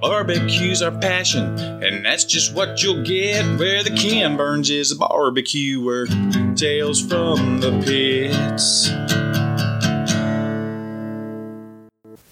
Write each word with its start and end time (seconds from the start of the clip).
Barbecue's 0.00 0.82
our 0.82 0.90
passion, 0.92 1.58
and 1.82 2.04
that's 2.04 2.24
just 2.24 2.54
what 2.54 2.82
you'll 2.82 3.02
get 3.02 3.44
where 3.58 3.82
the 3.82 3.90
Ken 3.90 4.36
Burns 4.36 4.70
is 4.70 4.92
a 4.92 4.96
barbecue 4.96 5.82
where 5.82 6.06
Tales 6.54 7.00
from 7.00 7.60
the 7.60 7.70
pits. 7.84 8.88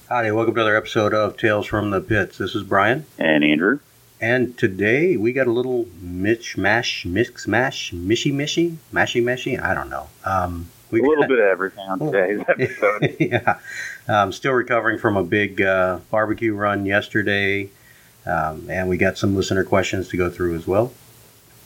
Howdy, 0.08 0.30
welcome 0.30 0.54
to 0.54 0.61
another 0.61 0.77
episode 0.77 1.14
of 1.14 1.37
Tales 1.37 1.66
from 1.66 1.90
the 1.90 2.00
Pits. 2.00 2.38
This 2.38 2.54
is 2.54 2.62
Brian, 2.62 3.06
and 3.19 3.42
Andrew. 3.42 3.81
and 4.21 4.56
today 4.58 5.17
we 5.17 5.33
got 5.33 5.46
a 5.46 5.53
little 5.53 5.87
mitch 6.01 6.56
mash, 6.56 7.04
mix 7.06 7.49
mash, 7.49 7.92
mishy 7.92 8.33
mishy, 8.33 8.76
mashy 8.92 9.22
meshy. 9.22 9.60
I 9.60 9.74
don't 9.74 9.90
know. 9.90 10.08
Um, 10.24 10.69
we 10.90 11.01
a 11.01 11.03
little 11.03 11.22
got- 11.24 11.28
bit 11.31 11.38
of 11.40 11.46
everything 11.46 11.88
on 11.88 11.99
today's 11.99 12.40
episode. 12.46 13.17
yeah, 13.21 13.58
um, 14.08 14.32
still 14.32 14.52
recovering 14.52 14.98
from 14.98 15.16
a 15.16 15.24
big 15.24 15.60
uh, 15.60 15.98
barbecue 16.10 16.54
run 16.54 16.86
yesterday, 16.86 17.70
um, 18.27 18.68
and 18.68 18.88
we 18.88 18.96
got 18.96 19.18
some 19.18 19.34
listener 19.34 19.64
questions 19.64 20.08
to 20.08 20.16
go 20.16 20.30
through 20.30 20.54
as 20.56 20.66
well. 20.66 20.92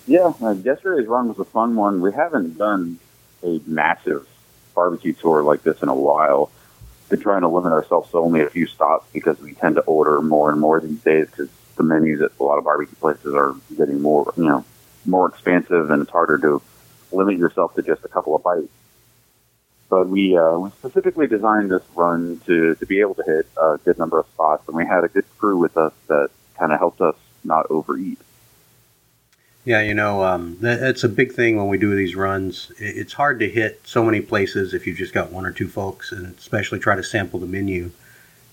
yeah, 0.06 0.32
uh, 0.42 0.52
yesterday's 0.52 1.06
run 1.06 1.28
was 1.28 1.38
a 1.38 1.44
fun 1.44 1.76
one. 1.76 2.00
We 2.00 2.12
haven't 2.12 2.58
done 2.58 2.98
a 3.42 3.60
massive 3.66 4.26
barbecue 4.74 5.12
tour 5.12 5.42
like 5.42 5.62
this 5.62 5.82
in 5.82 5.88
a 5.88 5.94
while. 5.94 6.50
Been 7.08 7.20
trying 7.20 7.40
to 7.40 7.48
limit 7.48 7.72
ourselves 7.72 8.10
to 8.10 8.18
only 8.18 8.42
a 8.42 8.50
few 8.50 8.66
stops 8.66 9.06
because 9.12 9.40
we 9.40 9.54
tend 9.54 9.76
to 9.76 9.82
order 9.82 10.20
more 10.20 10.50
and 10.50 10.60
more 10.60 10.80
these 10.80 11.00
days 11.00 11.26
because 11.26 11.48
the 11.76 11.82
menus 11.82 12.20
at 12.20 12.32
a 12.38 12.42
lot 12.42 12.58
of 12.58 12.64
barbecue 12.64 12.94
places 12.96 13.34
are 13.34 13.54
getting 13.76 14.02
more, 14.02 14.32
you 14.36 14.44
know, 14.44 14.64
more 15.06 15.28
expansive 15.28 15.90
and 15.90 16.02
it's 16.02 16.10
harder 16.10 16.38
to 16.38 16.60
limit 17.10 17.38
yourself 17.38 17.74
to 17.74 17.82
just 17.82 18.04
a 18.04 18.08
couple 18.08 18.36
of 18.36 18.42
bites. 18.42 18.68
But 19.88 20.08
we 20.08 20.36
uh, 20.36 20.58
we 20.58 20.70
specifically 20.70 21.26
designed 21.26 21.70
this 21.70 21.82
run 21.94 22.40
to, 22.46 22.74
to 22.74 22.86
be 22.86 23.00
able 23.00 23.14
to 23.14 23.22
hit 23.22 23.46
a 23.56 23.78
good 23.84 23.98
number 23.98 24.18
of 24.18 24.26
spots, 24.26 24.68
and 24.68 24.76
we 24.76 24.84
had 24.84 25.04
a 25.04 25.08
good 25.08 25.24
crew 25.38 25.56
with 25.56 25.76
us 25.76 25.94
that 26.08 26.30
kind 26.58 26.72
of 26.72 26.78
helped 26.78 27.00
us 27.00 27.16
not 27.44 27.70
overeat. 27.70 28.18
Yeah, 29.64 29.82
you 29.82 29.94
know, 29.94 30.24
um, 30.24 30.56
that, 30.60 30.80
that's 30.80 31.04
a 31.04 31.08
big 31.08 31.32
thing 31.32 31.56
when 31.56 31.68
we 31.68 31.78
do 31.78 31.94
these 31.94 32.16
runs. 32.16 32.72
It's 32.78 33.12
hard 33.12 33.38
to 33.40 33.48
hit 33.48 33.80
so 33.84 34.04
many 34.04 34.20
places 34.20 34.72
if 34.72 34.86
you've 34.86 34.96
just 34.96 35.12
got 35.12 35.30
one 35.30 35.44
or 35.44 35.52
two 35.52 35.68
folks, 35.68 36.12
and 36.12 36.34
especially 36.38 36.78
try 36.78 36.96
to 36.96 37.02
sample 37.02 37.40
the 37.40 37.46
menu. 37.46 37.90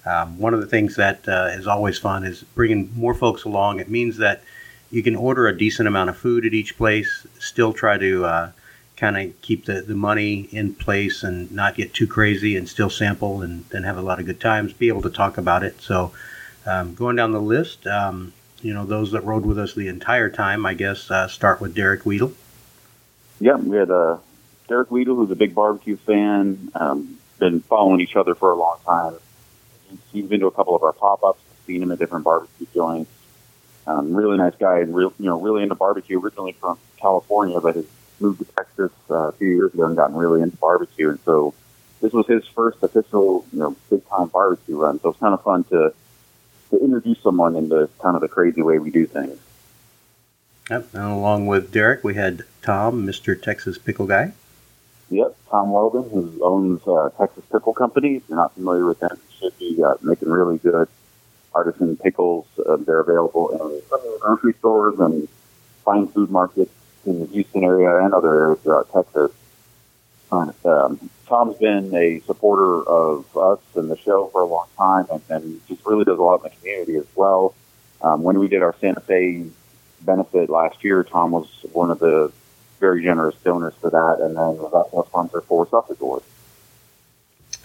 Um, 0.06 0.38
one 0.38 0.54
of 0.54 0.62
the 0.62 0.68
things 0.68 0.96
that 0.98 1.28
uh, 1.28 1.50
is 1.52 1.68
always 1.68 1.98
fun 1.98 2.24
is 2.26 2.44
bringing 2.44 2.92
more 2.96 3.14
folks 3.14 3.44
along. 3.44 3.80
It 3.80 3.90
means 3.90 4.18
that 4.18 4.44
you 4.92 5.02
can 5.04 5.16
order 5.16 5.48
a 5.48 5.58
decent 5.58 5.88
amount 5.88 6.10
of 6.10 6.18
food 6.18 6.46
at 6.46 6.54
each 6.54 6.78
place, 6.78 7.26
still 7.40 7.74
try 7.74 7.98
to 7.98 8.26
uh, 8.26 8.52
kind 8.98 9.18
of 9.18 9.42
keep 9.42 9.66
the, 9.66 9.82
the 9.82 9.96
money 9.96 10.48
in 10.52 10.74
place 10.74 11.24
and 11.24 11.52
not 11.52 11.76
get 11.76 11.94
too 11.94 12.08
crazy, 12.08 12.56
and 12.56 12.68
still 12.68 12.90
sample 12.90 13.42
and 13.42 13.66
then 13.70 13.84
have 13.84 13.98
a 13.98 14.02
lot 14.02 14.20
of 14.20 14.26
good 14.26 14.40
times, 14.40 14.74
be 14.74 14.88
able 14.88 15.02
to 15.02 15.10
talk 15.10 15.38
about 15.38 15.64
it. 15.64 15.82
So, 15.82 16.12
um, 16.66 16.96
going 16.96 17.16
down 17.16 17.32
the 17.32 17.42
list, 17.42 17.86
um, 17.88 18.34
you 18.62 18.74
know, 18.74 18.86
those 18.86 19.12
that 19.12 19.24
rode 19.24 19.46
with 19.46 19.60
us 19.60 19.74
the 19.74 19.88
entire 19.88 20.30
time, 20.30 20.66
I 20.66 20.74
guess, 20.74 21.12
uh, 21.12 21.28
start 21.28 21.62
with 21.62 21.76
Derek 21.76 22.06
Weedle. 22.06 22.34
Yeah, 23.40 23.58
we 23.58 23.78
had 23.78 23.92
uh, 23.92 24.18
Derek 24.68 24.90
Weedle, 24.90 25.16
who's 25.16 25.32
a 25.32 25.36
big 25.36 25.54
barbecue 25.54 25.98
fan, 25.98 26.72
um, 26.76 27.18
been 27.38 27.60
following 27.62 28.00
each 28.00 28.16
other 28.16 28.34
for 28.34 28.52
a 28.52 28.56
long 28.56 28.78
time. 28.86 29.14
He's- 30.12 30.26
been 30.26 30.40
to 30.40 30.48
a 30.48 30.52
couple 30.52 30.76
of 30.76 30.84
our 30.84 30.94
pop-ups, 30.94 31.40
seen 31.68 31.84
him 31.84 31.92
at 31.92 32.00
different 32.00 32.24
barbecue 32.24 32.66
joints. 32.74 33.12
Um, 33.86 34.16
really 34.16 34.38
nice 34.38 34.56
guy, 34.60 34.80
and 34.80 34.96
real, 34.96 35.14
you 35.20 35.26
know, 35.26 35.40
really 35.40 35.62
into 35.62 35.76
barbecue. 35.76 36.20
Originally 36.20 36.54
from 36.54 36.80
California, 36.98 37.60
but 37.60 37.76
has 37.76 37.86
moved 38.20 38.40
to 38.40 38.46
Texas 38.46 38.92
uh, 39.10 39.30
a 39.30 39.32
few 39.34 39.50
years 39.50 39.74
ago 39.74 39.86
and 39.86 39.96
gotten 39.96 40.16
really 40.16 40.42
into 40.42 40.58
barbecue. 40.58 41.10
And 41.10 41.20
so 41.22 41.54
this 42.02 42.14
was 42.14 42.28
his 42.28 42.46
first 42.48 42.82
official, 42.84 43.46
you 43.52 43.60
know, 43.60 43.76
big-time 43.90 44.28
barbecue 44.28 44.78
run. 44.78 45.00
So 45.00 45.10
it's 45.10 45.20
kind 45.20 45.34
of 45.34 45.44
fun 45.44 45.64
to 45.66 45.94
to 46.72 46.84
introduce 46.84 47.22
someone 47.22 47.56
into 47.56 47.90
kind 48.00 48.16
of 48.16 48.22
the 48.22 48.28
crazy 48.28 48.62
way 48.62 48.80
we 48.80 48.90
do 48.90 49.06
things. 49.06 49.40
Yep. 50.70 50.94
And 50.94 51.04
along 51.04 51.46
with 51.46 51.72
Derek, 51.72 52.04
we 52.04 52.16
had 52.16 52.44
Tom, 52.64 53.06
Mr. 53.06 53.40
Texas 53.40 53.78
Pickle 53.78 54.08
Guy. 54.08 54.34
Yep, 55.12 55.38
Tom 55.52 55.72
Weldon, 55.72 56.10
who 56.10 56.44
owns 56.44 56.82
uh, 56.88 57.10
Texas 57.18 57.44
Pickle 57.52 57.74
Company. 57.76 58.16
If 58.16 58.24
you're 58.28 58.38
not 58.38 58.54
familiar 58.56 58.86
with 58.86 59.00
them, 59.00 59.12
you 59.14 59.38
should 59.38 59.60
be 59.60 59.84
uh, 59.84 59.94
making 60.02 60.30
really 60.30 60.58
good 60.58 60.88
artisan 61.54 61.96
pickles. 61.98 62.48
Uh, 62.58 62.78
they're 62.78 63.02
available 63.02 63.50
in 63.52 63.82
some 63.88 64.00
of 64.00 64.04
the 64.04 64.18
grocery 64.20 64.54
stores 64.54 65.00
and 65.00 65.30
fine 65.84 66.08
food 66.08 66.32
markets 66.32 66.72
in 67.06 67.20
the 67.20 67.26
Houston 67.28 67.64
area 67.64 68.04
and 68.04 68.14
other 68.14 68.34
areas 68.34 68.60
throughout 68.62 68.92
Texas. 68.92 69.32
Um, 70.32 71.10
Tom's 71.28 71.58
been 71.58 71.96
a 71.96 72.20
supporter 72.22 72.84
of 72.88 73.38
us 73.38 73.60
and 73.76 73.90
the 73.90 73.98
show 73.98 74.28
for 74.28 74.42
a 74.42 74.46
long 74.46 74.68
time 74.78 75.06
and, 75.12 75.22
and 75.30 75.68
just 75.68 75.86
really 75.86 76.04
does 76.04 76.20
a 76.20 76.22
lot 76.22 76.44
in 76.44 76.44
the 76.44 76.50
community 76.58 76.96
as 76.98 77.06
well. 77.16 77.56
Um, 78.02 78.24
when 78.24 78.38
we 78.40 78.48
did 78.48 78.62
our 78.62 78.76
Santa 78.82 79.00
Fe 79.00 79.46
benefit 80.02 80.50
last 80.50 80.84
year, 80.84 81.04
Tom 81.04 81.32
was 81.32 81.48
one 81.72 81.90
of 81.90 82.00
the 82.00 82.32
very 82.80 83.02
generous 83.02 83.36
donors 83.44 83.74
for 83.80 83.90
that, 83.90 84.18
and 84.22 84.36
then 84.36 84.58
was 84.58 84.74
also 84.74 85.02
a 85.02 85.06
sponsor 85.08 85.42
for 85.42 85.68
Sausage 85.68 86.00
Wars. 86.00 86.24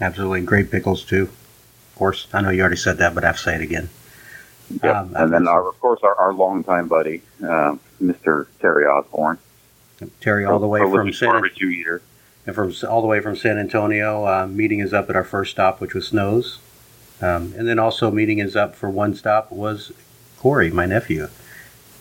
Absolutely 0.00 0.42
great 0.42 0.70
pickles, 0.70 1.04
too. 1.04 1.22
Of 1.22 1.94
course, 1.96 2.28
I 2.32 2.40
know 2.40 2.50
you 2.50 2.60
already 2.60 2.76
said 2.76 2.98
that, 2.98 3.14
but 3.14 3.24
I 3.24 3.28
have 3.28 3.36
to 3.36 3.42
say 3.42 3.56
it 3.56 3.60
again. 3.60 3.90
Yep. 4.82 4.96
Um, 4.96 5.16
and 5.16 5.32
then, 5.32 5.48
our, 5.48 5.68
of 5.68 5.78
course, 5.80 6.00
our, 6.02 6.14
our 6.14 6.32
longtime 6.32 6.86
buddy, 6.88 7.22
um, 7.42 7.80
Mr. 8.02 8.46
Terry 8.60 8.86
Osborne, 8.86 9.38
Terry, 10.20 10.44
all 10.44 10.58
the 10.58 10.66
way 10.66 10.80
from 10.80 11.12
San, 11.12 11.30
barbecue 11.30 11.68
eater. 11.68 12.02
and 12.46 12.54
from 12.54 12.72
all 12.88 13.00
the 13.00 13.06
way 13.08 13.20
from 13.20 13.36
San 13.36 13.58
Antonio. 13.58 14.26
Uh, 14.26 14.46
meeting 14.46 14.80
is 14.80 14.92
up 14.92 15.10
at 15.10 15.16
our 15.16 15.24
first 15.24 15.52
stop, 15.52 15.80
which 15.80 15.94
was 15.94 16.08
Snows, 16.08 16.58
um, 17.20 17.54
and 17.56 17.68
then 17.68 17.78
also 17.78 18.10
meeting 18.10 18.38
is 18.38 18.56
up 18.56 18.74
for 18.74 18.88
one 18.88 19.14
stop 19.14 19.50
was 19.52 19.92
Corey, 20.38 20.70
my 20.70 20.86
nephew, 20.86 21.28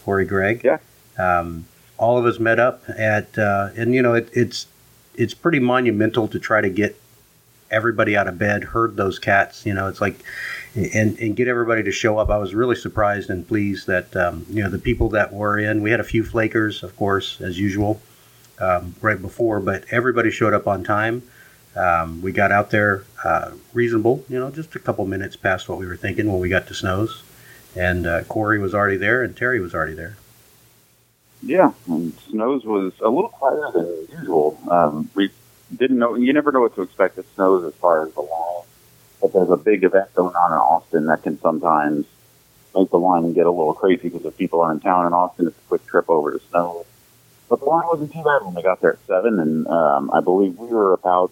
Corey 0.05 0.25
Gregg. 0.25 0.63
Yeah. 0.63 0.77
Um, 1.17 1.65
all 1.97 2.17
of 2.17 2.25
us 2.25 2.39
met 2.39 2.59
up 2.59 2.83
at, 2.87 3.37
uh, 3.37 3.69
and 3.75 3.93
you 3.93 4.01
know, 4.01 4.13
it, 4.13 4.29
it's 4.33 4.67
it's 5.15 5.33
pretty 5.33 5.59
monumental 5.59 6.29
to 6.29 6.39
try 6.39 6.61
to 6.61 6.69
get 6.69 6.99
everybody 7.71 8.15
out 8.17 8.27
of 8.27 8.37
bed, 8.37 8.63
herd 8.63 8.95
those 8.95 9.19
cats. 9.19 9.65
You 9.65 9.73
know, 9.73 9.87
it's 9.87 10.01
like, 10.01 10.19
and 10.75 11.17
and 11.19 11.35
get 11.35 11.47
everybody 11.47 11.83
to 11.83 11.91
show 11.91 12.17
up. 12.17 12.29
I 12.29 12.37
was 12.37 12.53
really 12.53 12.75
surprised 12.75 13.29
and 13.29 13.47
pleased 13.47 13.87
that 13.87 14.15
um, 14.15 14.45
you 14.49 14.63
know 14.63 14.69
the 14.69 14.79
people 14.79 15.09
that 15.09 15.33
were 15.33 15.57
in. 15.57 15.81
We 15.81 15.91
had 15.91 15.99
a 15.99 16.05
few 16.05 16.23
flakers, 16.23 16.83
of 16.83 16.95
course, 16.95 17.41
as 17.41 17.59
usual, 17.59 18.01
um, 18.59 18.95
right 19.01 19.21
before, 19.21 19.59
but 19.59 19.85
everybody 19.91 20.31
showed 20.31 20.53
up 20.53 20.67
on 20.67 20.83
time. 20.83 21.23
Um, 21.75 22.21
we 22.21 22.31
got 22.31 22.51
out 22.51 22.71
there 22.71 23.03
uh, 23.23 23.51
reasonable, 23.73 24.25
you 24.27 24.39
know, 24.39 24.49
just 24.49 24.75
a 24.75 24.79
couple 24.79 25.05
minutes 25.05 25.35
past 25.35 25.69
what 25.69 25.77
we 25.77 25.85
were 25.85 25.95
thinking 25.95 26.29
when 26.29 26.39
we 26.41 26.49
got 26.49 26.67
to 26.67 26.73
Snows, 26.73 27.23
and 27.75 28.07
uh, 28.07 28.23
Corey 28.23 28.59
was 28.59 28.73
already 28.73 28.97
there 28.97 29.23
and 29.23 29.37
Terry 29.37 29.59
was 29.59 29.73
already 29.73 29.93
there. 29.93 30.17
Yeah, 31.41 31.71
and 31.87 32.13
Snows 32.29 32.65
was 32.65 32.93
a 33.01 33.09
little 33.09 33.29
quieter 33.29 33.71
than 33.73 34.19
usual. 34.19 34.59
Um, 34.69 35.09
we 35.15 35.31
didn't 35.75 35.99
know, 35.99 36.15
you 36.15 36.33
never 36.33 36.51
know 36.51 36.61
what 36.61 36.75
to 36.75 36.81
expect 36.81 37.17
at 37.17 37.25
Snows 37.35 37.63
as 37.65 37.73
far 37.75 38.05
as 38.05 38.13
the 38.13 38.21
line. 38.21 38.63
But 39.21 39.33
there's 39.33 39.49
a 39.49 39.57
big 39.57 39.83
event 39.83 40.13
going 40.15 40.35
on 40.35 40.51
in 40.51 40.57
Austin 40.57 41.05
that 41.07 41.23
can 41.23 41.39
sometimes 41.41 42.05
make 42.75 42.89
the 42.89 42.99
line 42.99 43.33
get 43.33 43.45
a 43.45 43.51
little 43.51 43.73
crazy 43.73 44.09
because 44.09 44.25
if 44.25 44.37
people 44.37 44.61
are 44.61 44.71
in 44.71 44.79
town 44.79 45.05
in 45.07 45.13
Austin, 45.13 45.47
it's 45.47 45.57
a 45.57 45.67
quick 45.67 45.85
trip 45.87 46.09
over 46.09 46.31
to 46.31 46.39
Snows. 46.49 46.85
But 47.49 47.59
the 47.59 47.65
line 47.65 47.87
wasn't 47.87 48.13
too 48.13 48.23
bad 48.23 48.45
when 48.45 48.53
we 48.53 48.61
got 48.61 48.79
there 48.79 48.93
at 48.93 48.99
7, 49.07 49.39
and 49.39 49.67
um, 49.67 50.11
I 50.13 50.19
believe 50.21 50.57
we 50.57 50.67
were 50.67 50.93
about, 50.93 51.31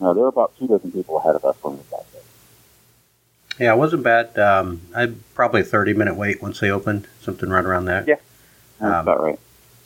no, 0.00 0.12
there 0.12 0.22
were 0.24 0.28
about 0.28 0.52
two 0.58 0.66
dozen 0.66 0.90
people 0.90 1.18
ahead 1.18 1.36
of 1.36 1.44
us 1.44 1.56
when 1.62 1.76
we 1.78 1.82
got 1.90 2.04
there. 2.12 2.20
Yeah, 3.58 3.74
it 3.74 3.78
wasn't 3.78 4.02
bad. 4.02 4.36
Um, 4.38 4.80
I 4.94 5.12
probably 5.34 5.60
a 5.60 5.64
thirty 5.64 5.92
minute 5.94 6.16
wait 6.16 6.42
once 6.42 6.58
they 6.60 6.70
opened, 6.70 7.06
something 7.20 7.48
right 7.48 7.64
around 7.64 7.84
that. 7.84 8.08
Yeah. 8.08 8.16
That's 8.80 8.92
Um, 8.92 9.00
about 9.08 9.22
right. 9.22 9.38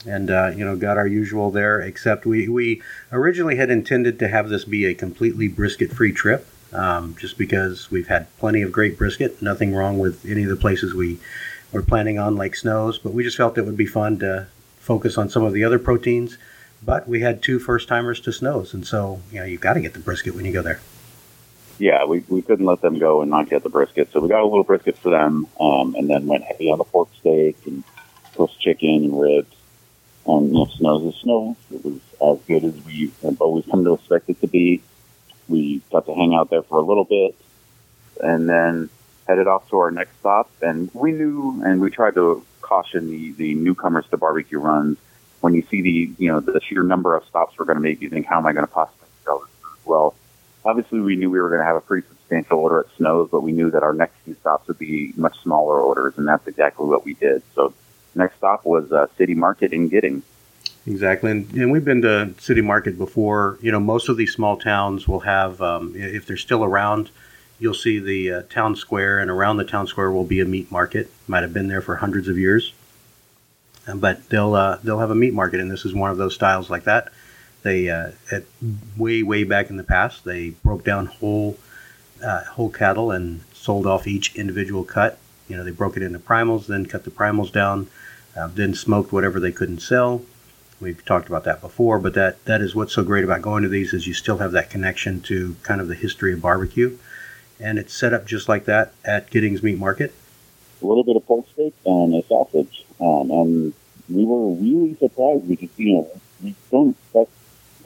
And 0.06 0.30
uh, 0.30 0.52
you 0.54 0.64
know 0.64 0.76
got 0.76 0.96
our 0.96 1.06
usual 1.06 1.50
there 1.50 1.80
except 1.80 2.26
we, 2.26 2.48
we 2.48 2.82
originally 3.12 3.56
had 3.56 3.70
intended 3.70 4.18
to 4.18 4.28
have 4.28 4.48
this 4.48 4.64
be 4.64 4.84
a 4.84 4.94
completely 4.94 5.48
brisket 5.48 5.92
free 5.92 6.12
trip 6.12 6.46
um, 6.72 7.16
just 7.18 7.38
because 7.38 7.90
we've 7.90 8.08
had 8.08 8.26
plenty 8.38 8.62
of 8.62 8.72
great 8.72 8.96
brisket 8.98 9.40
nothing 9.42 9.74
wrong 9.74 9.98
with 9.98 10.24
any 10.26 10.42
of 10.42 10.48
the 10.48 10.56
places 10.56 10.94
we 10.94 11.18
were 11.72 11.82
planning 11.82 12.18
on 12.18 12.36
like 12.36 12.54
snows 12.54 12.98
but 12.98 13.12
we 13.12 13.22
just 13.22 13.36
felt 13.36 13.58
it 13.58 13.66
would 13.66 13.76
be 13.76 13.86
fun 13.86 14.18
to 14.18 14.46
focus 14.78 15.18
on 15.18 15.28
some 15.28 15.42
of 15.42 15.52
the 15.52 15.64
other 15.64 15.78
proteins 15.78 16.38
but 16.84 17.08
we 17.08 17.20
had 17.20 17.42
two 17.42 17.58
first 17.58 17.88
timers 17.88 18.20
to 18.20 18.32
snows 18.32 18.72
and 18.74 18.86
so 18.86 19.20
you 19.32 19.38
know 19.38 19.44
you've 19.44 19.60
got 19.60 19.74
to 19.74 19.80
get 19.80 19.94
the 19.94 20.00
brisket 20.00 20.34
when 20.34 20.44
you 20.44 20.52
go 20.52 20.62
there 20.62 20.80
yeah, 21.78 22.04
we, 22.04 22.24
we 22.28 22.42
couldn't 22.42 22.64
let 22.64 22.80
them 22.80 22.98
go 22.98 23.20
and 23.20 23.30
not 23.30 23.50
get 23.50 23.62
the 23.62 23.68
brisket. 23.68 24.10
So 24.12 24.20
we 24.20 24.28
got 24.28 24.40
a 24.40 24.46
little 24.46 24.64
brisket 24.64 24.96
for 24.96 25.10
them, 25.10 25.46
um, 25.60 25.94
and 25.94 26.08
then 26.08 26.26
went 26.26 26.44
heavy 26.44 26.70
on 26.70 26.78
the 26.78 26.84
pork 26.84 27.08
steak 27.18 27.56
and 27.66 27.84
roast 28.38 28.58
chicken 28.60 29.04
and 29.04 29.20
ribs. 29.20 29.55
And 30.26 30.48
you 30.48 30.54
know, 30.54 30.66
snows 30.66 31.14
is 31.14 31.20
snow. 31.20 31.56
It 31.72 31.84
was 31.84 32.00
as 32.22 32.44
good 32.46 32.64
as 32.64 32.84
we 32.84 33.12
have 33.22 33.40
always 33.40 33.64
come 33.66 33.84
to 33.84 33.94
expect 33.94 34.28
it 34.28 34.40
to 34.40 34.46
be. 34.46 34.82
We 35.48 35.80
got 35.92 36.06
to 36.06 36.14
hang 36.14 36.34
out 36.34 36.50
there 36.50 36.62
for 36.62 36.78
a 36.78 36.82
little 36.82 37.04
bit, 37.04 37.36
and 38.20 38.48
then 38.48 38.90
headed 39.28 39.46
off 39.46 39.68
to 39.70 39.78
our 39.78 39.90
next 39.90 40.18
stop. 40.18 40.50
And 40.60 40.90
we 40.92 41.12
knew, 41.12 41.62
and 41.64 41.80
we 41.80 41.90
tried 41.90 42.14
to 42.14 42.44
caution 42.60 43.08
the, 43.10 43.32
the 43.32 43.54
newcomers 43.54 44.06
to 44.10 44.16
barbecue 44.16 44.58
runs. 44.58 44.98
When 45.40 45.54
you 45.54 45.62
see 45.70 45.82
the 45.82 46.10
you 46.18 46.28
know 46.28 46.40
the 46.40 46.60
sheer 46.60 46.82
number 46.82 47.14
of 47.14 47.24
stops 47.26 47.56
we're 47.58 47.66
going 47.66 47.76
to 47.76 47.82
make, 47.82 48.00
you 48.00 48.10
think, 48.10 48.26
how 48.26 48.38
am 48.38 48.46
I 48.46 48.52
going 48.52 48.66
to 48.66 48.72
possibly 48.72 49.06
sell 49.24 49.38
this 49.38 49.86
well? 49.86 50.16
obviously 50.66 51.00
we 51.00 51.16
knew 51.16 51.30
we 51.30 51.40
were 51.40 51.48
going 51.48 51.60
to 51.60 51.64
have 51.64 51.76
a 51.76 51.80
pretty 51.80 52.06
substantial 52.08 52.58
order 52.58 52.80
at 52.80 52.86
Snows, 52.96 53.28
but 53.30 53.42
we 53.42 53.52
knew 53.52 53.70
that 53.70 53.82
our 53.82 53.94
next 53.94 54.16
few 54.24 54.34
stops 54.34 54.66
would 54.68 54.78
be 54.78 55.12
much 55.16 55.40
smaller 55.42 55.80
orders, 55.80 56.14
and 56.18 56.26
that's 56.26 56.46
exactly 56.46 56.86
what 56.86 57.04
we 57.04 57.14
did. 57.14 57.42
So 57.54 57.72
next 58.16 58.36
stop 58.36 58.64
was 58.64 58.90
uh, 58.92 59.06
City 59.16 59.34
Market 59.34 59.72
in 59.72 59.88
Giddings. 59.88 60.24
Exactly, 60.86 61.32
and, 61.32 61.52
and, 61.52 61.72
we've 61.72 61.84
been 61.84 62.02
to 62.02 62.32
City 62.38 62.60
Market 62.60 62.96
before. 62.96 63.58
You 63.60 63.72
know, 63.72 63.80
most 63.80 64.08
of 64.08 64.16
these 64.16 64.32
small 64.32 64.56
towns 64.56 65.08
will 65.08 65.20
have, 65.20 65.60
um, 65.60 65.94
if 65.96 66.26
they're 66.26 66.36
still 66.36 66.62
around, 66.62 67.10
you'll 67.58 67.74
see 67.74 67.98
the 67.98 68.32
uh, 68.32 68.42
town 68.42 68.76
square, 68.76 69.18
and 69.18 69.30
around 69.30 69.56
the 69.56 69.64
town 69.64 69.88
square 69.88 70.12
will 70.12 70.24
be 70.24 70.40
a 70.40 70.44
meat 70.44 70.70
market. 70.70 71.10
Might 71.26 71.42
have 71.42 71.52
been 71.52 71.66
there 71.66 71.80
for 71.80 71.96
hundreds 71.96 72.28
of 72.28 72.38
years, 72.38 72.72
but 73.94 74.28
they'll 74.28 74.54
uh, 74.54 74.78
they'll 74.84 75.00
have 75.00 75.10
a 75.10 75.16
meat 75.16 75.34
market, 75.34 75.58
and 75.58 75.70
this 75.70 75.84
is 75.84 75.92
one 75.92 76.10
of 76.10 76.18
those 76.18 76.34
styles 76.34 76.70
like 76.70 76.84
that. 76.84 77.12
They 77.62 77.90
uh, 77.90 78.12
at 78.30 78.44
way 78.96 79.24
way 79.24 79.42
back 79.42 79.70
in 79.70 79.76
the 79.76 79.84
past, 79.84 80.24
they 80.24 80.50
broke 80.50 80.84
down 80.84 81.06
whole 81.06 81.58
uh, 82.24 82.44
whole 82.44 82.70
cattle 82.70 83.10
and 83.10 83.40
sold 83.52 83.86
off 83.86 84.06
each 84.06 84.36
individual 84.36 84.84
cut. 84.84 85.18
You 85.48 85.56
know, 85.56 85.64
they 85.64 85.70
broke 85.70 85.96
it 85.96 86.02
into 86.02 86.18
primals, 86.18 86.66
then 86.66 86.86
cut 86.86 87.04
the 87.04 87.10
primals 87.10 87.52
down, 87.52 87.88
uh, 88.36 88.48
then 88.48 88.74
smoked 88.74 89.12
whatever 89.12 89.40
they 89.40 89.52
couldn't 89.52 89.80
sell. 89.80 90.22
We've 90.80 91.02
talked 91.04 91.28
about 91.28 91.44
that 91.44 91.60
before, 91.60 91.98
but 91.98 92.14
that 92.14 92.44
that 92.44 92.60
is 92.60 92.74
what's 92.74 92.92
so 92.92 93.02
great 93.02 93.24
about 93.24 93.40
going 93.42 93.62
to 93.62 93.68
these 93.68 93.94
is 93.94 94.06
you 94.06 94.12
still 94.12 94.38
have 94.38 94.52
that 94.52 94.68
connection 94.68 95.22
to 95.22 95.56
kind 95.62 95.80
of 95.80 95.88
the 95.88 95.94
history 95.94 96.34
of 96.34 96.42
barbecue, 96.42 96.98
and 97.58 97.78
it's 97.78 97.94
set 97.94 98.12
up 98.12 98.26
just 98.26 98.48
like 98.48 98.66
that 98.66 98.92
at 99.04 99.30
Giddings 99.30 99.62
Meat 99.62 99.78
Market. 99.78 100.12
A 100.82 100.86
little 100.86 101.04
bit 101.04 101.16
of 101.16 101.26
pork 101.26 101.46
steak 101.52 101.74
and 101.86 102.14
a 102.14 102.22
sausage, 102.26 102.84
um, 103.00 103.30
and 103.30 103.72
we 104.10 104.24
were 104.24 104.50
really 104.54 104.94
surprised 104.96 105.48
because 105.48 105.70
you 105.78 105.94
know 105.94 106.20
we 106.42 106.54
don't 106.70 106.90
expect 106.90 107.30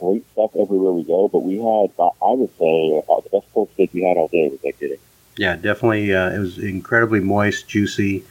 great 0.01 0.25
stuff 0.33 0.51
everywhere 0.59 0.93
we 0.93 1.05
go, 1.05 1.29
but 1.29 1.41
we 1.41 1.59
had, 1.59 1.91
I 2.01 2.33
would 2.33 2.51
say, 2.59 2.99
about 2.99 3.23
the 3.23 3.31
best 3.31 3.53
pork 3.53 3.71
steak 3.75 3.91
we 3.93 4.03
had 4.03 4.17
all 4.17 4.29
day 4.29 4.49
was 4.49 4.61
that 4.63 4.81
Giddings. 4.81 5.01
Yeah, 5.37 5.55
definitely. 5.57 6.13
Uh, 6.13 6.31
it 6.31 6.39
was 6.39 6.59
incredibly 6.59 7.21
moist, 7.21 7.69
juicy, 7.69 8.25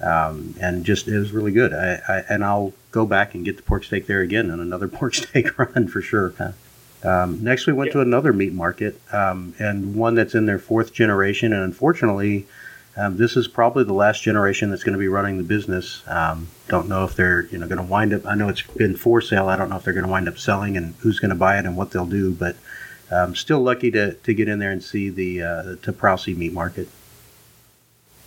um, 0.00 0.54
and 0.60 0.84
just 0.84 1.08
it 1.08 1.18
was 1.18 1.32
really 1.32 1.52
good. 1.52 1.72
I, 1.72 2.00
I, 2.08 2.24
and 2.28 2.44
I'll 2.44 2.72
go 2.90 3.06
back 3.06 3.34
and 3.34 3.44
get 3.44 3.56
the 3.56 3.62
pork 3.62 3.84
steak 3.84 4.06
there 4.06 4.20
again 4.20 4.50
on 4.50 4.60
another 4.60 4.88
pork 4.98 5.14
steak 5.14 5.58
run 5.58 5.88
for 5.88 6.00
sure. 6.00 6.34
Um, 7.02 7.42
next, 7.42 7.66
we 7.66 7.72
went 7.72 7.88
yeah. 7.88 7.94
to 7.94 8.00
another 8.00 8.32
meat 8.32 8.52
market, 8.52 9.00
um, 9.12 9.54
and 9.58 9.94
one 9.94 10.14
that's 10.14 10.34
in 10.34 10.46
their 10.46 10.58
fourth 10.58 10.92
generation, 10.92 11.52
and 11.52 11.62
unfortunately, 11.62 12.46
um, 12.96 13.18
this 13.18 13.36
is 13.36 13.46
probably 13.46 13.84
the 13.84 13.92
last 13.92 14.22
generation 14.22 14.70
that's 14.70 14.82
going 14.82 14.94
to 14.94 14.98
be 14.98 15.08
running 15.08 15.36
the 15.36 15.44
business. 15.44 16.02
Um, 16.06 16.48
don't 16.68 16.88
know 16.88 17.04
if 17.04 17.14
they're 17.14 17.42
you 17.46 17.58
know 17.58 17.68
going 17.68 17.78
to 17.78 17.84
wind 17.84 18.14
up. 18.14 18.26
I 18.26 18.34
know 18.34 18.48
it's 18.48 18.62
been 18.62 18.96
for 18.96 19.20
sale. 19.20 19.48
I 19.48 19.56
don't 19.56 19.68
know 19.68 19.76
if 19.76 19.84
they're 19.84 19.92
going 19.92 20.06
to 20.06 20.10
wind 20.10 20.28
up 20.28 20.38
selling 20.38 20.76
and 20.76 20.94
who's 21.00 21.20
going 21.20 21.28
to 21.28 21.36
buy 21.36 21.58
it 21.58 21.66
and 21.66 21.76
what 21.76 21.90
they'll 21.90 22.06
do. 22.06 22.32
But 22.32 22.56
um, 23.10 23.34
still 23.34 23.60
lucky 23.60 23.90
to, 23.90 24.14
to 24.14 24.34
get 24.34 24.48
in 24.48 24.58
there 24.58 24.70
and 24.70 24.82
see 24.82 25.10
the 25.10 25.42
uh, 25.42 25.62
the 25.62 25.76
Taprowsey 25.76 26.36
meat 26.36 26.54
market. 26.54 26.88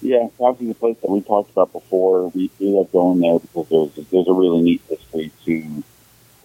Yeah, 0.02 0.30
obviously 0.40 0.68
the 0.70 0.80
place 0.80 0.98
that 1.02 1.10
we 1.12 1.22
talked 1.22 1.52
about 1.52 1.74
before. 1.74 2.30
We, 2.30 2.50
we 2.60 2.68
love 2.68 2.92
going 2.92 3.20
there 3.20 3.40
because 3.40 3.68
there's 3.70 4.08
there's 4.08 4.28
a 4.28 4.34
really 4.34 4.62
neat 4.62 4.82
history 4.88 5.32
to 5.46 5.84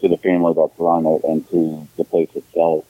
to 0.00 0.08
the 0.08 0.16
family 0.18 0.52
that's 0.56 0.78
run 0.78 1.06
it 1.06 1.22
and 1.24 1.48
to 1.50 1.86
the 1.96 2.04
place 2.04 2.30
itself. 2.34 2.84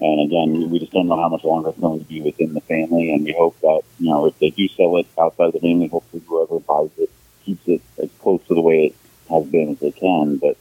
And 0.00 0.20
again, 0.20 0.70
we 0.70 0.78
just 0.78 0.92
don't 0.92 1.08
know 1.08 1.20
how 1.20 1.28
much 1.28 1.42
longer 1.42 1.70
it's 1.70 1.80
going 1.80 2.00
to 2.00 2.04
be 2.04 2.20
within 2.20 2.54
the 2.54 2.60
family. 2.60 3.12
And 3.12 3.24
we 3.24 3.32
hope 3.32 3.58
that, 3.60 3.82
you 3.98 4.10
know, 4.10 4.26
if 4.26 4.38
they 4.38 4.50
do 4.50 4.68
sell 4.68 4.96
it 4.98 5.06
outside 5.18 5.52
the 5.52 5.60
family, 5.60 5.88
hopefully 5.88 6.22
whoever 6.26 6.60
buys 6.60 6.90
it 6.98 7.10
keeps 7.44 7.66
it 7.66 7.80
as 7.98 8.10
close 8.20 8.42
to 8.48 8.54
the 8.54 8.60
way 8.60 8.86
it 8.86 8.94
has 9.30 9.46
been 9.46 9.70
as 9.70 9.78
they 9.80 9.92
can. 9.92 10.36
But 10.36 10.56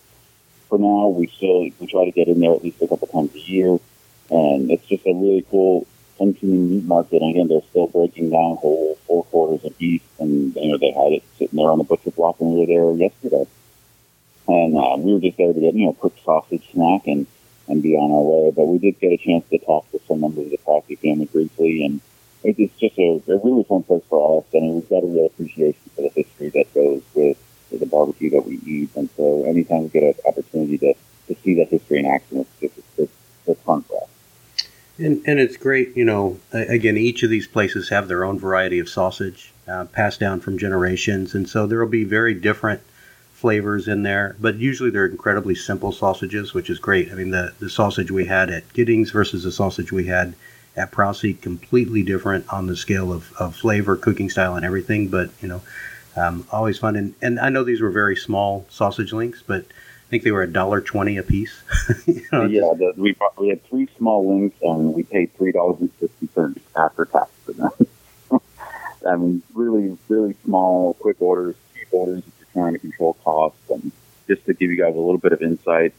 for 0.69 0.77
now, 0.79 1.09
we 1.09 1.27
still, 1.27 1.61
we 1.79 1.87
try 1.87 2.05
to 2.05 2.11
get 2.11 2.29
in 2.29 2.39
there 2.39 2.53
at 2.53 2.63
least 2.63 2.81
a 2.81 2.87
couple 2.87 3.07
times 3.07 3.35
a 3.35 3.39
year. 3.39 3.77
And 4.29 4.71
it's 4.71 4.85
just 4.87 5.05
a 5.05 5.13
really 5.13 5.45
cool 5.51 5.85
functioning 6.17 6.69
meat 6.69 6.85
market. 6.85 7.21
And 7.21 7.31
again, 7.31 7.47
they're 7.49 7.69
still 7.69 7.87
breaking 7.87 8.29
down 8.29 8.55
whole 8.55 8.94
four 9.07 9.23
quarters 9.25 9.63
of 9.65 9.77
beef. 9.77 10.01
And, 10.19 10.55
you 10.55 10.71
know, 10.71 10.77
they 10.77 10.91
had 10.91 11.13
it 11.13 11.23
sitting 11.37 11.57
there 11.57 11.69
on 11.69 11.77
the 11.77 11.83
butcher 11.83 12.11
block 12.11 12.39
when 12.39 12.53
we 12.53 12.59
were 12.61 12.65
there 12.65 12.91
yesterday. 12.95 13.47
And 14.47 14.77
uh, 14.77 14.95
we 14.97 15.13
were 15.13 15.19
just 15.19 15.37
there 15.37 15.53
to 15.53 15.59
get, 15.59 15.73
you 15.73 15.85
know, 15.85 15.91
a 15.91 15.95
quick 15.95 16.13
sausage 16.23 16.69
snack 16.71 17.07
and 17.07 17.25
and 17.67 17.81
be 17.81 17.95
on 17.95 18.11
our 18.11 18.21
way. 18.21 18.51
But 18.51 18.67
we 18.67 18.77
did 18.77 18.99
get 18.99 19.11
a 19.11 19.17
chance 19.17 19.47
to 19.49 19.57
talk 19.59 19.85
with 19.91 20.05
some 20.07 20.21
members 20.21 20.45
of 20.45 20.51
the 20.51 20.57
Crosby 20.57 20.95
family 20.95 21.25
briefly, 21.25 21.85
and 21.85 22.01
it's 22.43 22.79
just 22.79 22.97
a, 22.99 23.21
a 23.27 23.37
really 23.37 23.63
fun 23.63 23.83
place 23.83 24.03
for 24.09 24.39
us. 24.39 24.45
And 24.53 24.75
we've 24.75 24.89
got 24.89 25.03
a 25.03 25.07
real 25.07 25.25
appreciation 25.25 25.81
for 25.95 26.03
the 26.03 26.09
history 26.09 26.49
that 26.49 26.73
goes 26.73 27.01
with, 27.13 27.37
the 27.71 27.85
barbecue 27.85 28.29
that 28.29 28.45
we 28.45 28.59
eat. 28.65 28.89
And 28.95 29.09
so 29.17 29.43
anytime 29.45 29.83
we 29.83 29.89
get 29.89 30.03
an 30.03 30.13
opportunity 30.27 30.77
to, 30.77 30.93
to 31.27 31.41
see 31.41 31.55
that 31.55 31.69
history 31.69 31.99
in 31.99 32.05
action, 32.05 32.39
it's 32.39 32.59
just 32.61 32.87
it's, 32.97 33.11
it's 33.47 33.61
fun 33.61 33.81
for 33.83 34.03
us. 34.03 34.09
And, 34.97 35.21
and 35.25 35.39
it's 35.39 35.57
great, 35.57 35.95
you 35.97 36.05
know, 36.05 36.39
again, 36.51 36.97
each 36.97 37.23
of 37.23 37.29
these 37.29 37.47
places 37.47 37.89
have 37.89 38.07
their 38.07 38.23
own 38.23 38.39
variety 38.39 38.79
of 38.79 38.87
sausage 38.87 39.51
uh, 39.67 39.85
passed 39.85 40.19
down 40.19 40.39
from 40.39 40.57
generations. 40.57 41.35
And 41.35 41.49
so 41.49 41.67
there 41.67 41.79
will 41.79 41.87
be 41.87 42.03
very 42.03 42.33
different– 42.33 42.81
flavors 43.35 43.87
in 43.87 44.01
there, 44.01 44.35
but 44.39 44.55
usually 44.55 44.89
they're 44.89 45.05
incredibly 45.05 45.53
simple 45.53 45.91
sausages, 45.91 46.53
which 46.53 46.69
is 46.69 46.79
great. 46.79 47.11
I 47.11 47.15
mean, 47.15 47.29
the, 47.29 47.53
the 47.59 47.69
sausage 47.69 48.09
we 48.09 48.25
had 48.25 48.49
at 48.49 48.71
Giddings 48.73 49.11
versus 49.11 49.43
the 49.43 49.51
sausage 49.51 49.91
we 49.91 50.05
had 50.05 50.33
at 50.75 50.89
Prause, 50.91 51.35
completely 51.41 52.01
different 52.01 52.51
on 52.51 52.65
the 52.65 52.75
scale 52.75 53.11
of, 53.13 53.31
of 53.33 53.55
flavor, 53.55 53.97
cooking 53.97 54.29
style, 54.29 54.55
and 54.55 54.65
everything, 54.65 55.09
but, 55.09 55.29
you 55.41 55.49
know, 55.49 55.61
um, 56.15 56.47
always 56.51 56.79
fun. 56.79 56.95
And, 56.95 57.13
and 57.21 57.39
I 57.39 57.49
know 57.49 57.63
these 57.63 57.81
were 57.81 57.91
very 57.91 58.15
small 58.15 58.65
sausage 58.69 59.11
links, 59.11 59.43
but 59.45 59.65
I 60.05 60.09
think 60.09 60.23
they 60.23 60.31
were 60.31 60.43
a 60.43 60.51
dollar 60.51 60.81
twenty 60.81 61.17
a 61.17 61.23
piece. 61.23 61.63
you 62.05 62.21
know, 62.31 62.45
yeah, 62.45 62.73
the, 62.77 62.93
we 62.95 63.15
we 63.37 63.49
had 63.49 63.63
three 63.65 63.87
small 63.97 64.27
links, 64.27 64.55
and 64.61 64.93
we 64.93 65.01
paid 65.03 65.35
three 65.35 65.51
dollars 65.51 65.81
and 65.81 65.91
fifty 65.93 66.27
cents 66.27 66.59
after 66.75 67.05
tax 67.05 67.31
for 67.43 67.53
them. 67.53 67.71
I 69.07 69.15
mean, 69.15 69.41
really, 69.53 69.97
really 70.07 70.35
small, 70.43 70.93
quick 70.95 71.21
orders, 71.21 71.55
cheap 71.73 71.87
orders 71.91 72.19
if 72.19 72.33
you're 72.39 72.63
trying 72.63 72.73
to 72.73 72.79
control 72.79 73.15
costs. 73.23 73.69
And 73.69 73.91
just 74.27 74.45
to 74.45 74.53
give 74.53 74.69
you 74.69 74.77
guys 74.77 74.93
a 74.93 74.99
little 74.99 75.17
bit 75.17 75.31
of 75.31 75.41
insight, 75.41 75.93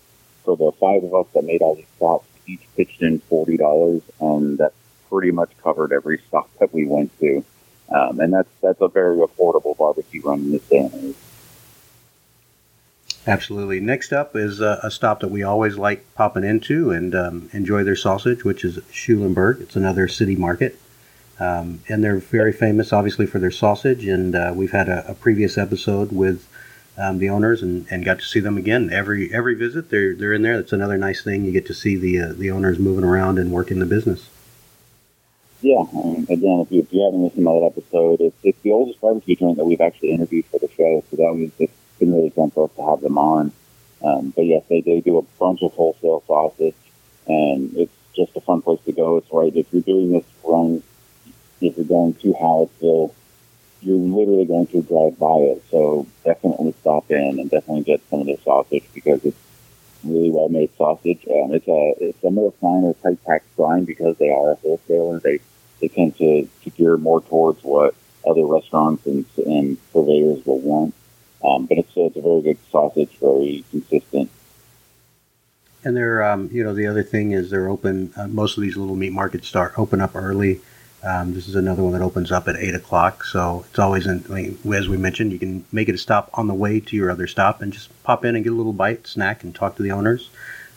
so 0.44 0.54
the 0.54 0.70
five 0.72 1.02
of 1.02 1.14
us 1.14 1.26
that 1.34 1.44
made 1.44 1.62
all 1.62 1.74
these 1.74 1.86
stops 1.96 2.26
each 2.46 2.62
pitched 2.76 3.02
in 3.02 3.18
forty 3.20 3.56
dollars, 3.56 4.02
and 4.20 4.58
that 4.58 4.72
pretty 5.10 5.32
much 5.32 5.50
covered 5.62 5.92
every 5.92 6.20
stop 6.28 6.48
that 6.58 6.72
we 6.72 6.86
went 6.86 7.16
to. 7.18 7.44
Um, 7.88 8.20
and 8.20 8.32
that's 8.32 8.48
that's 8.60 8.80
a 8.80 8.88
very 8.88 9.16
affordable 9.18 9.76
barbecue 9.76 10.22
run 10.22 10.40
in 10.40 10.52
this 10.52 10.68
day 10.68 10.78
and 10.78 10.94
age. 10.94 11.16
Absolutely. 13.26 13.81
Next 13.81 14.12
up 14.12 14.37
is 14.37 14.61
a, 14.61 14.78
a, 14.84 14.90
stop 14.90 15.19
that 15.20 15.32
we 15.32 15.43
always 15.43 15.76
like 15.76 16.14
popping 16.14 16.44
into 16.44 16.93
and 16.93 17.12
um, 17.14 17.50
enjoy 17.52 17.82
their 17.82 17.96
sausage, 17.96 18.44
which 18.44 18.64
is 18.64 18.78
Schulenburg. 18.93 19.61
It's 19.61 19.75
another 19.75 20.06
city 20.06 20.37
market. 20.37 20.78
Um, 21.40 21.81
and 21.88 22.05
they're 22.05 22.19
very 22.19 22.52
famous, 22.52 22.93
obviously, 22.93 23.26
for 23.26 23.40
their 23.40 23.50
sausage. 23.50 24.06
And 24.06 24.37
uh, 24.37 24.52
we've 24.55 24.70
had 24.70 24.88
a, 24.88 25.11
a, 25.11 25.14
previous 25.14 25.58
episode 25.58 26.12
with 26.12 26.49
um, 26.97 27.18
the 27.18 27.28
owners 27.28 27.62
and, 27.62 27.87
and 27.90 28.04
got 28.04 28.21
to 28.21 28.25
see 28.25 28.40
them 28.40 28.56
again. 28.56 28.90
Every 28.90 29.35
every 29.35 29.54
visit, 29.54 29.90
they're 29.90 30.14
they're 30.14 30.33
in 30.33 30.40
there. 30.42 30.56
That's 30.56 30.73
another 30.73 30.97
nice 30.97 31.23
thing. 31.23 31.45
You 31.45 31.52
get 31.52 31.66
to 31.66 31.75
see 31.75 31.97
the 31.97 32.21
uh, 32.21 32.33
the 32.33 32.50
owners 32.50 32.78
moving 32.78 33.04
around 33.04 33.38
and 33.38 33.52
working 33.52 33.80
the 33.80 33.87
business. 33.87 34.30
Yeah, 35.61 35.83
again, 35.83 36.61
if 36.61 36.71
you, 36.71 36.80
if 36.80 36.92
you 36.92 37.02
haven't 37.02 37.23
listened 37.23 37.45
to 37.47 37.61
that 37.61 37.73
episode, 37.76 38.21
it's, 38.21 38.37
it's 38.42 38.61
the 38.62 38.73
oldest 38.73 39.00
barbecue 39.00 39.37
joint 39.37 39.56
that 39.56 39.64
we've 39.64 39.80
actually 39.80 40.12
interviewed 40.12 40.45
for 40.47 40.59
the 40.59 40.68
show. 40.68 41.02
So 41.11 41.16
that 41.16 41.35
was 41.35 41.50
it's 41.59 41.73
been 41.98 42.12
really 42.12 42.30
fun 42.30 42.50
for 42.50 42.64
us 42.64 42.76
to 42.76 42.84
have 42.84 43.00
them 43.00 43.18
on. 43.18 43.52
Um, 44.02 44.32
but 44.34 44.42
yes, 44.42 44.62
they, 44.68 44.80
they 44.80 45.00
do 45.00 45.18
a 45.18 45.22
bunch 45.38 45.62
of 45.62 45.72
wholesale 45.72 46.22
sausage, 46.26 46.74
and 47.26 47.74
it's 47.76 47.92
just 48.14 48.36
a 48.36 48.40
fun 48.40 48.62
place 48.62 48.80
to 48.86 48.92
go. 48.92 49.16
It's 49.16 49.32
right 49.32 49.54
if 49.54 49.66
you're 49.72 49.82
doing 49.82 50.12
this 50.12 50.24
run 50.44 50.82
if 51.60 51.76
you're 51.76 51.86
going 51.86 52.14
to 52.14 52.32
Hallettsville, 52.34 53.12
you're 53.80 53.96
literally 53.96 54.44
going 54.44 54.66
to 54.68 54.82
drive 54.82 55.18
by 55.18 55.36
it. 55.38 55.62
So 55.70 56.06
definitely 56.24 56.74
stop 56.80 57.10
in 57.10 57.38
and 57.40 57.50
definitely 57.50 57.84
get 57.84 58.00
some 58.10 58.20
of 58.20 58.26
their 58.26 58.38
sausage 58.38 58.84
because 58.94 59.24
it's 59.24 59.36
really 60.04 60.30
well 60.30 60.48
made 60.48 60.74
sausage. 60.76 61.24
Um, 61.28 61.54
it's 61.54 61.68
a 61.68 61.94
it's 62.00 62.22
more 62.22 62.52
finer 62.60 62.94
tight 62.94 63.24
packed 63.24 63.54
grind 63.56 63.86
because 63.86 64.16
they 64.18 64.30
are 64.30 64.52
a 64.52 64.54
wholesaler. 64.56 65.20
They 65.20 65.40
they 65.80 65.88
tend 65.88 66.16
to, 66.18 66.48
to 66.62 66.70
gear 66.70 66.96
more 66.96 67.20
towards 67.20 67.62
what 67.62 67.94
other 68.26 68.46
restaurants 68.46 69.06
and, 69.06 69.24
and 69.44 69.78
purveyors 69.92 70.44
will 70.46 70.58
want. 70.60 70.94
Um, 71.45 71.66
but 71.66 71.78
it's 71.78 71.93
it's 71.97 72.16
a 72.16 72.23
very 72.23 72.43
good 72.43 72.59
sausage, 72.71 73.11
very 73.21 73.64
consistent. 73.71 74.31
And 75.85 75.97
they're 75.97 76.23
um, 76.23 76.49
you 76.52 76.64
know 76.64 76.75
the 76.75 76.87
other 76.87 77.02
thing 77.02 77.33
is 77.33 77.50
they're 77.50 77.69
open. 77.69 78.12
Uh, 78.16 78.28
most 78.28 78.57
of 78.57 78.62
these 78.62 78.76
little 78.76 78.97
meat 78.97 79.12
markets 79.12 79.47
start 79.47 79.78
open 79.78 80.00
up 80.00 80.14
early. 80.14 80.61
Um, 81.07 81.35
this 81.35 81.47
is 81.47 81.55
another 81.55 81.85
one 81.85 81.93
that 81.93 82.02
opens 82.02 82.33
up 82.33 82.49
at 82.49 82.57
8 82.57 82.75
o'clock. 82.75 83.23
So 83.23 83.64
it's 83.69 83.78
always, 83.78 84.09
in, 84.09 84.59
as 84.75 84.88
we 84.88 84.97
mentioned, 84.97 85.31
you 85.31 85.38
can 85.38 85.64
make 85.71 85.88
it 85.88 85.95
a 85.95 85.99
stop 85.99 86.31
on 86.35 86.49
the 86.49 86.55
way 86.55 86.81
to 86.81 86.97
your 86.97 87.12
other 87.12 87.28
stop 87.28 87.62
and 87.62 87.73
just 87.73 87.90
pop 88.02 88.25
in 88.25 88.35
and 88.35 88.43
get 88.43 88.52
a 88.52 88.57
little 88.57 88.73
bite, 88.73 89.07
snack, 89.07 89.45
and 89.45 89.55
talk 89.55 89.76
to 89.76 89.85
the 89.85 89.93
owners. 89.93 90.31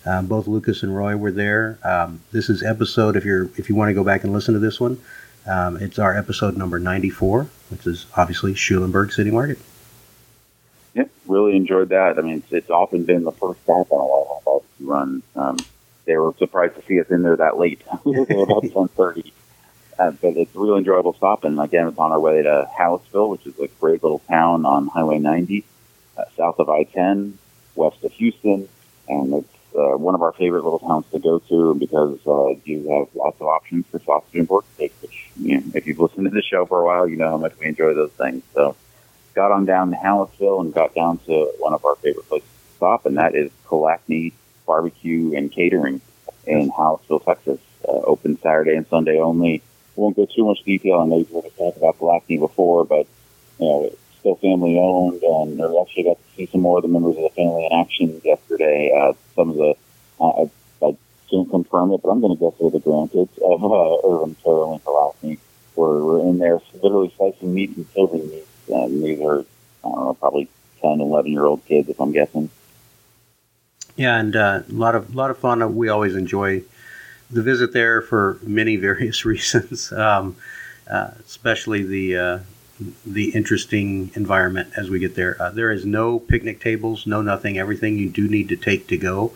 Um, 0.06 0.28
both 0.28 0.48
Lucas 0.48 0.84
and 0.84 0.96
Roy 0.96 1.18
were 1.18 1.32
there. 1.32 1.80
Um, 1.84 2.22
this 2.32 2.50
is 2.50 2.62
episode, 2.62 3.16
if 3.16 3.26
you're 3.26 3.50
if 3.58 3.70
you 3.70 3.76
want 3.76 3.90
to 3.90 3.94
go 3.94 4.04
back 4.04 4.24
and 4.24 4.32
listen 4.32 4.54
to 4.54 4.60
this 4.60 4.80
one, 4.80 5.00
um, 5.46 5.78
it's 5.78 6.00
our 6.00 6.16
episode 6.16 6.56
number 6.56 6.80
94, 6.80 7.48
which 7.70 7.86
is 7.86 8.06
obviously 8.16 8.54
Schulenburg 8.54 9.12
City 9.12 9.32
Market. 9.32 9.58
Yep, 10.94 11.10
really 11.28 11.56
enjoyed 11.56 11.90
that. 11.90 12.18
I 12.18 12.22
mean, 12.22 12.38
it's, 12.38 12.52
it's 12.52 12.70
often 12.70 13.04
been 13.04 13.24
the 13.24 13.32
first 13.32 13.62
stop 13.64 13.92
on 13.92 14.00
a 14.00 14.04
lot 14.04 14.38
of 14.38 14.46
barbecue 14.46 14.88
runs. 14.88 15.24
Um, 15.36 15.58
they 16.06 16.18
were 16.18 16.34
surprised 16.38 16.76
to 16.76 16.86
see 16.86 17.00
us 17.00 17.08
in 17.10 17.22
there 17.22 17.36
that 17.36 17.58
late. 17.58 17.82
about 17.88 18.02
10.30 18.06 19.32
uh, 20.00 20.12
but 20.12 20.38
it's 20.38 20.56
a 20.56 20.60
really 20.60 20.78
enjoyable 20.78 21.14
stop. 21.14 21.44
And 21.44 21.60
again, 21.60 21.88
it's 21.88 21.98
on 21.98 22.12
our 22.12 22.20
way 22.20 22.42
to 22.42 22.70
Hallettsville, 22.78 23.30
which 23.30 23.46
is 23.46 23.60
a 23.60 23.68
great 23.80 24.02
little 24.02 24.20
town 24.20 24.66
on 24.66 24.88
Highway 24.88 25.20
90, 25.20 25.66
uh, 26.18 26.24
south 26.38 26.60
of 26.60 26.70
I-10, 26.70 27.34
west 27.76 28.04
of 28.04 28.14
Houston, 28.14 28.70
and 29.10 29.34
it's 29.34 29.76
uh, 29.76 29.98
one 29.98 30.16
of 30.16 30.22
our 30.22 30.32
favorite 30.32 30.64
little 30.64 30.80
towns 30.80 31.06
to 31.12 31.20
go 31.20 31.40
to 31.40 31.76
because 31.76 32.18
uh, 32.26 32.60
you 32.64 32.90
have 32.90 33.08
lots 33.14 33.40
of 33.42 33.48
options 33.48 33.86
for 33.92 34.00
sausage 34.00 34.36
and 34.36 34.48
pork 34.48 34.66
steak. 34.76 34.94
Which, 35.02 35.30
you 35.38 35.58
know, 35.58 35.64
if 35.76 35.86
you've 35.86 36.00
listened 36.00 36.26
to 36.26 36.32
the 36.32 36.42
show 36.42 36.66
for 36.66 36.82
a 36.82 36.86
while, 36.86 37.08
you 37.08 37.18
know 37.18 37.30
how 37.30 37.38
much 37.38 37.54
we 37.60 37.68
enjoy 37.68 37.94
those 37.94 38.12
things. 38.12 38.44
So, 38.54 38.76
got 39.40 39.54
on 39.54 39.64
down 39.64 39.90
to 39.92 39.96
Hallettsville 39.96 40.60
and 40.60 40.74
got 40.74 40.94
down 40.94 41.18
to 41.20 41.54
one 41.60 41.74
of 41.74 41.86
our 41.86 41.96
favorite 41.96 42.28
places 42.28 42.50
to 42.50 42.76
stop, 42.76 43.06
and 43.06 43.16
that 43.18 43.36
is 43.36 43.50
Kolacny 43.66 44.34
Barbecue 44.68 45.34
and 45.34 45.50
Catering 45.50 46.02
in 46.46 46.70
Hallettsville, 46.70 47.24
Texas. 47.24 47.60
Uh, 47.88 48.02
open 48.04 48.38
Saturday 48.42 48.76
and 48.76 48.86
Sunday 48.88 49.18
only. 49.18 49.62
Won't 49.96 50.18
go 50.18 50.26
too 50.26 50.46
much 50.46 50.62
detail. 50.66 51.00
I 51.00 51.06
know 51.06 51.20
you've 51.20 51.32
heard 51.32 51.46
us 51.46 51.54
talk 51.58 51.78
about 51.78 51.98
Kolacny 52.00 52.38
before, 52.38 52.84
but 52.84 53.08
you 53.60 53.66
know 53.66 53.86
it's 53.86 53.98
still 54.20 54.36
family 54.36 54.78
owned, 54.78 55.24
and 55.24 55.58
we 55.58 55.80
actually 55.80 56.04
got 56.04 56.18
to 56.18 56.36
see 56.36 56.46
some 56.48 56.60
more 56.60 56.80
of 56.80 56.82
the 56.82 56.90
members 56.90 57.16
of 57.16 57.24
the 57.24 57.30
family 57.30 57.66
in 57.66 57.80
action 57.80 58.22
yesterday. 58.26 58.92
Uh, 58.94 59.14
some 59.36 59.52
of 59.52 59.56
the 59.56 59.74
uh, 60.20 60.44
I, 60.44 60.52
I 60.86 60.98
can't 61.30 61.50
confirm 61.50 61.94
it, 61.94 62.02
but 62.04 62.10
I'm 62.10 62.20
going 62.20 62.36
to 62.36 62.44
guess 62.44 62.60
they're 62.60 62.70
the 62.70 62.80
grandkids 62.80 63.38
of 63.40 63.64
uh, 63.64 64.06
Irvin 64.06 64.36
Carroll 64.44 64.74
and 64.74 64.84
Kolacny. 64.84 65.40
We're, 65.78 66.04
we're 66.04 66.28
in 66.28 66.40
there 66.40 66.60
literally 66.84 67.14
slicing 67.16 67.54
meat 67.54 67.78
and 67.78 67.88
serving 67.96 68.30
meat, 68.30 68.46
and 68.70 69.04
these 69.04 69.20
are 69.22 69.40
I 69.84 69.90
don't 69.90 69.96
know, 69.96 70.14
probably 70.14 70.50
10, 70.82 71.02
11 71.02 71.32
year 71.32 71.46
old 71.46 71.66
kids, 71.66 71.90
if 71.90 72.00
I'm 72.00 72.12
guessing. 72.12 72.50
Yeah, 73.96 74.18
and 74.18 74.36
uh, 74.36 74.62
a 74.68 74.74
lot 74.74 74.96
of 74.96 75.14
lot 75.14 75.30
of 75.30 75.38
fun. 75.38 75.76
We 75.76 75.90
always 75.90 76.16
enjoy 76.16 76.64
the 77.30 77.42
visit 77.42 77.74
there 77.74 78.02
for 78.02 78.40
many 78.44 78.76
various 78.88 79.26
reasons, 79.26 79.92
um, 79.92 80.38
uh, 80.90 81.12
especially 81.26 81.84
the 81.84 82.18
uh, 82.18 82.40
the 83.06 83.32
interesting 83.32 84.12
environment 84.16 84.72
as 84.78 84.90
we 84.90 85.00
get 85.00 85.16
there. 85.16 85.36
Uh, 85.42 85.50
there 85.50 85.72
is 85.72 85.86
no 85.86 86.20
picnic 86.20 86.62
tables, 86.62 87.06
no 87.06 87.22
nothing. 87.22 87.58
Everything 87.58 87.98
you 87.98 88.10
do 88.10 88.28
need 88.30 88.48
to 88.50 88.56
take 88.56 88.88
to 88.88 88.98
go, 88.98 89.34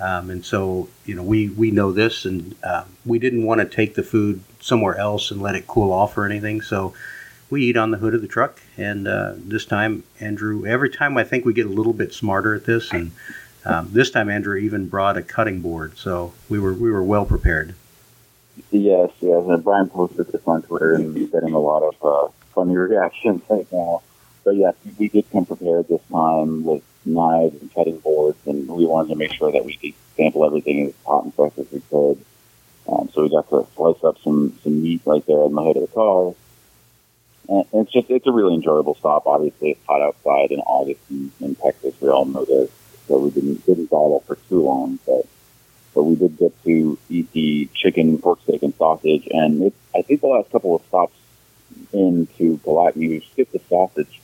um, 0.00 0.30
and 0.30 0.44
so 0.44 0.88
you 1.04 1.14
know 1.14 1.22
we 1.22 1.50
we 1.50 1.70
know 1.70 1.92
this, 1.92 2.24
and 2.24 2.54
uh, 2.64 2.84
we 3.04 3.18
didn't 3.18 3.44
want 3.44 3.60
to 3.60 3.66
take 3.66 3.96
the 3.96 4.02
food 4.02 4.42
somewhere 4.60 4.96
else 4.96 5.30
and 5.30 5.42
let 5.42 5.54
it 5.54 5.66
cool 5.66 5.92
off 5.92 6.16
or 6.16 6.24
anything. 6.24 6.62
So 6.62 6.94
we 7.50 7.62
eat 7.64 7.76
on 7.76 7.90
the 7.90 7.98
hood 7.98 8.14
of 8.14 8.22
the 8.22 8.28
truck, 8.28 8.60
and 8.76 9.06
uh, 9.06 9.34
this 9.36 9.66
time 9.66 10.04
Andrew. 10.20 10.66
Every 10.66 10.90
time 10.90 11.16
I 11.16 11.24
think 11.24 11.44
we 11.44 11.52
get 11.52 11.66
a 11.66 11.70
little 11.70 11.92
bit 11.92 12.12
smarter 12.12 12.54
at 12.54 12.64
this, 12.64 12.92
and 12.92 13.12
um, 13.64 13.88
this 13.92 14.10
time 14.10 14.28
Andrew 14.28 14.56
even 14.56 14.88
brought 14.88 15.16
a 15.16 15.22
cutting 15.22 15.60
board, 15.60 15.96
so 15.96 16.32
we 16.48 16.58
were 16.58 16.74
we 16.74 16.90
were 16.90 17.04
well 17.04 17.24
prepared. 17.24 17.74
Yes, 18.70 19.10
yes, 19.20 19.44
and 19.46 19.62
Brian 19.62 19.88
posted 19.88 20.28
this 20.28 20.42
on 20.46 20.62
Twitter, 20.62 20.94
and 20.94 21.16
he's 21.16 21.30
getting 21.30 21.52
a 21.52 21.58
lot 21.58 21.82
of 21.82 22.04
uh, 22.04 22.32
funny 22.54 22.76
reactions 22.76 23.42
right 23.48 23.66
now. 23.72 24.02
But 24.44 24.56
yes, 24.56 24.74
we 24.98 25.08
did 25.08 25.30
come 25.30 25.44
prepared 25.44 25.88
this 25.88 26.00
time 26.10 26.64
with 26.64 26.82
knives 27.04 27.60
and 27.60 27.72
cutting 27.74 27.98
boards, 27.98 28.38
and 28.46 28.68
we 28.68 28.86
wanted 28.86 29.10
to 29.10 29.16
make 29.16 29.32
sure 29.32 29.52
that 29.52 29.64
we 29.64 29.74
could 29.74 29.94
sample 30.16 30.44
everything 30.44 30.86
as 30.86 30.94
hot 31.04 31.24
and 31.24 31.34
fresh 31.34 31.52
as 31.58 31.70
we 31.70 31.80
could. 31.90 32.24
Um, 32.88 33.08
so 33.12 33.22
we 33.22 33.30
got 33.30 33.48
to 33.50 33.66
slice 33.74 34.02
up 34.04 34.18
some, 34.22 34.56
some 34.62 34.82
meat 34.82 35.02
right 35.04 35.24
there 35.26 35.44
in 35.44 35.52
the 35.52 35.62
hood 35.62 35.76
of 35.76 35.82
the 35.82 35.94
car. 35.94 36.34
And 37.48 37.64
it's 37.72 37.92
just, 37.92 38.10
it's 38.10 38.26
a 38.26 38.32
really 38.32 38.54
enjoyable 38.54 38.94
stop. 38.94 39.26
Obviously, 39.26 39.70
it's 39.70 39.86
hot 39.86 40.02
outside 40.02 40.50
in 40.50 40.60
August 40.60 41.00
in, 41.10 41.30
in 41.40 41.54
Texas. 41.54 41.94
We 42.00 42.08
all 42.08 42.24
know 42.24 42.44
this. 42.44 42.70
So 43.06 43.18
we 43.18 43.30
didn't, 43.30 43.64
didn't 43.66 43.90
dawdle 43.90 44.20
for 44.26 44.36
too 44.48 44.62
long, 44.62 44.98
but, 45.06 45.26
but 45.94 46.02
we 46.02 46.16
did 46.16 46.36
get 46.38 46.64
to 46.64 46.98
eat 47.08 47.30
the 47.32 47.68
chicken, 47.72 48.18
pork 48.18 48.40
steak, 48.42 48.62
and 48.62 48.74
sausage. 48.74 49.28
And 49.30 49.62
it, 49.62 49.74
I 49.94 50.02
think 50.02 50.20
the 50.20 50.26
last 50.26 50.50
couple 50.50 50.74
of 50.74 50.82
stops 50.86 51.16
into 51.92 52.58
Kolacny, 52.58 53.08
we 53.08 53.20
skipped 53.32 53.52
the 53.52 53.60
sausage 53.68 54.20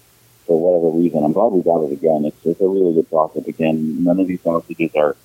for 0.47 0.61
whatever 0.61 0.99
reason. 0.99 1.25
I'm 1.25 1.33
glad 1.33 1.53
we 1.53 1.63
got 1.63 1.85
it 1.85 1.93
again. 1.93 2.25
It's, 2.25 2.45
it's 2.45 2.61
a 2.61 2.69
really 2.69 2.95
good 2.95 3.09
sausage. 3.09 3.47
Again, 3.47 4.03
none 4.03 4.19
of 4.19 4.27
these 4.27 4.43
sausages 4.43 4.91
are 4.97 5.17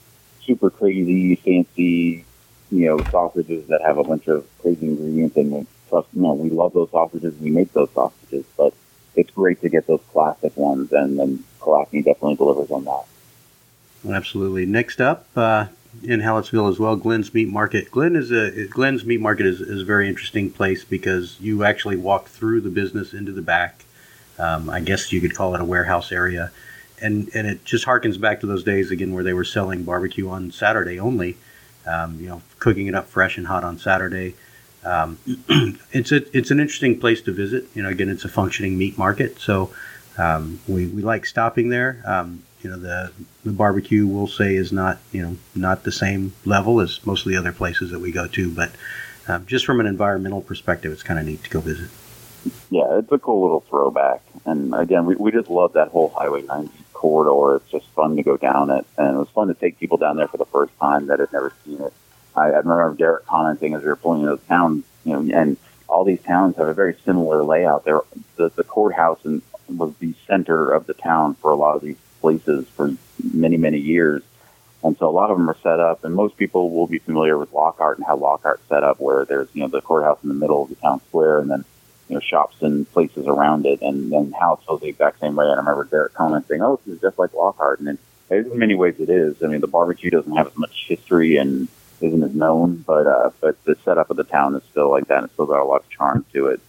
super 0.43 0.69
crazy, 0.69 1.35
fancy, 1.35 2.25
you 2.71 2.85
know, 2.85 3.03
sausages 3.09 3.67
that 3.67 3.81
have 3.81 3.97
a 3.97 4.03
bunch 4.03 4.27
of 4.27 4.45
crazy 4.61 4.85
ingredients. 4.85 5.35
And 5.35 5.51
we 5.51 5.67
trust, 5.89 6.07
you 6.13 6.21
know, 6.21 6.33
we 6.33 6.49
love 6.49 6.73
those 6.73 6.89
sausages. 6.91 7.35
We 7.39 7.49
make 7.49 7.73
those 7.73 7.89
sausages, 7.91 8.45
but 8.55 8.73
it's 9.15 9.31
great 9.31 9.61
to 9.61 9.69
get 9.69 9.87
those 9.87 10.01
classic 10.11 10.55
ones. 10.55 10.91
And 10.91 11.19
then 11.19 11.43
Kolacny 11.59 12.03
definitely 12.03 12.35
delivers 12.35 12.71
on 12.71 12.85
that. 12.85 13.05
Absolutely. 14.07 14.65
Next 14.65 15.01
up, 15.01 15.27
uh, 15.35 15.67
in 16.03 16.21
Hallettsville 16.21 16.69
as 16.69 16.79
well, 16.79 16.95
Glenn's 16.95 17.33
Meat 17.33 17.47
Market. 17.47 17.89
Glenn 17.91 18.15
is 18.15 18.31
a 18.31 18.67
Glenn's 18.67 19.05
Meat 19.05 19.19
Market 19.19 19.45
is, 19.45 19.61
is 19.61 19.81
a 19.81 19.85
very 19.85 20.07
interesting 20.07 20.51
place 20.51 20.83
because 20.83 21.39
you 21.39 21.63
actually 21.63 21.97
walk 21.97 22.27
through 22.27 22.61
the 22.61 22.69
business 22.69 23.13
into 23.13 23.31
the 23.31 23.41
back. 23.41 23.85
Um, 24.37 24.69
I 24.69 24.79
guess 24.81 25.11
you 25.11 25.19
could 25.19 25.35
call 25.35 25.55
it 25.55 25.61
a 25.61 25.65
warehouse 25.65 26.11
area, 26.11 26.51
and 27.01 27.29
and 27.33 27.47
it 27.47 27.65
just 27.65 27.85
harkens 27.85 28.19
back 28.19 28.41
to 28.41 28.45
those 28.45 28.63
days 28.63 28.91
again 28.91 29.13
where 29.13 29.23
they 29.23 29.33
were 29.33 29.43
selling 29.43 29.83
barbecue 29.83 30.29
on 30.29 30.51
Saturday 30.51 30.99
only. 30.99 31.37
Um, 31.85 32.19
you 32.19 32.27
know, 32.27 32.41
cooking 32.59 32.87
it 32.87 32.95
up 32.95 33.07
fresh 33.07 33.37
and 33.37 33.47
hot 33.47 33.63
on 33.63 33.79
Saturday. 33.79 34.35
Um, 34.87 35.19
it's 35.91 36.11
a 36.11 36.37
it's 36.37 36.51
an 36.51 36.59
interesting 36.59 36.99
place 36.99 37.21
to 37.23 37.31
visit. 37.31 37.65
You 37.73 37.83
know, 37.83 37.89
again, 37.89 38.09
it's 38.09 38.25
a 38.25 38.29
functioning 38.29 38.77
meat 38.77 38.97
market, 38.97 39.39
so 39.39 39.71
um, 40.17 40.59
we 40.67 40.87
we 40.87 41.01
like 41.01 41.25
stopping 41.25 41.69
there. 41.69 42.01
Um, 42.05 42.43
you 42.61 42.69
know 42.69 42.77
the 42.77 43.11
the 43.43 43.51
barbecue 43.51 44.07
we'll 44.07 44.27
say 44.27 44.55
is 44.55 44.71
not 44.71 44.97
you 45.11 45.21
know 45.21 45.37
not 45.55 45.83
the 45.83 45.91
same 45.91 46.33
level 46.45 46.79
as 46.79 47.05
most 47.05 47.25
of 47.25 47.31
the 47.31 47.37
other 47.37 47.51
places 47.51 47.91
that 47.91 47.99
we 47.99 48.11
go 48.11 48.27
to, 48.27 48.51
but 48.51 48.71
um, 49.27 49.45
just 49.45 49.65
from 49.65 49.79
an 49.79 49.85
environmental 49.85 50.41
perspective, 50.41 50.91
it's 50.91 51.03
kind 51.03 51.19
of 51.19 51.25
neat 51.25 51.43
to 51.43 51.49
go 51.49 51.59
visit. 51.59 51.89
Yeah, 52.69 52.99
it's 52.99 53.11
a 53.11 53.17
cool 53.17 53.41
little 53.41 53.61
throwback, 53.61 54.21
and 54.45 54.73
again, 54.73 55.05
we 55.05 55.15
we 55.15 55.31
just 55.31 55.49
love 55.49 55.73
that 55.73 55.89
whole 55.89 56.09
Highway 56.09 56.43
90 56.43 56.71
corridor. 56.93 57.57
It's 57.57 57.71
just 57.71 57.85
fun 57.87 58.15
to 58.15 58.23
go 58.23 58.37
down 58.37 58.69
it, 58.69 58.85
and 58.97 59.15
it 59.15 59.19
was 59.19 59.29
fun 59.29 59.49
to 59.49 59.53
take 59.53 59.79
people 59.79 59.97
down 59.97 60.17
there 60.17 60.27
for 60.27 60.37
the 60.37 60.45
first 60.45 60.77
time 60.79 61.07
that 61.07 61.19
had 61.19 61.31
never 61.33 61.53
seen 61.63 61.81
it. 61.81 61.93
I, 62.37 62.45
I 62.45 62.57
remember 62.57 62.95
Derek 62.97 63.25
commenting 63.25 63.73
as 63.73 63.81
we 63.81 63.87
were 63.87 63.95
pulling 63.95 64.21
into 64.21 64.35
the 64.35 64.41
town, 64.43 64.83
you 65.03 65.13
know, 65.13 65.37
and 65.37 65.57
all 65.87 66.03
these 66.03 66.21
towns 66.21 66.55
have 66.57 66.67
a 66.67 66.73
very 66.73 66.95
similar 67.05 67.43
layout. 67.43 67.83
There, 67.83 68.01
the, 68.35 68.49
the 68.49 68.63
courthouse 68.63 69.23
and 69.25 69.41
was 69.67 69.93
the 69.99 70.13
center 70.27 70.71
of 70.71 70.85
the 70.85 70.93
town 70.93 71.35
for 71.35 71.51
a 71.51 71.55
lot 71.55 71.75
of 71.75 71.81
these 71.81 71.97
places 72.21 72.67
for 72.69 72.93
many, 73.33 73.57
many 73.57 73.79
years. 73.79 74.23
And 74.83 74.97
so 74.97 75.09
a 75.09 75.11
lot 75.11 75.31
of 75.31 75.37
them 75.37 75.49
are 75.49 75.57
set 75.63 75.79
up, 75.79 76.03
and 76.03 76.13
most 76.13 76.37
people 76.37 76.69
will 76.69 76.87
be 76.87 76.99
familiar 76.99 77.37
with 77.37 77.51
Lockhart 77.51 77.97
and 77.97 78.05
how 78.05 78.15
Lockhart's 78.15 78.67
set 78.69 78.83
up, 78.83 78.99
where 78.99 79.25
there's, 79.25 79.49
you 79.53 79.61
know, 79.61 79.67
the 79.67 79.81
courthouse 79.81 80.19
in 80.23 80.29
the 80.29 80.35
middle 80.35 80.63
of 80.63 80.69
the 80.69 80.75
town 80.75 81.01
square 81.09 81.39
and 81.39 81.49
then, 81.49 81.65
you 82.07 82.15
know, 82.15 82.19
shops 82.21 82.61
and 82.61 82.89
places 82.93 83.25
around 83.27 83.65
it. 83.65 83.81
And 83.81 84.11
then 84.11 84.31
Hallettsville's 84.31 84.81
the 84.81 84.87
exact 84.87 85.19
same 85.19 85.35
way. 85.35 85.45
And 85.45 85.55
I 85.55 85.57
remember 85.57 85.85
Derek 85.85 86.13
commenting, 86.13 86.61
oh, 86.61 86.79
this 86.85 86.95
is 86.95 87.01
just 87.01 87.17
like 87.17 87.33
Lockhart. 87.33 87.79
And 87.79 87.97
in 88.29 88.57
many 88.57 88.75
ways 88.75 88.99
it 88.99 89.09
is. 89.09 89.41
I 89.43 89.47
mean, 89.47 89.61
the 89.61 89.67
barbecue 89.67 90.11
doesn't 90.11 90.35
have 90.35 90.47
as 90.47 90.57
much 90.57 90.85
history 90.87 91.37
and 91.37 91.67
isn't 92.01 92.23
as 92.23 92.33
known, 92.33 92.83
but, 92.85 93.07
uh, 93.07 93.31
but 93.41 93.63
the 93.65 93.75
setup 93.83 94.09
of 94.09 94.17
the 94.17 94.23
town 94.23 94.55
is 94.55 94.63
still 94.71 94.89
like 94.89 95.07
that. 95.07 95.17
And 95.17 95.25
it's 95.25 95.33
still 95.33 95.45
got 95.45 95.61
a 95.61 95.65
lot 95.65 95.81
of 95.81 95.89
charm 95.89 96.25
to 96.33 96.47
it. 96.47 96.61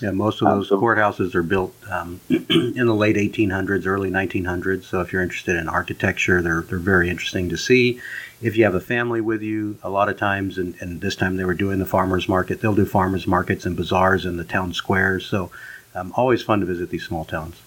Yeah, 0.00 0.12
most 0.12 0.40
of 0.40 0.48
those 0.48 0.72
um, 0.72 0.78
so, 0.78 0.82
courthouses 0.82 1.34
are 1.34 1.42
built 1.42 1.74
um, 1.90 2.20
in 2.30 2.86
the 2.86 2.94
late 2.94 3.16
1800s, 3.16 3.86
early 3.86 4.10
1900s. 4.10 4.84
So 4.84 5.00
if 5.02 5.12
you're 5.12 5.22
interested 5.22 5.56
in 5.56 5.68
architecture, 5.68 6.40
they're 6.40 6.62
they're 6.62 6.78
very 6.78 7.10
interesting 7.10 7.50
to 7.50 7.58
see. 7.58 8.00
If 8.40 8.56
you 8.56 8.64
have 8.64 8.74
a 8.74 8.80
family 8.80 9.20
with 9.20 9.42
you, 9.42 9.78
a 9.82 9.90
lot 9.90 10.08
of 10.08 10.16
times, 10.16 10.56
and, 10.56 10.74
and 10.80 11.02
this 11.02 11.14
time 11.14 11.36
they 11.36 11.44
were 11.44 11.54
doing 11.54 11.78
the 11.78 11.86
farmers 11.86 12.28
market. 12.28 12.62
They'll 12.62 12.74
do 12.74 12.86
farmers 12.86 13.26
markets 13.26 13.66
and 13.66 13.76
bazaars 13.76 14.24
in 14.24 14.38
the 14.38 14.44
town 14.44 14.72
squares. 14.72 15.26
So 15.26 15.50
um, 15.94 16.12
always 16.16 16.42
fun 16.42 16.60
to 16.60 16.66
visit 16.66 16.88
these 16.88 17.04
small 17.04 17.26
towns. 17.26 17.60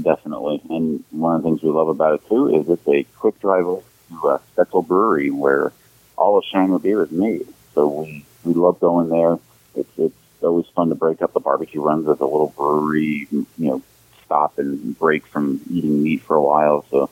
Definitely, 0.00 0.62
and 0.70 1.04
one 1.10 1.36
of 1.36 1.42
the 1.42 1.48
things 1.48 1.62
we 1.62 1.68
love 1.68 1.88
about 1.88 2.14
it 2.14 2.28
too 2.28 2.58
is 2.58 2.68
it's 2.70 2.88
a 2.88 3.04
quick 3.18 3.38
drive 3.40 3.64
to 3.64 3.82
a 4.28 4.40
Spoetzl 4.56 4.86
Brewery 4.86 5.30
where 5.30 5.72
all 6.16 6.38
of 6.38 6.44
Shiner 6.44 6.78
beer 6.78 7.02
is 7.04 7.10
made. 7.10 7.46
So 7.74 7.88
we 7.88 8.24
we 8.44 8.54
love 8.54 8.80
going 8.80 9.08
there. 9.08 9.38
It's 9.74 9.90
it's 9.98 10.14
always 10.42 10.66
fun 10.74 10.90
to 10.90 10.94
break 10.94 11.22
up 11.22 11.32
the 11.32 11.40
barbecue 11.40 11.82
runs 11.82 12.08
as 12.08 12.20
a 12.20 12.24
little 12.24 12.52
brewery, 12.56 13.26
you 13.30 13.46
know, 13.58 13.82
stop 14.24 14.58
and 14.58 14.98
break 14.98 15.26
from 15.26 15.60
eating 15.70 16.02
meat 16.02 16.22
for 16.22 16.36
a 16.36 16.42
while. 16.42 16.84
So, 16.90 17.10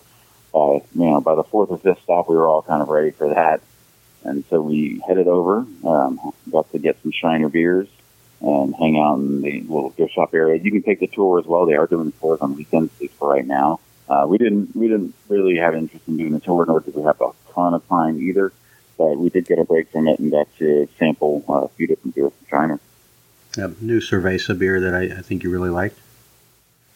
uh, 0.54 0.85
you 0.94 1.11
know, 1.11 1.21
by 1.21 1.35
the 1.35 1.44
fourth 1.44 1.71
or 1.71 1.78
fifth 1.78 2.02
stop, 2.02 2.28
we 2.28 2.37
were 2.37 2.47
all 2.47 2.62
kind 2.62 2.82
of 2.82 2.88
ready 2.88 3.11
for 3.11 3.28
that. 3.28 3.61
And 4.25 4.44
so 4.50 4.61
we 4.61 5.02
headed 5.06 5.26
over, 5.26 5.66
um, 5.85 6.32
got 6.50 6.71
to 6.73 6.78
get 6.78 7.00
some 7.02 7.11
Shiner 7.11 7.49
beers 7.49 7.88
and 8.40 8.75
hang 8.75 8.99
out 8.99 9.16
in 9.16 9.42
the 9.42 9.61
little 9.62 9.90
gift 9.90 10.14
shop 10.14 10.35
area. 10.35 10.61
You 10.62 10.71
can 10.71 10.82
take 10.82 11.00
the 11.00 11.06
tour 11.06 11.38
as 11.38 11.47
well. 11.47 11.66
They 11.66 11.75
are 11.75 11.87
doing 11.87 12.12
tours 12.21 12.40
on 12.40 12.56
weekends, 12.56 12.92
at 12.94 13.00
least 13.00 13.14
for 13.14 13.28
right 13.28 13.47
now. 13.47 13.80
Uh, 14.09 14.26
we 14.28 14.37
didn't, 14.38 14.76
we 14.76 14.88
didn't 14.88 15.14
really 15.28 15.56
have 15.56 15.75
interest 15.75 16.06
in 16.06 16.16
doing 16.16 16.32
the 16.32 16.40
tour, 16.40 16.66
nor 16.66 16.80
did 16.80 16.94
we 16.94 17.02
have 17.02 17.21
a 17.21 17.30
ton 17.52 17.75
of 17.75 17.87
time 17.88 18.21
either. 18.21 18.52
But 18.99 19.17
we 19.17 19.31
did 19.31 19.47
get 19.47 19.59
a 19.59 19.65
break 19.65 19.91
from 19.91 20.07
it 20.09 20.19
and 20.19 20.31
got 20.31 20.49
to 20.59 20.89
sample 20.99 21.45
uh, 21.49 21.53
a 21.65 21.69
few 21.69 21.87
different 21.87 22.15
beers 22.15 22.33
from 22.39 22.47
Shiner 22.49 22.81
a 23.59 23.69
new 23.81 24.01
Cerveza 24.01 24.59
beer 24.59 24.81
that 24.81 24.95
I, 24.95 25.03
I 25.19 25.21
think 25.23 25.43
you 25.43 25.51
really 25.51 25.71
liked. 25.71 25.99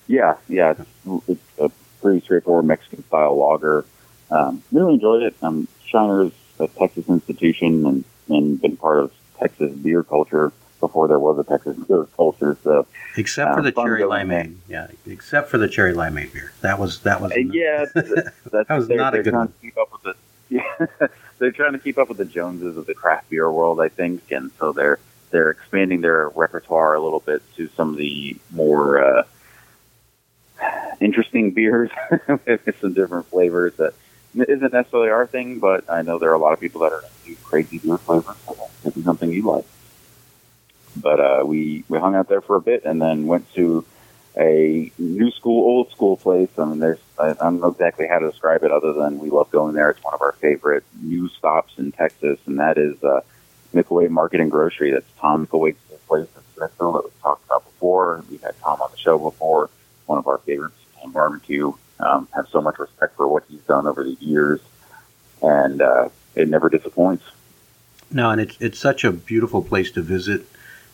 Yeah, 0.06 0.36
yeah, 0.48 0.74
it's, 1.06 1.28
it's 1.28 1.58
a 1.58 1.70
pretty 2.00 2.20
straightforward 2.20 2.64
Mexican 2.64 3.04
style 3.04 3.36
lager. 3.36 3.84
Um, 4.30 4.62
really 4.72 4.94
enjoyed 4.94 5.22
it. 5.24 5.34
Um, 5.42 5.68
Shiner's 5.86 6.32
a 6.58 6.68
Texas 6.68 7.08
institution 7.08 7.84
and, 7.86 8.04
and 8.28 8.60
been 8.60 8.76
part 8.76 9.00
of 9.00 9.12
Texas 9.38 9.72
beer 9.74 10.02
culture 10.02 10.52
before 10.80 11.08
there 11.08 11.18
was 11.18 11.38
a 11.38 11.44
Texas 11.44 11.76
beer 11.76 12.06
culture. 12.16 12.56
So 12.62 12.86
except 13.16 13.52
for 13.52 13.58
Um, 13.58 13.64
the 13.64 13.72
cherry 13.72 14.02
limeade, 14.02 14.54
yeah, 14.68 14.86
except 15.06 15.50
for 15.50 15.58
the 15.58 15.68
cherry 15.68 15.92
limeade 15.92 16.32
beer. 16.32 16.52
That 16.62 16.78
was 16.78 17.00
that 17.00 17.20
was 17.20 17.32
Uh, 17.32 17.36
yeah, 17.38 17.84
th- 17.92 17.92
that's, 18.50 18.68
That 18.68 18.70
was 18.70 18.88
not 18.88 19.14
a 19.14 19.22
good 19.22 19.34
one. 19.34 19.48
to 19.48 19.54
keep 19.60 19.76
up 19.76 19.90
with 19.92 20.02
the 20.02 20.14
yeah, 20.48 21.06
they're 21.38 21.52
trying 21.52 21.72
to 21.72 21.78
keep 21.78 21.98
up 21.98 22.08
with 22.08 22.18
the 22.18 22.24
Joneses 22.24 22.76
of 22.76 22.86
the 22.86 22.94
craft 22.94 23.30
beer 23.30 23.50
world, 23.50 23.80
I 23.80 23.88
think, 23.88 24.30
and 24.30 24.50
so 24.58 24.72
they're 24.72 24.98
they're 25.30 25.50
expanding 25.50 26.00
their 26.00 26.28
repertoire 26.30 26.94
a 26.94 27.00
little 27.00 27.20
bit 27.20 27.42
to 27.56 27.68
some 27.76 27.90
of 27.90 27.96
the 27.96 28.36
more 28.52 29.02
uh, 29.02 29.22
interesting 31.00 31.50
beers 31.50 31.90
with 32.28 32.80
some 32.80 32.94
different 32.94 33.26
flavors 33.26 33.74
that 33.74 33.94
isn't 34.34 34.72
necessarily 34.72 35.10
our 35.10 35.26
thing, 35.26 35.58
but 35.58 35.90
I 35.90 36.02
know 36.02 36.18
there 36.18 36.30
are 36.30 36.34
a 36.34 36.38
lot 36.38 36.52
of 36.52 36.60
people 36.60 36.82
that 36.82 36.92
are 36.92 37.02
into 37.26 37.40
crazy 37.42 37.78
beer 37.78 37.98
flavors. 37.98 38.36
So 38.46 38.54
that 38.54 38.70
could 38.82 38.94
be 38.94 39.02
something 39.02 39.32
you 39.32 39.42
like. 39.42 39.66
But 40.96 41.20
uh, 41.20 41.42
we 41.44 41.84
we 41.88 41.98
hung 41.98 42.14
out 42.14 42.28
there 42.28 42.40
for 42.40 42.56
a 42.56 42.60
bit 42.60 42.84
and 42.84 43.00
then 43.00 43.26
went 43.26 43.52
to 43.54 43.84
a 44.36 44.90
new 44.98 45.30
school, 45.30 45.64
old 45.64 45.90
school 45.90 46.16
place. 46.16 46.50
I 46.58 46.64
mean, 46.64 46.78
there's 46.78 47.00
I, 47.18 47.32
don't 47.32 47.60
know 47.60 47.68
exactly 47.68 48.06
how 48.06 48.18
to 48.18 48.30
describe 48.30 48.62
it 48.62 48.70
other 48.70 48.92
than 48.92 49.18
we 49.18 49.30
love 49.30 49.50
going 49.50 49.74
there. 49.74 49.90
It's 49.90 50.02
one 50.02 50.14
of 50.14 50.22
our 50.22 50.32
favorite 50.32 50.84
new 51.00 51.28
stops 51.28 51.74
in 51.78 51.92
Texas, 51.92 52.38
and 52.46 52.58
that 52.58 52.78
is 52.78 53.02
uh, 53.02 53.20
Micklethwait 53.74 54.10
Market 54.10 54.40
and 54.40 54.50
Grocery. 54.50 54.90
That's 54.90 55.06
Tom 55.18 55.46
Micklethwait's 55.46 55.78
place 56.06 56.28
in 56.36 56.42
Smithville 56.54 56.92
that 56.92 57.04
we've 57.04 57.22
talked 57.22 57.44
about 57.46 57.64
before. 57.64 58.24
We've 58.30 58.42
had 58.42 58.54
Tom 58.60 58.80
on 58.80 58.90
the 58.90 58.98
show 58.98 59.18
before. 59.18 59.70
One 60.06 60.18
of 60.18 60.26
our 60.26 60.38
favorites, 60.38 60.76
Tom 61.00 61.12
Barbecue. 61.12 61.72
Um, 61.98 62.28
have 62.34 62.46
so 62.48 62.60
much 62.60 62.78
respect 62.78 63.16
for 63.16 63.26
what 63.26 63.44
he's 63.48 63.62
done 63.62 63.86
over 63.86 64.04
the 64.04 64.16
years, 64.20 64.60
and 65.42 65.80
uh, 65.80 66.10
it 66.34 66.48
never 66.48 66.68
disappoints. 66.68 67.24
No, 68.10 68.30
and 68.30 68.40
it's 68.40 68.56
it's 68.60 68.78
such 68.78 69.02
a 69.02 69.10
beautiful 69.10 69.62
place 69.62 69.90
to 69.92 70.02
visit. 70.02 70.46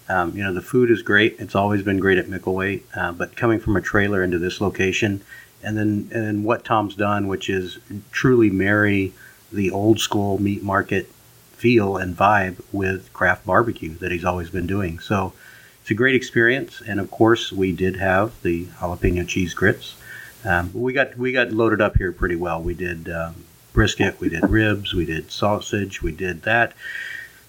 Um, 0.09 0.37
you 0.37 0.45
know, 0.45 0.55
the 0.55 0.63
food 0.63 0.91
is 0.91 1.03
great. 1.03 1.37
It's 1.39 1.55
always 1.55 1.83
been 1.83 1.99
great 1.99 2.19
at 2.19 2.27
Micklethwait, 2.27 2.83
uh, 2.95 3.13
but 3.13 3.37
coming 3.37 3.59
from 3.59 3.77
a 3.77 3.81
trailer 3.81 4.23
into 4.23 4.39
this 4.39 4.61
location, 4.61 5.23
and 5.63 5.77
then 5.77 6.09
and 6.13 6.27
then 6.27 6.43
what 6.45 6.65
Tom's 6.65 6.95
done, 6.95 7.29
which 7.29 7.49
is 7.49 7.79
truly 8.11 8.51
marry 8.51 9.13
the 9.53 9.71
old 9.71 10.01
school 10.01 10.41
meat 10.41 10.63
market 10.63 11.07
feel 11.53 11.97
and 11.97 12.17
vibe 12.17 12.61
with 12.73 13.13
craft 13.13 13.47
barbecue 13.47 13.95
that 13.99 14.11
he's 14.11 14.25
always 14.25 14.51
been 14.51 14.67
doing. 14.67 14.99
So 14.99 15.33
it's 15.81 15.91
a 15.91 15.95
great 15.95 16.15
experience, 16.15 16.83
and 16.87 16.99
of 17.01 17.11
course, 17.11 17.53
we 17.53 17.73
did 17.73 17.97
have 17.97 18.41
the 18.43 18.67
jalapeno 18.81 19.27
cheese 19.27 19.55
grits. 19.55 19.97
Um, 20.45 20.71
we 20.73 20.93
got 20.93 21.17
we 21.17 21.33
got 21.33 21.53
loaded 21.53 21.81
up 21.81 21.97
here 21.97 22.13
pretty 22.13 22.37
well. 22.37 22.61
We 22.61 22.75
did 22.75 23.09
um, 23.09 23.45
brisket, 23.73 24.21
we 24.21 24.29
did 24.29 24.49
ribs, 24.49 24.93
we 24.93 25.05
did 25.05 25.31
sausage, 25.31 26.03
we 26.03 26.13
did 26.13 26.43
that. 26.43 26.75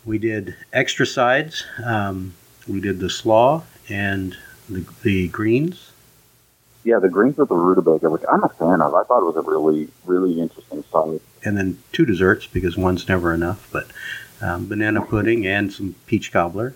We 0.05 0.17
did 0.17 0.55
extra 0.73 1.05
sides. 1.05 1.63
Um, 1.83 2.33
we 2.67 2.81
did 2.81 2.99
the 2.99 3.09
slaw 3.09 3.63
and 3.89 4.35
the, 4.69 4.85
the 5.01 5.27
greens. 5.29 5.92
Yeah, 6.83 6.99
the 6.99 7.09
greens 7.09 7.37
with 7.37 7.49
the 7.49 7.55
rutabaga, 7.55 8.09
which 8.09 8.23
I'm 8.31 8.43
a 8.43 8.49
fan 8.49 8.81
of. 8.81 8.93
I 8.93 9.03
thought 9.03 9.21
it 9.21 9.33
was 9.33 9.37
a 9.37 9.41
really, 9.41 9.87
really 10.05 10.39
interesting 10.41 10.83
side. 10.91 11.21
and 11.45 11.57
then 11.57 11.77
two 11.91 12.05
desserts 12.05 12.47
because 12.47 12.77
one's 12.77 13.07
never 13.07 13.33
enough. 13.33 13.69
But 13.71 13.87
um, 14.41 14.67
banana 14.67 15.01
pudding 15.01 15.45
and 15.47 15.71
some 15.71 15.95
peach 16.05 16.31
cobbler. 16.31 16.75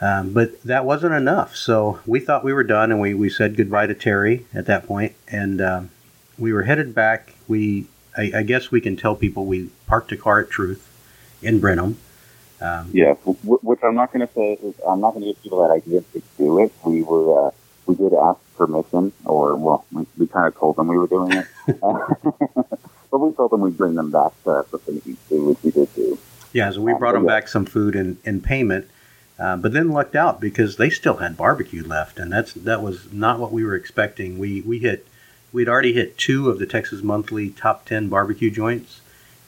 Um, 0.00 0.32
but 0.32 0.60
that 0.64 0.84
wasn't 0.84 1.14
enough, 1.14 1.56
so 1.56 2.00
we 2.04 2.20
thought 2.20 2.44
we 2.44 2.52
were 2.52 2.64
done, 2.64 2.90
and 2.90 3.00
we, 3.00 3.14
we 3.14 3.30
said 3.30 3.56
goodbye 3.56 3.86
to 3.86 3.94
Terry 3.94 4.44
at 4.52 4.66
that 4.66 4.86
point, 4.86 5.14
and 5.28 5.60
um, 5.62 5.90
we 6.36 6.52
were 6.52 6.64
headed 6.64 6.94
back. 6.94 7.32
We 7.48 7.86
I, 8.16 8.32
I 8.36 8.42
guess 8.42 8.70
we 8.70 8.80
can 8.80 8.96
tell 8.96 9.14
people 9.16 9.46
we 9.46 9.70
parked 9.86 10.12
a 10.12 10.16
car 10.16 10.40
at 10.40 10.50
Truth 10.50 10.90
in 11.42 11.60
Brenham. 11.60 11.96
Um, 12.60 12.90
Yeah, 12.92 13.14
which 13.24 13.80
I'm 13.82 13.94
not 13.94 14.12
going 14.12 14.26
to 14.26 14.34
say 14.34 14.54
is 14.54 14.74
I'm 14.86 15.00
not 15.00 15.14
going 15.14 15.22
to 15.22 15.32
give 15.32 15.42
people 15.42 15.66
that 15.66 15.72
idea 15.72 16.02
to 16.12 16.22
do 16.38 16.62
it. 16.62 16.72
We 16.84 17.02
were 17.02 17.48
uh, 17.48 17.50
we 17.86 17.94
did 17.94 18.12
ask 18.14 18.38
permission, 18.56 19.12
or 19.24 19.56
well, 19.56 19.84
we, 19.92 20.06
we 20.18 20.26
kind 20.26 20.46
of 20.46 20.56
told 20.56 20.76
them 20.76 20.88
we 20.88 20.98
were 20.98 21.06
doing 21.06 21.32
it, 21.32 21.46
but 23.10 23.18
we 23.18 23.32
told 23.32 23.50
them 23.50 23.60
we'd 23.60 23.76
bring 23.76 23.94
them 23.94 24.10
back 24.10 24.32
to 24.44 24.64
something 24.70 25.00
to 25.00 25.10
eat 25.10 25.18
too, 25.28 25.44
which 25.44 25.58
we 25.62 25.70
did 25.70 25.94
do. 25.94 26.18
Yeah, 26.52 26.70
so 26.70 26.80
we 26.80 26.94
brought 26.94 27.14
them 27.14 27.26
back 27.26 27.48
some 27.48 27.66
food 27.66 27.96
in, 27.96 28.16
in 28.24 28.40
payment, 28.40 28.88
uh, 29.40 29.56
but 29.56 29.72
then 29.72 29.90
lucked 29.90 30.14
out 30.14 30.40
because 30.40 30.76
they 30.76 30.88
still 30.88 31.16
had 31.16 31.36
barbecue 31.36 31.84
left, 31.84 32.18
and 32.18 32.32
that's 32.32 32.52
that 32.52 32.80
was 32.80 33.12
not 33.12 33.40
what 33.40 33.52
we 33.52 33.64
were 33.64 33.74
expecting. 33.74 34.38
We 34.38 34.60
we 34.60 34.78
hit 34.78 35.06
we'd 35.52 35.68
already 35.68 35.92
hit 35.92 36.16
two 36.16 36.48
of 36.48 36.60
the 36.60 36.66
Texas 36.66 37.02
Monthly 37.02 37.50
top 37.50 37.86
ten 37.86 38.08
barbecue 38.08 38.50
joints, 38.50 39.00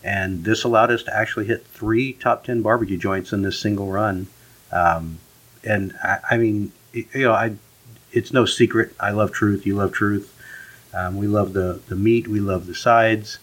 and 0.03 0.45
this 0.45 0.65
allowed 0.65 0.91
us 0.91 1.05
to 1.05 1.17
actually 1.17 1.47
hit 1.47 1.65
three 1.65 2.13
top 2.13 2.43
ten 2.43 2.61
barbecue 2.61 2.99
joints 2.99 3.33
in 3.33 3.43
this 3.43 3.59
single 3.59 3.87
run. 3.87 4.27
Um, 4.73 5.21
and 5.63 5.95
I, 6.03 6.19
I 6.33 6.37
mean, 6.39 6.73
you 6.93 7.07
know, 7.15 7.33
I 7.33 7.55
it's 8.17 8.33
no 8.33 8.45
secret 8.47 8.95
I 8.99 9.11
love 9.11 9.33
Truth. 9.33 9.67
You 9.67 9.77
love 9.77 9.93
Truth. 9.93 10.33
Um, 10.95 11.17
we 11.17 11.27
love 11.27 11.53
the 11.53 11.81
the 11.89 11.97
meat. 11.97 12.27
We 12.29 12.41
love 12.41 12.67
the 12.67 12.75
sides 12.75 13.39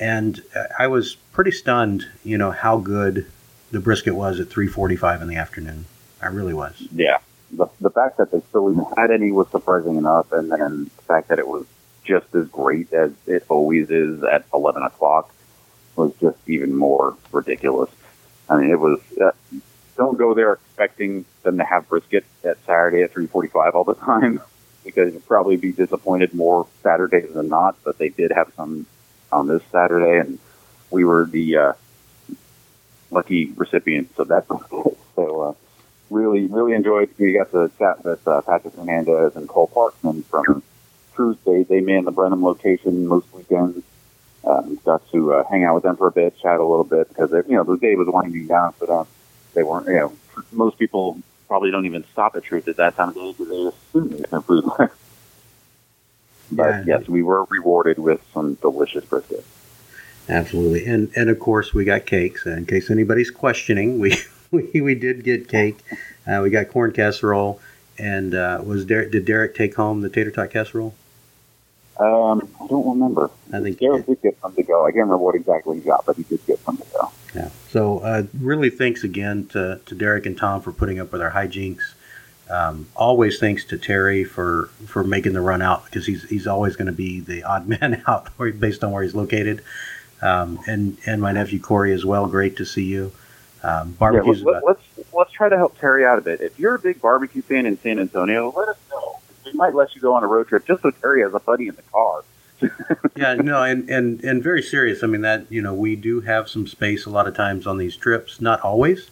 and 0.00 0.42
I 0.78 0.86
was 0.86 1.16
pretty 1.32 1.50
stunned, 1.50 2.06
you 2.24 2.38
know, 2.38 2.50
how 2.50 2.78
good 2.78 3.26
the 3.70 3.80
brisket 3.80 4.14
was 4.14 4.40
at 4.40 4.48
3:45 4.48 5.22
in 5.22 5.28
the 5.28 5.36
afternoon. 5.36 5.84
I 6.22 6.28
really 6.28 6.54
was. 6.54 6.86
Yeah, 6.94 7.18
the 7.52 7.66
the 7.80 7.90
fact 7.90 8.18
that 8.18 8.30
they 8.30 8.40
still 8.48 8.70
even 8.70 8.86
had 8.96 9.10
any 9.10 9.32
was 9.32 9.48
surprising 9.48 9.96
enough, 9.96 10.32
and 10.32 10.50
then 10.50 10.90
the 10.96 11.02
fact 11.02 11.28
that 11.28 11.38
it 11.38 11.48
was 11.48 11.66
just 12.04 12.34
as 12.34 12.48
great 12.48 12.92
as 12.92 13.12
it 13.26 13.44
always 13.48 13.90
is 13.90 14.22
at 14.22 14.44
11 14.54 14.82
o'clock 14.82 15.34
was 15.94 16.12
just 16.20 16.38
even 16.46 16.74
more 16.74 17.16
ridiculous. 17.32 17.90
I 18.48 18.58
mean, 18.58 18.70
it 18.70 18.80
was. 18.80 19.00
Uh, 19.20 19.32
don't 19.96 20.16
go 20.16 20.32
there 20.32 20.52
expecting 20.52 21.24
to 21.56 21.64
have 21.64 21.88
brisket 21.88 22.24
at 22.44 22.58
Saturday 22.66 23.02
at 23.02 23.14
3:45 23.14 23.74
all 23.74 23.84
the 23.84 23.94
time, 23.94 24.40
because 24.84 25.12
you'll 25.12 25.22
probably 25.22 25.56
be 25.56 25.72
disappointed 25.72 26.34
more 26.34 26.66
Saturdays 26.82 27.32
than 27.32 27.48
not. 27.48 27.76
But 27.82 27.98
they 27.98 28.10
did 28.10 28.32
have 28.32 28.52
some 28.54 28.86
on 29.32 29.48
this 29.48 29.62
Saturday, 29.72 30.18
and 30.18 30.38
we 30.90 31.04
were 31.04 31.24
the 31.24 31.56
uh, 31.56 31.72
lucky 33.10 33.52
recipients 33.56 34.18
of 34.18 34.28
that. 34.28 34.46
so 35.16 35.40
uh, 35.40 35.54
really, 36.10 36.46
really 36.46 36.72
enjoyed. 36.72 37.10
We 37.18 37.32
got 37.32 37.50
to 37.52 37.70
chat 37.78 38.04
with 38.04 38.26
uh, 38.26 38.42
Patrick 38.42 38.74
Hernandez 38.74 39.36
and 39.36 39.48
Cole 39.48 39.70
Parkman 39.74 40.24
from 40.24 40.62
Truth. 41.14 41.38
They 41.44 41.62
they 41.62 41.80
man 41.80 42.04
the 42.04 42.12
Brenham 42.12 42.42
location 42.42 43.06
most 43.06 43.32
weekends. 43.32 43.82
Um, 44.44 44.78
got 44.84 45.06
to 45.10 45.34
uh, 45.34 45.44
hang 45.50 45.64
out 45.64 45.74
with 45.74 45.82
them 45.82 45.96
for 45.96 46.06
a 46.06 46.12
bit, 46.12 46.38
chat 46.38 46.60
a 46.60 46.64
little 46.64 46.84
bit 46.84 47.08
because 47.08 47.32
you 47.48 47.56
know 47.56 47.64
the 47.64 47.76
day 47.76 47.96
was 47.96 48.06
winding 48.08 48.46
down 48.46 48.72
for 48.72 48.86
them. 48.86 49.06
They 49.54 49.62
weren't, 49.62 49.88
you 49.88 49.94
know, 49.94 50.12
most 50.52 50.78
people 50.78 51.18
probably 51.48 51.70
don't 51.70 51.86
even 51.86 52.04
stop 52.12 52.36
at 52.36 52.44
Truth 52.44 52.68
at 52.68 52.76
that 52.76 52.94
time 52.94 53.08
of 53.08 53.14
day 53.14 53.32
because 53.32 53.48
they 53.48 53.98
assume 53.98 54.08
there's 54.10 54.32
no 54.32 54.40
food 54.42 54.64
left. 54.78 54.94
But 56.52 56.86
Yeah. 56.86 56.98
yes, 56.98 57.08
we 57.08 57.22
were 57.22 57.44
rewarded 57.44 57.98
with 57.98 58.20
some 58.32 58.54
delicious 58.54 59.04
brisket. 59.04 59.44
Absolutely. 60.28 60.86
And 60.86 61.10
and 61.16 61.30
of 61.30 61.38
course 61.40 61.72
we 61.72 61.84
got 61.84 62.06
cakes. 62.06 62.46
In 62.46 62.66
case 62.66 62.90
anybody's 62.90 63.30
questioning, 63.30 63.98
we 63.98 64.14
we, 64.50 64.80
we 64.80 64.94
did 64.94 65.24
get 65.24 65.48
cake. 65.48 65.78
Uh, 66.26 66.40
we 66.42 66.50
got 66.50 66.68
corn 66.68 66.92
casserole. 66.92 67.60
And 67.98 68.34
uh, 68.34 68.60
was 68.64 68.84
did 68.84 69.24
Derek 69.24 69.54
take 69.54 69.74
home 69.74 70.02
the 70.02 70.08
tater 70.08 70.30
tot 70.30 70.50
casserole? 70.50 70.94
Um, 71.98 72.48
I 72.60 72.66
don't 72.68 72.88
remember. 72.88 73.30
I 73.52 73.60
think 73.60 73.78
Derek 73.78 74.06
did. 74.06 74.22
get 74.22 74.40
some 74.40 74.54
to 74.54 74.62
go. 74.62 74.84
I 74.86 74.90
can't 74.90 75.02
remember 75.02 75.18
what 75.18 75.34
exactly 75.34 75.78
he 75.78 75.82
got, 75.82 76.06
but 76.06 76.16
he 76.16 76.22
did 76.22 76.44
get 76.46 76.60
some 76.60 76.76
to 76.76 76.84
go. 76.92 77.12
Yeah. 77.34 77.50
So 77.70 77.98
uh, 78.00 78.24
really, 78.38 78.70
thanks 78.70 79.04
again 79.04 79.46
to, 79.48 79.80
to 79.84 79.94
Derek 79.94 80.24
and 80.26 80.36
Tom 80.36 80.60
for 80.60 80.72
putting 80.72 81.00
up 81.00 81.12
with 81.12 81.20
our 81.20 81.32
hijinks. 81.32 81.94
Um, 82.50 82.88
always 82.96 83.38
thanks 83.38 83.64
to 83.66 83.78
Terry 83.78 84.24
for, 84.24 84.70
for 84.86 85.04
making 85.04 85.34
the 85.34 85.40
run 85.40 85.60
out 85.60 85.84
because 85.84 86.06
he's 86.06 86.22
he's 86.30 86.46
always 86.46 86.76
going 86.76 86.86
to 86.86 86.92
be 86.92 87.20
the 87.20 87.42
odd 87.42 87.68
man 87.80 88.02
out 88.06 88.30
based 88.58 88.84
on 88.84 88.92
where 88.92 89.02
he's 89.02 89.14
located. 89.14 89.62
Um, 90.22 90.58
and 90.66 90.96
and 91.06 91.20
my 91.20 91.32
nephew 91.32 91.60
Corey 91.60 91.92
as 91.92 92.04
well. 92.04 92.26
Great 92.26 92.56
to 92.56 92.64
see 92.64 92.84
you. 92.84 93.12
Um, 93.62 93.96
Yeah, 94.44 94.52
let, 94.52 94.64
let's 94.64 94.82
let's 95.12 95.32
try 95.32 95.48
to 95.48 95.56
help 95.56 95.78
Terry 95.78 96.06
out 96.06 96.18
a 96.18 96.22
bit. 96.22 96.40
If 96.40 96.58
you're 96.58 96.76
a 96.76 96.78
big 96.78 97.00
barbecue 97.00 97.42
fan 97.42 97.66
in 97.66 97.78
San 97.80 97.98
Antonio, 97.98 98.52
let 98.56 98.68
us 98.68 98.76
know. 98.90 99.17
We 99.52 99.58
might 99.58 99.74
let 99.74 99.94
you 99.94 100.00
go 100.00 100.14
on 100.14 100.24
a 100.24 100.26
road 100.26 100.48
trip 100.48 100.66
just 100.66 100.82
so 100.82 100.90
Terry 100.90 101.22
has 101.22 101.34
a 101.34 101.40
buddy 101.40 101.68
in 101.68 101.74
the 101.74 101.82
car. 101.82 102.24
yeah, 103.16 103.34
no, 103.34 103.62
and, 103.62 103.88
and 103.88 104.22
and 104.24 104.42
very 104.42 104.62
serious. 104.62 105.04
I 105.04 105.06
mean 105.06 105.20
that 105.20 105.46
you 105.48 105.62
know 105.62 105.74
we 105.74 105.94
do 105.94 106.20
have 106.20 106.48
some 106.48 106.66
space 106.66 107.06
a 107.06 107.10
lot 107.10 107.28
of 107.28 107.36
times 107.36 107.66
on 107.66 107.78
these 107.78 107.96
trips, 107.96 108.40
not 108.40 108.60
always, 108.60 109.10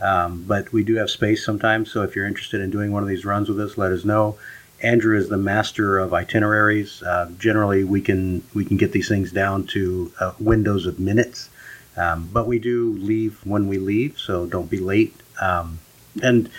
um, 0.00 0.44
but 0.46 0.72
we 0.72 0.84
do 0.84 0.94
have 0.96 1.10
space 1.10 1.44
sometimes. 1.44 1.90
So 1.90 2.02
if 2.02 2.14
you're 2.14 2.26
interested 2.26 2.60
in 2.60 2.70
doing 2.70 2.92
one 2.92 3.02
of 3.02 3.08
these 3.08 3.24
runs 3.24 3.48
with 3.48 3.60
us, 3.60 3.76
let 3.76 3.90
us 3.90 4.04
know. 4.04 4.38
Andrew 4.82 5.16
is 5.16 5.28
the 5.28 5.38
master 5.38 5.98
of 5.98 6.12
itineraries. 6.12 7.02
Uh, 7.02 7.30
generally, 7.38 7.84
we 7.84 8.00
can 8.00 8.42
we 8.54 8.64
can 8.64 8.76
get 8.76 8.92
these 8.92 9.08
things 9.08 9.32
down 9.32 9.66
to 9.68 10.12
uh, 10.20 10.32
windows 10.38 10.86
of 10.86 11.00
minutes, 11.00 11.48
um, 11.96 12.28
but 12.32 12.46
we 12.46 12.58
do 12.58 12.92
leave 12.92 13.40
when 13.44 13.66
we 13.66 13.78
leave, 13.78 14.18
so 14.18 14.46
don't 14.46 14.70
be 14.70 14.78
late. 14.78 15.14
Um, 15.40 15.80
and 16.22 16.50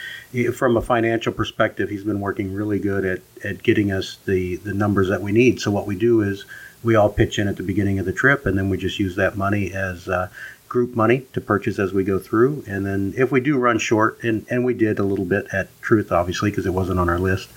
from 0.54 0.76
a 0.78 0.82
financial 0.82 1.32
perspective, 1.32 1.90
he's 1.90 2.04
been 2.04 2.20
working 2.20 2.54
really 2.54 2.80
good 2.80 3.06
at, 3.06 3.22
at 3.44 3.64
getting 3.64 3.92
us 3.92 4.18
the, 4.26 4.58
the 4.58 4.74
numbers 4.74 5.08
that 5.10 5.22
we 5.22 5.32
need. 5.32 5.62
So 5.62 5.72
what 5.72 5.88
we 5.88 5.96
do 5.96 6.22
is 6.22 6.46
we 6.84 6.96
all 6.96 7.10
pitch 7.10 7.40
in 7.40 7.48
at 7.48 7.58
the 7.58 7.64
beginning 7.64 8.00
of 8.00 8.06
the 8.06 8.14
trip, 8.14 8.46
and 8.46 8.58
then 8.58 8.70
we 8.70 8.78
just 8.78 9.00
use 9.00 9.16
that 9.16 9.38
money 9.38 9.74
as 9.74 10.08
uh, 10.08 10.30
group 10.68 10.96
money 10.96 11.26
to 11.34 11.40
purchase 11.40 11.80
as 11.80 11.94
we 11.94 12.04
go 12.04 12.20
through, 12.20 12.64
and 12.68 12.86
then 12.86 13.14
if 13.16 13.32
we 13.32 13.40
do 13.40 13.58
run 13.58 13.80
short, 13.80 14.22
and 14.24 14.46
and 14.50 14.66
we 14.66 14.74
did 14.74 15.00
a 15.00 15.04
little 15.04 15.26
bit 15.26 15.48
at 15.54 15.70
Truth, 15.82 16.12
obviously, 16.12 16.50
because 16.50 16.66
it 16.66 16.74
wasn't 16.74 17.00
on 17.00 17.10
our 17.10 17.20
list. 17.20 17.50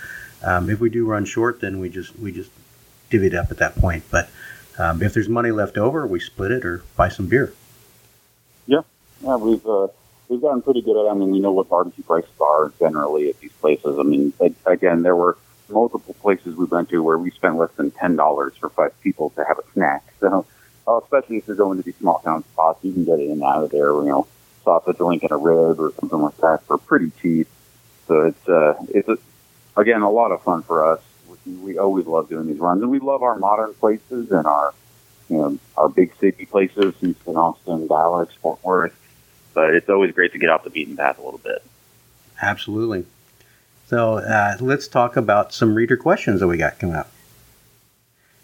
Um, 0.44 0.70
if 0.70 0.78
we 0.78 0.88
do 0.88 1.04
run 1.04 1.24
short, 1.24 1.60
then 1.60 1.80
we 1.80 1.88
just 1.88 2.16
we 2.18 2.30
just 2.32 2.50
divvy 3.10 3.26
it 3.26 3.34
up 3.34 3.50
at 3.50 3.58
that 3.58 3.74
point. 3.74 4.04
But 4.10 4.30
um, 4.78 5.02
if 5.02 5.14
there's 5.14 5.28
money 5.28 5.50
left 5.50 5.76
over, 5.76 6.06
we 6.06 6.20
split 6.20 6.52
it 6.52 6.64
or 6.64 6.82
buy 6.96 7.08
some 7.08 7.26
beer. 7.26 7.52
Yeah, 8.66 8.82
yeah, 9.22 9.36
we've 9.36 9.66
uh, 9.66 9.88
we've 10.28 10.40
gotten 10.40 10.62
pretty 10.62 10.82
good 10.82 10.96
at. 10.96 11.10
I 11.10 11.14
mean, 11.14 11.30
we 11.30 11.40
know 11.40 11.52
what 11.52 11.68
barbecue 11.68 12.04
prices 12.04 12.30
are 12.40 12.72
generally 12.78 13.30
at 13.30 13.40
these 13.40 13.52
places. 13.52 13.98
I 13.98 14.02
mean, 14.02 14.32
again, 14.66 15.02
there 15.02 15.16
were 15.16 15.36
multiple 15.68 16.14
places 16.14 16.56
we 16.56 16.64
went 16.64 16.88
to 16.90 17.02
where 17.02 17.18
we 17.18 17.30
spent 17.30 17.56
less 17.56 17.70
than 17.76 17.90
ten 17.90 18.16
dollars 18.16 18.54
for 18.56 18.68
five 18.70 18.98
people 19.02 19.30
to 19.30 19.44
have 19.44 19.58
a 19.58 19.72
snack. 19.72 20.04
So, 20.20 20.44
uh, 20.88 20.98
especially 20.98 21.36
if 21.36 21.46
you're 21.46 21.54
going 21.54 21.78
to 21.78 21.84
these 21.84 21.94
small 21.96 22.18
town 22.18 22.42
spots, 22.42 22.82
you 22.82 22.92
can 22.92 23.04
get 23.04 23.20
in 23.20 23.30
and 23.30 23.42
out 23.42 23.62
of 23.62 23.70
there. 23.70 23.92
You 23.92 24.06
know, 24.06 24.26
sausage 24.64 24.98
link 24.98 25.22
and 25.22 25.30
a 25.30 25.36
rib 25.36 25.78
or 25.78 25.92
something 26.00 26.18
like 26.20 26.36
that 26.38 26.64
for 26.64 26.76
pretty 26.76 27.12
cheap. 27.22 27.46
So 28.08 28.22
it's 28.22 28.48
uh, 28.48 28.74
it's 28.88 29.08
a, 29.08 29.18
again 29.76 30.02
a 30.02 30.10
lot 30.10 30.32
of 30.32 30.42
fun 30.42 30.62
for 30.62 30.84
us. 30.84 31.00
We, 31.46 31.52
we 31.54 31.78
always 31.78 32.06
love 32.06 32.28
doing 32.28 32.48
these 32.48 32.58
runs, 32.58 32.82
and 32.82 32.90
we 32.90 32.98
love 32.98 33.22
our 33.22 33.36
modern 33.38 33.74
places 33.74 34.32
and 34.32 34.46
our 34.46 34.74
you 35.28 35.36
know 35.36 35.58
our 35.76 35.88
big 35.88 36.12
city 36.18 36.46
places, 36.46 36.94
Houston, 37.00 37.36
Austin, 37.36 37.86
Dallas, 37.86 38.30
Fort 38.42 38.58
Worth. 38.64 38.98
But 39.54 39.74
it's 39.74 39.88
always 39.88 40.12
great 40.12 40.32
to 40.32 40.38
get 40.38 40.50
off 40.50 40.64
the 40.64 40.70
beaten 40.70 40.96
path 40.96 41.18
a 41.18 41.22
little 41.22 41.38
bit. 41.38 41.62
Absolutely. 42.40 43.06
So 43.86 44.18
uh, 44.18 44.56
let's 44.60 44.86
talk 44.86 45.16
about 45.16 45.52
some 45.52 45.74
reader 45.74 45.96
questions 45.96 46.40
that 46.40 46.46
we 46.46 46.58
got 46.58 46.78
coming 46.78 46.94
up. 46.94 47.10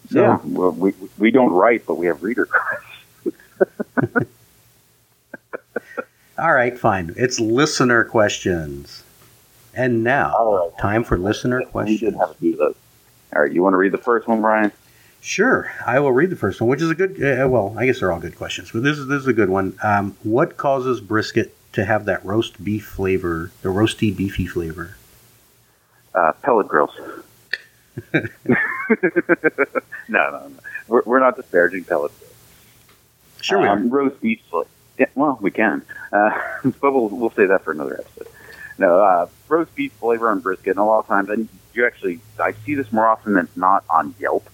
So, 0.09 0.21
yeah, 0.21 0.39
well, 0.43 0.71
we 0.71 0.93
we 1.17 1.31
don't 1.31 1.51
write, 1.51 1.85
but 1.85 1.95
we 1.95 2.07
have 2.07 2.21
reader 2.23 2.45
questions. 3.25 4.27
All 6.37 6.53
right, 6.53 6.77
fine. 6.77 7.13
It's 7.15 7.39
listener 7.39 8.03
questions. 8.03 9.03
And 9.73 10.03
now, 10.03 10.71
right. 10.71 10.77
time 10.79 11.03
for 11.03 11.17
listener 11.17 11.61
questions. 11.63 12.01
We 12.01 12.09
did 12.09 12.17
have 12.17 12.35
to 12.35 12.41
do 12.41 12.55
those. 12.55 12.75
All 13.35 13.41
right, 13.41 13.51
you 13.51 13.63
want 13.63 13.73
to 13.73 13.77
read 13.77 13.91
the 13.91 13.97
first 13.97 14.27
one, 14.27 14.41
Brian? 14.41 14.71
Sure, 15.25 15.71
I 15.83 15.99
will 15.99 16.11
read 16.11 16.29
the 16.29 16.35
first 16.35 16.61
one, 16.61 16.69
which 16.69 16.83
is 16.83 16.91
a 16.91 16.93
good. 16.93 17.13
Uh, 17.13 17.47
well, 17.47 17.73
I 17.79 17.87
guess 17.87 17.99
they're 17.99 18.11
all 18.11 18.19
good 18.19 18.35
questions, 18.35 18.69
but 18.71 18.83
this 18.83 18.99
is 18.99 19.07
this 19.07 19.21
is 19.21 19.27
a 19.27 19.33
good 19.33 19.49
one. 19.49 19.75
Um, 19.81 20.15
what 20.21 20.55
causes 20.55 21.01
brisket 21.01 21.57
to 21.73 21.83
have 21.83 22.05
that 22.05 22.23
roast 22.23 22.63
beef 22.63 22.85
flavor, 22.85 23.49
the 23.63 23.69
roasty 23.69 24.15
beefy 24.15 24.45
flavor? 24.45 24.97
Uh, 26.13 26.33
pellet 26.43 26.67
grills. 26.67 26.91
no, 28.13 28.21
no, 30.07 30.29
no. 30.29 30.51
We're, 30.87 31.01
we're 31.07 31.19
not 31.19 31.37
disparaging 31.37 31.85
pellet 31.85 32.11
grills. 32.19 32.35
Sure, 33.41 33.61
we 33.61 33.67
um, 33.67 33.87
are. 33.87 34.03
Roast 34.03 34.21
beef. 34.21 34.43
Yeah, 34.99 35.07
well, 35.15 35.39
we 35.41 35.49
can, 35.49 35.81
uh, 36.13 36.39
but 36.79 36.93
we'll 36.93 37.09
we'll 37.09 37.31
say 37.31 37.47
that 37.47 37.63
for 37.63 37.71
another 37.71 37.99
episode. 37.99 38.31
No, 38.77 38.99
uh, 38.99 39.27
roast 39.47 39.73
beef 39.73 39.91
flavor 39.93 40.29
on 40.29 40.41
brisket, 40.41 40.67
and 40.67 40.77
a 40.77 40.83
lot 40.83 40.99
of 40.99 41.07
times, 41.07 41.29
and 41.29 41.49
you 41.73 41.83
actually, 41.83 42.19
I 42.39 42.51
see 42.63 42.75
this 42.75 42.91
more 42.91 43.07
often 43.07 43.33
than 43.33 43.47
not 43.55 43.83
on 43.89 44.13
Yelp. 44.19 44.47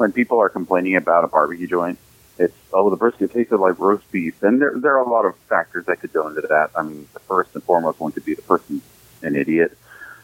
When 0.00 0.12
people 0.12 0.38
are 0.40 0.48
complaining 0.48 0.96
about 0.96 1.24
a 1.24 1.28
barbecue 1.28 1.66
joint, 1.66 1.98
it's 2.38 2.56
oh 2.72 2.88
the 2.88 2.96
brisket 2.96 3.32
tasted 3.32 3.58
like 3.58 3.78
roast 3.78 4.10
beef, 4.10 4.42
and 4.42 4.60
there 4.60 4.72
there 4.74 4.96
are 4.96 5.04
a 5.06 5.08
lot 5.08 5.26
of 5.26 5.36
factors 5.48 5.84
that 5.86 6.00
could 6.00 6.12
go 6.12 6.26
into 6.26 6.40
that. 6.40 6.70
I 6.74 6.82
mean, 6.82 7.06
the 7.12 7.20
first 7.20 7.54
and 7.54 7.62
foremost 7.62 8.00
one 8.00 8.10
could 8.10 8.24
be 8.24 8.34
the 8.34 8.42
person 8.42 8.80
an 9.22 9.36
idiot. 9.36 9.76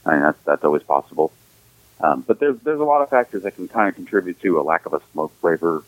I 0.07 0.13
mean, 0.13 0.23
that's 0.23 0.43
that's 0.45 0.65
always 0.65 0.83
possible. 0.83 1.31
Um, 2.01 2.23
but 2.27 2.41
there's 2.41 2.59
there's 2.61 2.81
a 2.81 2.85
lot 2.85 3.03
of 3.03 3.11
factors 3.11 3.43
that 3.43 3.57
can 3.57 3.69
kind 3.69 3.87
of 3.91 3.95
contribute 3.95 4.41
to 4.41 4.59
a 4.59 4.63
lack 4.63 4.87
of 4.87 4.95
a 4.95 5.03
smoke 5.13 5.39
flavor 5.43 5.85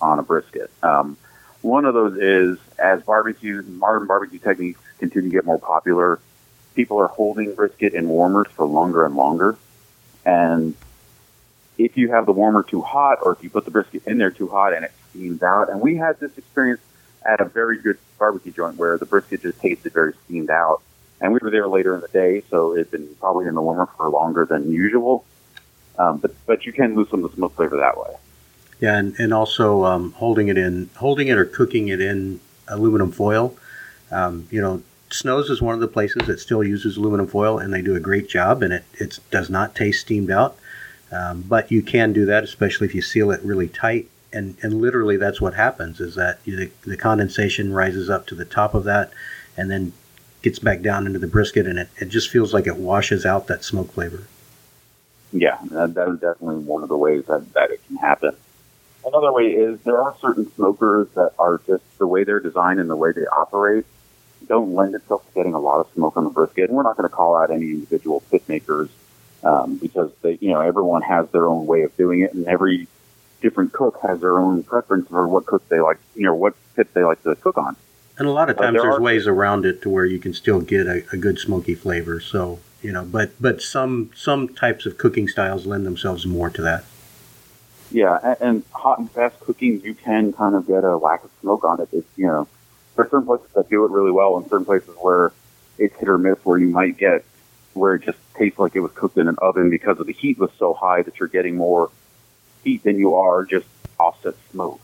on 0.00 0.20
a 0.20 0.22
brisket. 0.22 0.70
Um, 0.84 1.16
one 1.60 1.86
of 1.86 1.94
those 1.94 2.16
is 2.16 2.58
as 2.78 3.02
barbecue 3.02 3.62
modern 3.62 4.06
barbecue 4.06 4.38
techniques 4.38 4.80
continue 5.00 5.30
to 5.30 5.34
get 5.34 5.44
more 5.44 5.58
popular, 5.58 6.20
people 6.76 7.00
are 7.00 7.08
holding 7.08 7.52
brisket 7.56 7.94
in 7.94 8.08
warmers 8.08 8.46
for 8.54 8.64
longer 8.64 9.04
and 9.04 9.16
longer, 9.16 9.56
and 10.24 10.76
if 11.78 11.96
you 11.96 12.10
have 12.10 12.26
the 12.26 12.32
warmer 12.32 12.62
too 12.62 12.82
hot, 12.82 13.18
or 13.22 13.32
if 13.32 13.42
you 13.42 13.50
put 13.50 13.64
the 13.64 13.70
brisket 13.70 14.02
in 14.06 14.18
there 14.18 14.30
too 14.30 14.48
hot 14.48 14.72
and 14.72 14.84
it 14.84 14.92
steams 15.10 15.42
out, 15.42 15.70
and 15.70 15.80
we 15.80 15.96
had 15.96 16.18
this 16.20 16.36
experience 16.38 16.80
at 17.24 17.40
a 17.40 17.44
very 17.44 17.80
good 17.80 17.98
barbecue 18.18 18.52
joint 18.52 18.76
where 18.76 18.98
the 18.98 19.06
brisket 19.06 19.42
just 19.42 19.60
tasted 19.60 19.92
very 19.92 20.12
steamed 20.24 20.50
out 20.50 20.82
and 21.20 21.32
we 21.32 21.38
were 21.40 21.50
there 21.50 21.66
later 21.66 21.94
in 21.94 22.00
the 22.00 22.08
day, 22.08 22.42
so 22.50 22.74
it 22.74 22.78
had 22.78 22.90
been 22.90 23.08
probably 23.20 23.46
in 23.46 23.54
the 23.54 23.62
warmer 23.62 23.88
for 23.96 24.08
longer 24.08 24.44
than 24.44 24.70
usual. 24.70 25.24
Um, 25.98 26.18
but 26.18 26.34
but 26.46 26.66
you 26.66 26.72
can 26.72 26.94
lose 26.94 27.08
some 27.08 27.24
of 27.24 27.30
the 27.30 27.36
smoke 27.36 27.54
flavor 27.54 27.76
that 27.78 27.96
way. 27.96 28.14
Yeah, 28.80 28.98
and, 28.98 29.14
and 29.18 29.32
also 29.32 29.84
um, 29.84 30.12
holding 30.12 30.48
it 30.48 30.58
in, 30.58 30.90
holding 30.96 31.28
it 31.28 31.38
or 31.38 31.44
cooking 31.44 31.88
it 31.88 32.00
in 32.00 32.40
aluminum 32.68 33.12
foil. 33.12 33.56
Um, 34.10 34.48
you 34.50 34.60
know, 34.60 34.82
Snows 35.10 35.48
is 35.48 35.62
one 35.62 35.74
of 35.74 35.80
the 35.80 35.88
places 35.88 36.26
that 36.26 36.40
still 36.40 36.64
uses 36.64 36.96
aluminum 36.96 37.28
foil, 37.28 37.58
and 37.58 37.72
they 37.72 37.80
do 37.80 37.94
a 37.94 38.00
great 38.00 38.28
job, 38.28 38.62
and 38.62 38.72
it, 38.72 38.84
it 38.94 39.20
does 39.30 39.48
not 39.48 39.74
taste 39.74 40.00
steamed 40.00 40.30
out. 40.30 40.58
Um, 41.14 41.42
but 41.42 41.70
you 41.70 41.82
can 41.82 42.12
do 42.12 42.26
that, 42.26 42.44
especially 42.44 42.86
if 42.86 42.94
you 42.94 43.02
seal 43.02 43.30
it 43.30 43.40
really 43.42 43.68
tight. 43.68 44.08
And, 44.32 44.56
and 44.62 44.80
literally, 44.80 45.16
that's 45.16 45.40
what 45.40 45.54
happens: 45.54 46.00
is 46.00 46.16
that 46.16 46.42
the, 46.44 46.70
the 46.84 46.96
condensation 46.96 47.72
rises 47.72 48.10
up 48.10 48.26
to 48.28 48.34
the 48.34 48.44
top 48.44 48.74
of 48.74 48.84
that, 48.84 49.12
and 49.56 49.70
then 49.70 49.92
gets 50.42 50.58
back 50.58 50.82
down 50.82 51.06
into 51.06 51.18
the 51.18 51.28
brisket, 51.28 51.66
and 51.66 51.78
it, 51.78 51.88
it 52.00 52.08
just 52.08 52.28
feels 52.28 52.52
like 52.52 52.66
it 52.66 52.76
washes 52.76 53.24
out 53.24 53.46
that 53.46 53.62
smoke 53.62 53.92
flavor. 53.92 54.24
Yeah, 55.32 55.58
that, 55.70 55.94
that 55.94 56.08
is 56.08 56.20
definitely 56.20 56.64
one 56.64 56.82
of 56.82 56.88
the 56.88 56.96
ways 56.96 57.24
that, 57.26 57.52
that 57.54 57.70
it 57.70 57.80
can 57.86 57.96
happen. 57.96 58.36
Another 59.06 59.32
way 59.32 59.46
is 59.46 59.80
there 59.80 60.00
are 60.02 60.16
certain 60.20 60.50
smokers 60.54 61.08
that 61.14 61.32
are 61.38 61.60
just 61.66 61.82
the 61.98 62.06
way 62.06 62.24
they're 62.24 62.40
designed 62.40 62.80
and 62.80 62.88
the 62.88 62.96
way 62.96 63.12
they 63.12 63.26
operate 63.26 63.84
don't 64.46 64.74
lend 64.74 64.94
itself 64.94 65.26
to 65.26 65.32
getting 65.34 65.54
a 65.54 65.58
lot 65.58 65.80
of 65.80 65.88
smoke 65.94 66.16
on 66.16 66.24
the 66.24 66.30
brisket. 66.30 66.68
And 66.68 66.76
we're 66.76 66.82
not 66.82 66.96
going 66.96 67.08
to 67.08 67.14
call 67.14 67.36
out 67.36 67.50
any 67.50 67.70
individual 67.70 68.20
pit 68.30 68.48
makers 68.48 68.90
um, 69.44 69.76
because 69.76 70.10
they, 70.22 70.38
you 70.40 70.50
know, 70.50 70.60
everyone 70.60 71.02
has 71.02 71.28
their 71.30 71.46
own 71.46 71.66
way 71.66 71.82
of 71.82 71.96
doing 71.96 72.20
it, 72.20 72.32
and 72.32 72.46
every 72.46 72.88
different 73.40 73.72
cook 73.72 73.98
has 74.02 74.20
their 74.20 74.38
own 74.38 74.62
preference 74.62 75.08
for 75.08 75.28
what 75.28 75.46
cook 75.46 75.68
they 75.68 75.80
like, 75.80 75.98
you 76.14 76.24
know, 76.24 76.34
what 76.34 76.54
pit 76.74 76.92
they 76.94 77.04
like 77.04 77.22
to 77.22 77.34
cook 77.36 77.58
on. 77.58 77.76
And 78.16 78.26
a 78.26 78.30
lot 78.30 78.48
of 78.48 78.56
times 78.56 78.74
there 78.74 78.82
there's 78.82 78.96
are, 78.96 79.00
ways 79.00 79.26
around 79.26 79.66
it 79.66 79.82
to 79.82 79.90
where 79.90 80.06
you 80.06 80.18
can 80.18 80.32
still 80.32 80.60
get 80.60 80.86
a, 80.86 81.04
a, 81.12 81.16
good 81.16 81.38
smoky 81.38 81.74
flavor. 81.74 82.20
So 82.20 82.60
you 82.80 82.92
know, 82.92 83.04
but 83.04 83.32
but 83.40 83.60
some 83.60 84.10
some 84.14 84.48
types 84.48 84.86
of 84.86 84.98
cooking 84.98 85.28
styles 85.28 85.66
lend 85.66 85.84
themselves 85.84 86.24
more 86.24 86.48
to 86.50 86.62
that. 86.62 86.84
Yeah, 87.90 88.18
and, 88.22 88.36
and 88.40 88.62
hot 88.70 88.98
and 88.98 89.10
fast 89.10 89.40
cooking, 89.40 89.80
you 89.82 89.94
can 89.94 90.32
kind 90.32 90.54
of 90.54 90.66
get 90.66 90.84
a 90.84 90.96
lack 90.96 91.24
of 91.24 91.30
smoke 91.40 91.64
on 91.64 91.80
it. 91.80 91.88
It's 91.92 92.06
you 92.16 92.26
know, 92.26 92.48
there 92.94 93.04
are 93.04 93.08
certain 93.08 93.26
places 93.26 93.48
that 93.54 93.68
do 93.68 93.84
it 93.84 93.90
really 93.90 94.12
well, 94.12 94.36
and 94.36 94.48
certain 94.48 94.64
places 94.64 94.94
where 95.00 95.32
it's 95.76 95.94
hit 95.96 96.08
or 96.08 96.16
miss, 96.16 96.38
where 96.44 96.58
you 96.58 96.68
might 96.68 96.96
get 96.96 97.24
where 97.74 97.94
it 97.94 98.02
just 98.02 98.18
tastes 98.34 98.58
like 98.58 98.74
it 98.76 98.80
was 98.80 98.92
cooked 98.92 99.18
in 99.18 99.28
an 99.28 99.36
oven 99.38 99.70
because 99.70 99.98
of 100.00 100.06
the 100.06 100.12
heat 100.12 100.38
was 100.38 100.50
so 100.58 100.74
high 100.74 101.02
that 101.02 101.18
you're 101.18 101.28
getting 101.28 101.56
more 101.56 101.90
heat 102.62 102.82
than 102.82 102.98
you 102.98 103.14
are 103.14 103.44
just 103.44 103.66
offset 103.98 104.34
smoke. 104.50 104.80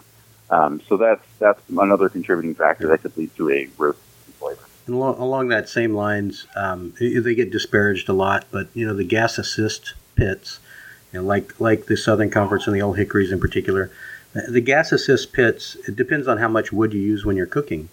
Um, 0.50 0.80
so 0.88 0.96
that's 0.96 1.24
that's 1.38 1.60
another 1.70 2.08
contributing 2.08 2.54
factor 2.54 2.88
that 2.88 3.02
could 3.02 3.16
lead 3.16 3.34
to 3.36 3.50
a 3.50 3.68
roast 3.78 4.00
flavor. 4.38 4.64
And 4.86 4.96
along, 4.96 5.18
along 5.18 5.48
that 5.48 5.68
same 5.68 5.94
lines, 5.94 6.46
um, 6.56 6.94
they 6.98 7.34
get 7.34 7.52
disparaged 7.52 8.08
a 8.08 8.12
lot, 8.12 8.46
but 8.50 8.68
you 8.74 8.86
know 8.86 8.94
the 8.94 9.04
gas 9.04 9.38
assist 9.38 9.94
pits, 10.16 10.58
you 11.12 11.20
know, 11.20 11.26
like 11.26 11.60
like 11.60 11.86
the 11.86 11.96
Southern 11.96 12.30
Comforts 12.30 12.66
and 12.66 12.74
the 12.74 12.82
Old 12.82 12.98
Hickories 12.98 13.30
in 13.30 13.38
particular, 13.38 13.90
the 14.48 14.60
gas 14.60 14.90
assist 14.90 15.32
pits. 15.32 15.76
It 15.86 15.94
depends 15.94 16.26
on 16.26 16.38
how 16.38 16.48
much 16.48 16.72
wood 16.72 16.92
you 16.92 17.00
use 17.00 17.24
when 17.24 17.36
you're 17.36 17.46
cooking, 17.46 17.88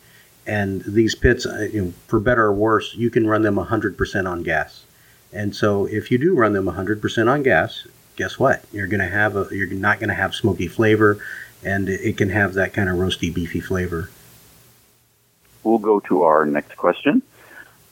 and 0.47 0.81
these 0.81 1.13
pits, 1.13 1.45
uh, 1.45 1.67
you 1.71 1.81
know, 1.83 1.93
for 2.07 2.19
better 2.19 2.45
or 2.45 2.53
worse, 2.53 2.95
you 2.95 3.11
can 3.11 3.27
run 3.27 3.43
them 3.43 3.55
100% 3.55 4.29
on 4.29 4.41
gas. 4.41 4.83
And 5.33 5.55
so 5.55 5.85
if 5.85 6.11
you 6.11 6.17
do 6.17 6.33
run 6.33 6.53
them 6.53 6.65
100% 6.65 7.31
on 7.31 7.43
gas, 7.43 7.85
guess 8.15 8.39
what? 8.39 8.63
You're 8.71 8.87
going 8.87 8.99
to 9.01 9.07
have 9.07 9.35
a 9.35 9.47
you're 9.51 9.67
not 9.67 9.99
going 9.99 10.09
to 10.09 10.15
have 10.15 10.33
smoky 10.33 10.67
flavor 10.67 11.19
and 11.63 11.89
it 11.89 12.17
can 12.17 12.29
have 12.29 12.53
that 12.53 12.73
kind 12.73 12.89
of 12.89 12.95
roasty, 12.95 13.33
beefy 13.33 13.59
flavor. 13.59 14.09
We'll 15.63 15.79
go 15.79 15.99
to 16.01 16.23
our 16.23 16.45
next 16.45 16.77
question. 16.77 17.21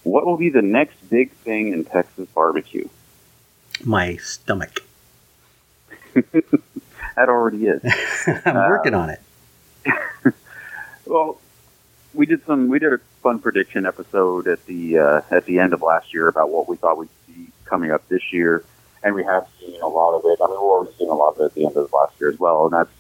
What 0.04 0.26
will 0.26 0.38
be 0.38 0.50
the 0.50 0.62
next 0.62 1.10
big 1.10 1.32
thing 1.32 1.74
in 1.74 1.84
Texas 1.84 2.28
barbecue? 2.34 2.88
My 3.84 4.18
stomach. 4.18 4.80
that 6.14 6.48
already 7.18 7.66
is. 7.66 7.82
I'm 8.46 8.56
uh, 8.56 8.70
working 8.70 8.94
on 8.94 9.10
it. 9.10 9.20
well, 11.06 11.42
we 12.16 12.26
did 12.26 12.46
some. 12.46 12.68
We 12.68 12.80
did 12.80 12.94
a 12.94 13.00
fun 13.22 13.40
prediction 13.40 13.86
episode 13.86 14.48
at 14.48 14.66
the 14.66 15.00
uh, 15.00 15.22
at 15.32 15.46
the 15.46 15.60
end 15.60 15.74
of 15.74 15.82
last 15.82 16.14
year 16.14 16.28
about 16.28 16.50
what 16.50 16.68
we 16.68 16.78
thought 16.78 16.98
we'd 16.98 17.10
see 17.28 17.50
coming 17.66 17.92
up 17.92 18.08
this 18.10 18.32
year, 18.32 18.64
and 19.04 19.14
we 19.16 19.24
have 19.24 19.48
seen 19.60 19.80
a 19.82 19.88
lot 19.88 20.16
of 20.18 20.24
it. 20.26 20.40
I 20.42 20.48
mean, 20.48 20.56
we're 20.56 20.72
already 20.72 20.94
seeing 20.98 21.10
a 21.10 21.14
lot 21.14 21.36
of 21.36 21.42
it 21.42 21.46
at 21.46 21.54
the 21.54 21.66
end 21.66 21.78
of 21.78 21.92
last 21.92 22.20
year 22.20 22.30
as 22.30 22.40
well, 22.40 22.66
and 22.66 22.74
that's 22.74 22.92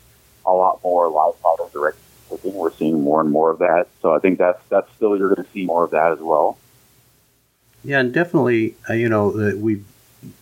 a 0.46 0.52
lot 0.52 0.80
more 0.84 1.10
live 1.10 1.34
model 1.44 1.70
direct 1.74 1.98
cooking. 2.30 2.54
We're 2.54 2.74
seeing 2.74 3.02
more 3.02 3.22
and 3.22 3.32
more 3.32 3.50
of 3.52 3.60
that. 3.60 3.88
So 4.02 4.14
I 4.14 4.20
think 4.20 4.38
that's 4.38 4.62
that's 4.70 4.92
still 4.96 5.18
you're 5.18 5.34
going 5.34 5.46
to 5.46 5.52
see 5.52 5.66
more 5.66 5.84
of 5.86 5.92
that 5.92 6.12
as 6.12 6.20
well. 6.20 6.58
Yeah, 7.84 8.00
and 8.00 8.14
definitely, 8.14 8.76
uh, 8.90 8.94
you 8.94 9.10
know, 9.10 9.30
uh, 9.30 9.56
we 9.56 9.84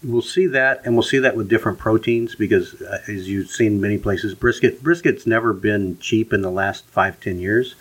we'll 0.04 0.22
see 0.22 0.48
that, 0.48 0.82
and 0.86 0.96
we'll 0.96 1.04
see 1.04 1.20
that 1.20 1.36
with 1.36 1.50
different 1.50 1.78
proteins 1.78 2.36
because, 2.36 2.82
uh, 2.82 3.00
as 3.08 3.28
you've 3.28 3.50
seen 3.50 3.82
many 3.82 3.98
places, 3.98 4.34
brisket 4.34 4.82
brisket's 4.82 5.28
never 5.28 5.54
been 5.54 6.00
cheap 6.00 6.32
in 6.32 6.42
the 6.42 6.52
last 6.52 6.86
five 6.86 7.20
ten 7.20 7.40
years. 7.40 7.76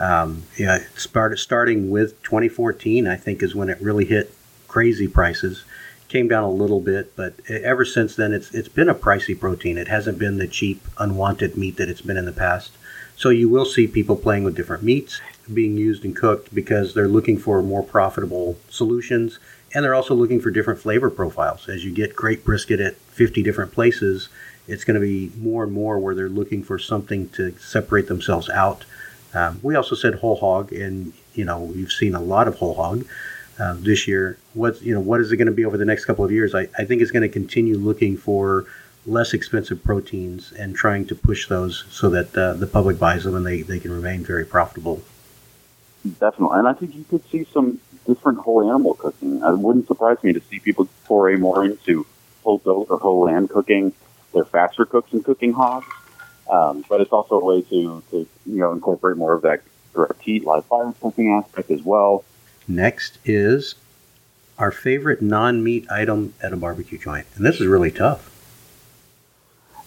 Um, 0.00 0.44
yeah, 0.56 0.82
started 0.96 1.36
starting 1.36 1.90
with 1.90 2.20
2014, 2.22 3.06
I 3.06 3.16
think, 3.16 3.42
is 3.42 3.54
when 3.54 3.68
it 3.68 3.80
really 3.80 4.06
hit 4.06 4.34
crazy 4.66 5.06
prices. 5.06 5.64
Came 6.08 6.26
down 6.26 6.42
a 6.42 6.50
little 6.50 6.80
bit, 6.80 7.14
but 7.14 7.34
ever 7.48 7.84
since 7.84 8.16
then, 8.16 8.32
it's 8.32 8.52
it's 8.52 8.68
been 8.68 8.88
a 8.88 8.94
pricey 8.94 9.38
protein. 9.38 9.78
It 9.78 9.86
hasn't 9.86 10.18
been 10.18 10.38
the 10.38 10.48
cheap, 10.48 10.82
unwanted 10.98 11.56
meat 11.56 11.76
that 11.76 11.88
it's 11.88 12.00
been 12.00 12.16
in 12.16 12.24
the 12.24 12.32
past. 12.32 12.72
So 13.16 13.28
you 13.28 13.48
will 13.48 13.66
see 13.66 13.86
people 13.86 14.16
playing 14.16 14.44
with 14.44 14.56
different 14.56 14.82
meats 14.82 15.20
being 15.52 15.76
used 15.76 16.04
and 16.04 16.16
cooked 16.16 16.54
because 16.54 16.94
they're 16.94 17.08
looking 17.08 17.38
for 17.38 17.62
more 17.62 17.82
profitable 17.82 18.56
solutions, 18.68 19.38
and 19.74 19.84
they're 19.84 19.94
also 19.94 20.14
looking 20.14 20.40
for 20.40 20.50
different 20.50 20.80
flavor 20.80 21.10
profiles. 21.10 21.68
As 21.68 21.84
you 21.84 21.92
get 21.92 22.16
great 22.16 22.44
brisket 22.44 22.80
at 22.80 22.96
50 22.96 23.42
different 23.42 23.72
places, 23.72 24.28
it's 24.66 24.84
going 24.84 24.94
to 24.94 25.00
be 25.00 25.32
more 25.36 25.64
and 25.64 25.72
more 25.72 25.98
where 25.98 26.14
they're 26.14 26.28
looking 26.28 26.62
for 26.62 26.78
something 26.78 27.28
to 27.30 27.56
separate 27.58 28.08
themselves 28.08 28.48
out. 28.48 28.84
Um, 29.34 29.60
we 29.62 29.74
also 29.74 29.94
said 29.94 30.14
whole 30.14 30.36
hog, 30.36 30.72
and 30.72 31.12
you 31.34 31.44
know 31.44 31.60
we've 31.60 31.92
seen 31.92 32.14
a 32.14 32.20
lot 32.20 32.48
of 32.48 32.56
whole 32.56 32.74
hog 32.74 33.04
uh, 33.58 33.74
this 33.78 34.08
year. 34.08 34.38
What 34.54 34.80
you 34.82 34.94
know, 34.94 35.00
what 35.00 35.20
is 35.20 35.30
it 35.32 35.36
going 35.36 35.46
to 35.46 35.52
be 35.52 35.64
over 35.64 35.76
the 35.76 35.84
next 35.84 36.04
couple 36.04 36.24
of 36.24 36.32
years? 36.32 36.54
I, 36.54 36.68
I 36.78 36.84
think 36.84 37.02
it's 37.02 37.10
going 37.10 37.22
to 37.22 37.28
continue 37.28 37.76
looking 37.76 38.16
for 38.16 38.66
less 39.06 39.32
expensive 39.32 39.82
proteins 39.82 40.52
and 40.52 40.74
trying 40.74 41.06
to 41.06 41.14
push 41.14 41.48
those 41.48 41.84
so 41.90 42.10
that 42.10 42.36
uh, 42.36 42.54
the 42.54 42.66
public 42.66 42.98
buys 42.98 43.24
them 43.24 43.34
and 43.34 43.46
they, 43.46 43.62
they 43.62 43.80
can 43.80 43.90
remain 43.90 44.22
very 44.22 44.44
profitable. 44.44 45.02
Definitely, 46.18 46.58
and 46.58 46.68
I 46.68 46.72
think 46.72 46.94
you 46.94 47.04
could 47.04 47.28
see 47.30 47.46
some 47.52 47.78
different 48.06 48.38
whole 48.38 48.68
animal 48.68 48.94
cooking. 48.94 49.42
It 49.42 49.58
wouldn't 49.58 49.86
surprise 49.86 50.16
me 50.22 50.32
to 50.32 50.40
see 50.40 50.58
people 50.58 50.86
foray 51.04 51.36
more 51.36 51.64
into 51.64 52.06
whole 52.42 52.58
goat 52.58 52.86
or 52.90 52.98
whole 52.98 53.24
lamb 53.24 53.48
cooking. 53.48 53.92
They're 54.32 54.44
faster 54.44 54.86
cooks 54.86 55.12
in 55.12 55.22
cooking 55.22 55.52
hogs, 55.52 55.86
um, 56.50 56.84
but 56.88 57.00
it's 57.00 57.12
also 57.12 57.40
a 57.40 57.44
way 57.44 57.62
to, 57.62 58.02
to 58.10 58.28
you 58.46 58.58
know 58.58 58.72
incorporate 58.72 59.16
more 59.16 59.32
of 59.32 59.42
that 59.42 59.62
direct 59.94 60.20
heat 60.22 60.44
live 60.44 60.64
fire 60.66 60.92
cooking 61.00 61.32
aspect 61.32 61.70
as 61.70 61.82
well. 61.82 62.24
Next 62.68 63.18
is 63.24 63.76
our 64.58 64.70
favorite 64.70 65.22
non-meat 65.22 65.90
item 65.90 66.34
at 66.42 66.52
a 66.52 66.56
barbecue 66.56 66.98
joint, 66.98 67.26
and 67.36 67.46
this 67.46 67.60
is 67.60 67.66
really 67.66 67.90
tough. 67.90 68.26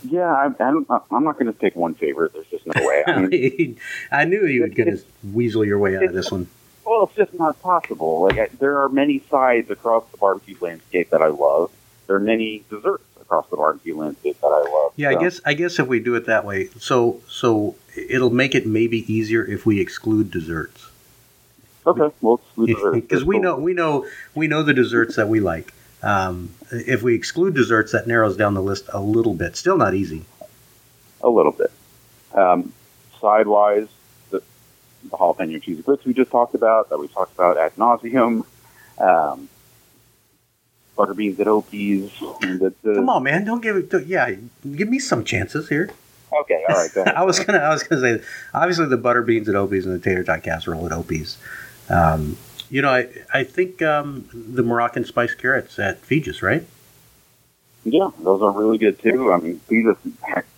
Yeah, 0.10 0.34
I, 0.34 0.52
I'm, 0.60 0.86
I'm 0.90 1.24
not 1.24 1.34
going 1.34 1.46
to 1.46 1.54
pick 1.54 1.76
one 1.76 1.96
favorite. 1.96 2.34
There's 2.34 2.48
just 2.48 2.66
no 2.66 2.86
way. 2.86 3.04
I, 3.08 3.20
mean, 3.26 3.80
I 4.12 4.26
knew 4.26 4.46
you 4.46 4.62
were 4.62 4.68
going 4.68 4.98
to 4.98 5.04
weasel 5.32 5.64
your 5.64 5.80
way 5.80 5.96
out 5.96 6.04
of 6.04 6.14
this 6.14 6.32
one. 6.32 6.48
Well, 6.86 7.04
it's 7.04 7.16
just 7.16 7.34
not 7.40 7.62
possible. 7.62 8.24
Like 8.24 8.38
I, 8.38 8.48
there 8.60 8.82
are 8.82 8.90
many 8.90 9.24
sides 9.30 9.70
across 9.70 10.04
the 10.12 10.18
barbecue 10.18 10.58
landscape 10.60 11.10
that 11.12 11.22
I 11.22 11.28
love. 11.28 11.72
There 12.08 12.18
are 12.18 12.20
many 12.20 12.64
desserts 12.70 13.06
across 13.24 13.50
the 13.50 13.58
barbecue 13.58 13.98
landscape 13.98 14.40
that 14.42 14.48
I 14.48 14.72
love. 14.72 14.94
Yeah, 14.96 15.12
so. 15.12 15.18
I 15.18 15.22
guess 15.22 15.42
I 15.46 15.54
guess 15.54 15.80
if 15.80 15.88
we 15.88 16.00
do 16.00 16.16
it 16.16 16.26
that 16.28 16.46
way, 16.46 16.70
so 16.78 17.22
so 17.28 17.76
it'll 17.96 18.30
make 18.30 18.54
it 18.54 18.68
maybe 18.68 19.12
easier 19.12 19.44
if 19.46 19.66
we 19.66 19.80
exclude 19.80 20.30
desserts. 20.30 20.92
Okay, 21.86 22.14
well, 22.22 22.40
because 22.56 23.26
we 23.26 23.40
know 23.40 23.58
we 23.58 23.74
know 23.74 24.06
we 24.36 24.48
know 24.48 24.64
the 24.64 24.74
desserts 24.74 25.16
that 25.16 25.28
we 25.28 25.40
like. 25.40 25.74
Um, 26.02 26.54
if 26.72 27.02
we 27.02 27.16
exclude 27.16 27.56
desserts, 27.56 27.92
that 27.94 28.08
narrows 28.08 28.36
down 28.36 28.54
the 28.54 28.62
list 28.62 28.90
a 28.94 29.00
little 29.00 29.34
bit. 29.34 29.56
Still 29.56 29.78
not 29.78 29.94
easy. 29.94 30.26
A 31.22 31.30
little 31.30 31.54
bit. 31.54 31.72
Um, 32.34 32.74
sidewise, 33.22 33.88
the, 34.30 34.42
the 35.04 35.18
jalapeno 35.18 35.62
cheese 35.62 35.82
grits 35.82 36.04
we 36.04 36.14
just 36.14 36.30
talked 36.30 36.56
about, 36.56 36.90
that 36.90 37.00
we 37.00 37.08
talked 37.08 37.34
about 37.34 37.58
ad 37.58 37.76
nauseum. 37.78 38.46
Um, 38.98 39.50
butter 40.96 41.14
beans 41.14 41.40
at 41.40 41.48
Opie's. 41.48 42.12
The, 42.20 42.74
the, 42.84 42.96
Come 42.96 43.10
on, 43.10 43.24
man! 43.24 43.46
Don't 43.46 43.62
give 43.62 43.76
it. 43.76 44.08
Yeah, 44.08 44.36
give 44.76 44.90
me 44.90 45.00
some 45.00 45.24
chances 45.24 45.70
here. 45.70 45.90
Okay, 46.42 46.64
all 46.68 46.76
right. 46.76 46.98
I 47.16 47.24
was 47.24 47.40
gonna, 47.40 47.60
I 47.60 47.70
was 47.70 47.84
gonna 47.84 48.02
say, 48.02 48.26
obviously 48.54 48.88
the 48.88 48.98
butter 48.98 49.22
beans 49.22 49.48
at 49.50 49.56
Opie's 49.56 49.86
and 49.86 49.94
the 49.94 50.00
tater 50.00 50.24
tot 50.24 50.44
casserole 50.44 50.86
at 50.86 50.92
Opie's. 50.92 51.38
Um, 51.90 52.38
you 52.70 52.82
know, 52.82 52.90
I 52.90 53.10
I 53.34 53.44
think 53.44 53.82
um, 53.82 54.30
the 54.34 54.64
Moroccan 54.64 55.06
spice 55.06 55.34
carrots 55.36 55.78
at 55.80 56.02
Feges, 56.02 56.42
right? 56.42 56.66
Yeah, 57.86 58.10
those 58.22 58.42
are 58.42 58.52
really 58.52 58.78
good 58.78 59.00
too. 59.00 59.32
I 59.32 59.38
mean, 59.38 59.60
Feges, 59.70 59.98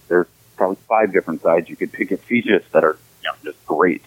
there's 0.07 0.27
probably 0.55 0.77
five 0.87 1.11
different 1.11 1.41
sides 1.41 1.69
you 1.69 1.75
could 1.75 1.91
pick 1.91 2.11
at 2.11 2.25
Feges 2.25 2.63
that 2.71 2.83
are 2.83 2.97
you 3.23 3.29
know, 3.29 3.33
just 3.43 3.65
great. 3.65 4.03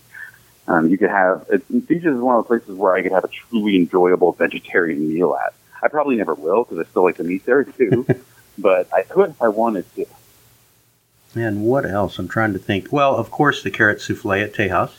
Um, 0.68 0.88
you 0.88 0.98
could 0.98 1.10
have 1.10 1.46
it, 1.50 1.66
Feges 1.68 2.14
is 2.16 2.20
one 2.20 2.36
of 2.36 2.44
the 2.44 2.48
places 2.48 2.76
where 2.76 2.94
I 2.94 3.02
could 3.02 3.12
have 3.12 3.24
a 3.24 3.28
truly 3.28 3.76
enjoyable 3.76 4.32
vegetarian 4.32 5.12
meal 5.12 5.34
at. 5.34 5.54
I 5.82 5.88
probably 5.88 6.16
never 6.16 6.34
will 6.34 6.64
because 6.64 6.78
I 6.78 6.88
still 6.90 7.04
like 7.04 7.16
the 7.16 7.24
meat 7.24 7.44
there 7.44 7.64
too, 7.64 8.06
but 8.58 8.92
I 8.92 9.02
could 9.02 9.30
if 9.30 9.42
I 9.42 9.48
wanted 9.48 9.84
to. 9.96 10.06
And 11.34 11.62
what 11.62 11.84
else? 11.84 12.18
I'm 12.18 12.28
trying 12.28 12.52
to 12.54 12.58
think. 12.58 12.92
Well, 12.92 13.16
of 13.16 13.30
course, 13.30 13.62
the 13.62 13.70
carrot 13.70 14.00
souffle 14.00 14.32
at 14.32 14.54
Tejas. 14.54 14.92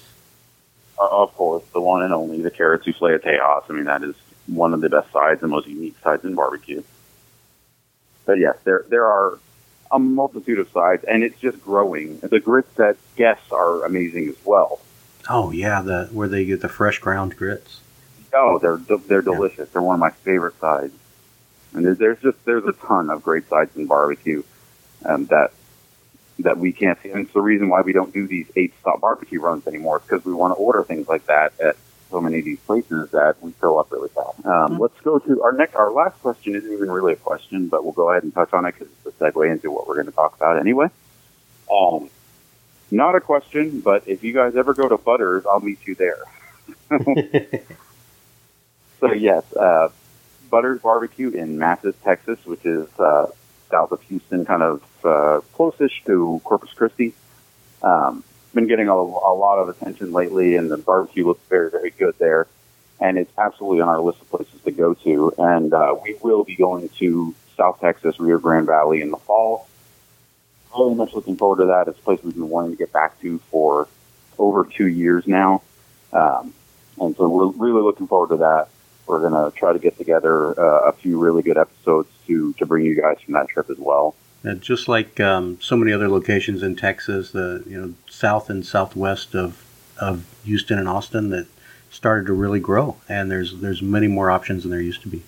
Uh, 1.00 1.08
of 1.10 1.36
course, 1.36 1.64
the 1.74 1.82
one 1.82 2.04
and 2.04 2.14
only, 2.14 2.42
the 2.42 2.52
carrot 2.52 2.84
souffle 2.84 3.16
at 3.16 3.24
Tejas. 3.24 3.64
I 3.70 3.74
mean, 3.74 3.86
that 3.86 4.04
is 4.04 4.16
one 4.48 4.74
of 4.74 4.82
the 4.82 4.90
best 4.90 5.12
sides 5.12 5.42
and 5.42 5.52
most 5.52 5.68
unique 5.68 5.98
sides 6.04 6.24
in 6.24 6.36
barbecue. 6.36 6.84
But 8.26 8.38
yes, 8.40 8.58
there 8.64 8.86
there 8.90 9.06
are 9.06 9.40
a 9.92 10.00
multitude 10.00 10.60
of 10.60 10.70
sides, 10.70 11.04
and 11.04 11.24
it's 11.24 11.40
just 11.40 11.62
growing. 11.64 12.20
The 12.20 12.40
grits 12.40 12.74
that 12.76 12.98
guests 13.16 13.52
are 13.52 13.84
amazing 13.86 14.30
as 14.30 14.36
well. 14.46 14.80
Oh 15.30 15.52
yeah, 15.52 15.82
the 15.82 16.10
where 16.12 16.28
they 16.28 16.46
get 16.46 16.62
the 16.62 16.70
fresh 16.70 17.00
ground 17.00 17.36
grits. 17.36 17.82
Oh, 18.34 18.60
they're 18.60 18.78
they're 18.78 19.22
delicious. 19.22 19.70
They're 19.70 19.82
one 19.82 19.96
of 19.96 20.00
my 20.00 20.12
favorite 20.12 20.60
sides. 20.60 20.94
And 21.74 21.86
there's 21.86 22.20
just 22.22 22.44
there's 22.46 22.66
a 22.66 22.74
ton 22.74 23.10
of 23.10 23.24
great 23.24 23.48
sides 23.50 23.76
in 23.76 23.86
barbecue 23.86 24.44
um, 25.06 25.26
that 25.28 25.52
that 26.40 26.58
we 26.58 26.72
can't 26.72 27.02
see. 27.02 27.10
And 27.10 27.22
it's 27.22 27.34
the 27.34 27.42
reason 27.42 27.70
why 27.70 27.82
we 27.82 27.94
don't 27.94 28.14
do 28.14 28.28
these 28.28 28.48
eight 28.56 28.74
stop 28.80 29.02
barbecue 29.02 29.40
runs 29.40 29.68
anymore. 29.68 30.00
Because 30.00 30.26
we 30.26 30.34
want 30.34 30.52
to 30.52 30.56
order 30.56 30.84
things 30.84 31.08
like 31.08 31.26
that 31.28 31.54
at 31.60 31.76
so 32.10 32.20
many 32.20 32.40
of 32.40 32.46
these 32.46 32.60
places 32.62 33.12
that 33.12 33.36
we 33.42 33.52
fill 33.54 33.78
up 33.78 33.92
really 33.92 34.10
fast. 34.10 34.40
Um, 34.46 34.46
mm-hmm. 34.46 34.78
Let's 34.78 35.00
go 35.02 35.20
to 35.20 35.44
our 35.44 35.52
next. 35.52 35.76
Our 35.76 35.92
last 35.92 36.20
question 36.22 36.56
isn't 36.56 36.72
even 36.72 36.90
really 36.92 37.14
a 37.14 37.18
question, 37.18 37.68
but 37.68 37.84
we'll 37.84 37.94
go 37.94 38.10
ahead 38.10 38.24
and 38.24 38.34
touch 38.34 38.54
on 38.54 38.66
it 38.66 38.74
because 38.74 38.94
it's 39.06 39.22
a 39.22 39.24
segue 39.24 39.52
into 39.52 39.72
what 39.72 39.88
we're 39.88 39.96
going 39.96 40.08
to 40.08 40.12
talk 40.12 40.36
about 40.36 40.60
anyway. 40.60 40.88
Um, 41.72 42.10
not 42.90 43.16
a 43.16 43.22
question, 43.22 43.82
but 43.82 44.08
if 44.08 44.24
you 44.24 44.34
guys 44.34 44.56
ever 44.56 44.74
go 44.74 44.90
to 44.90 44.98
Butters, 44.98 45.46
I'll 45.46 45.60
meet 45.60 45.86
you 45.86 45.96
there. 45.96 46.24
so 49.00 49.14
yes, 49.14 49.44
uh, 49.56 49.90
Butters 50.50 50.82
Barbecue 50.82 51.30
in 51.30 51.58
Mathis, 51.58 51.96
Texas, 52.04 52.40
which 52.46 52.66
is 52.66 52.88
uh, 53.00 53.28
south 53.70 53.92
of 53.92 54.02
Houston, 54.04 54.46
kind 54.46 54.64
of 54.64 54.84
uh, 55.04 55.42
closest 55.54 56.06
to 56.06 56.42
Corpus 56.44 56.74
Christi. 56.74 57.14
Um, 57.82 58.24
been 58.54 58.68
getting 58.68 58.88
a, 58.88 58.94
a 58.94 59.34
lot 59.36 59.60
of 59.60 59.70
attention 59.70 60.12
lately, 60.12 60.56
and 60.56 60.72
the 60.72 60.78
barbecue 60.78 61.26
looks 61.26 61.42
very, 61.50 61.70
very 61.70 61.92
good 61.92 62.16
there. 62.18 62.48
And 63.00 63.18
it's 63.18 63.32
absolutely 63.38 63.82
on 63.82 63.88
our 63.88 64.02
list 64.02 64.22
of 64.22 64.30
places 64.30 64.60
to 64.66 64.72
go 64.72 64.94
to. 64.94 65.34
And 65.38 65.74
uh, 65.74 65.96
we 66.04 66.16
will 66.22 66.44
be 66.44 66.56
going 66.56 66.90
to 66.98 67.34
South 67.56 67.80
Texas, 67.80 68.20
Rio 68.20 68.40
Grande 68.40 68.68
Valley 68.68 69.02
in 69.02 69.12
the 69.12 69.18
fall. 69.18 69.68
Really 70.78 70.96
much 70.96 71.14
looking 71.14 71.38
forward 71.38 71.60
to 71.60 71.68
that. 71.68 71.88
It's 71.88 72.00
a 72.00 72.02
place 72.02 72.20
we've 72.24 72.34
been 72.34 72.50
wanting 72.50 72.72
to 72.72 72.78
get 72.78 72.92
back 72.92 73.20
to 73.22 73.38
for 73.52 73.88
over 74.38 74.66
two 74.66 74.88
years 74.88 75.26
now. 75.28 75.62
Um, 76.12 76.54
and 77.00 77.16
so 77.16 77.30
we're 77.30 77.48
really 77.48 77.82
looking 77.82 78.08
forward 78.08 78.30
to 78.30 78.38
that. 78.38 78.70
We're 79.10 79.28
going 79.28 79.34
to 79.34 79.58
try 79.58 79.74
to 79.74 79.80
get 79.80 79.98
together 79.98 80.58
uh, 80.60 80.90
a 80.90 80.92
few 80.92 81.18
really 81.20 81.42
good 81.42 81.58
episodes 81.58 82.10
to, 82.28 82.54
to 82.54 82.66
bring 82.68 82.86
you 82.86 82.96
guys 82.96 83.18
from 83.20 83.34
that 83.34 83.50
trip 83.50 83.70
as 83.72 83.80
well. 83.80 84.14
And 84.44 84.62
just 84.62 84.88
like 84.88 85.20
um, 85.20 85.58
so 85.60 85.76
many 85.76 85.92
other 85.92 86.08
locations 86.08 86.62
in 86.62 86.76
Texas, 86.76 87.32
the 87.32 87.64
you 87.68 87.82
know 87.82 87.94
south 88.08 88.50
and 88.50 88.66
southwest 88.66 89.36
of 89.36 89.66
of 89.98 90.26
Houston 90.46 90.80
and 90.80 90.88
Austin 90.88 91.30
that 91.32 91.48
started 91.90 92.28
to 92.28 92.34
really 92.34 92.60
grow, 92.60 92.96
and 93.10 93.30
there's 93.30 93.60
there's 93.60 93.82
many 93.82 94.08
more 94.08 94.32
options 94.32 94.64
than 94.64 94.72
there 94.72 94.80
used 94.80 95.02
to 95.02 95.10
be. 95.10 95.24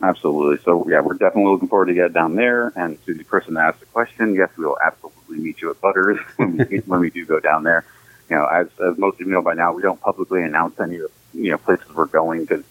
Absolutely. 0.00 0.62
So 0.64 0.86
yeah, 0.88 1.00
we're 1.00 1.14
definitely 1.14 1.50
looking 1.50 1.68
forward 1.68 1.86
to 1.86 1.94
get 1.94 2.12
down 2.12 2.36
there. 2.36 2.72
And 2.76 3.04
to 3.04 3.14
the 3.14 3.24
person 3.24 3.54
that 3.54 3.66
asked 3.66 3.80
the 3.80 3.86
question, 3.86 4.34
yes, 4.34 4.50
we 4.56 4.64
will 4.64 4.78
absolutely 4.82 5.38
meet 5.38 5.60
you 5.60 5.70
at 5.70 5.80
Butters 5.80 6.20
when 6.36 6.56
we 6.56 6.78
when 6.86 7.00
we 7.00 7.10
do 7.10 7.26
go 7.26 7.40
down 7.40 7.64
there. 7.64 7.84
You 8.30 8.36
know, 8.36 8.46
as 8.46 8.68
as 8.80 8.96
most 8.96 9.20
of 9.20 9.26
you 9.26 9.32
know 9.32 9.42
by 9.42 9.54
now, 9.54 9.72
we 9.72 9.82
don't 9.82 10.00
publicly 10.00 10.42
announce 10.42 10.80
any 10.80 10.96
of 10.96 11.10
you 11.34 11.50
know 11.50 11.58
places 11.58 11.86
we're 11.94 12.06
going 12.06 12.44
because 12.44 12.64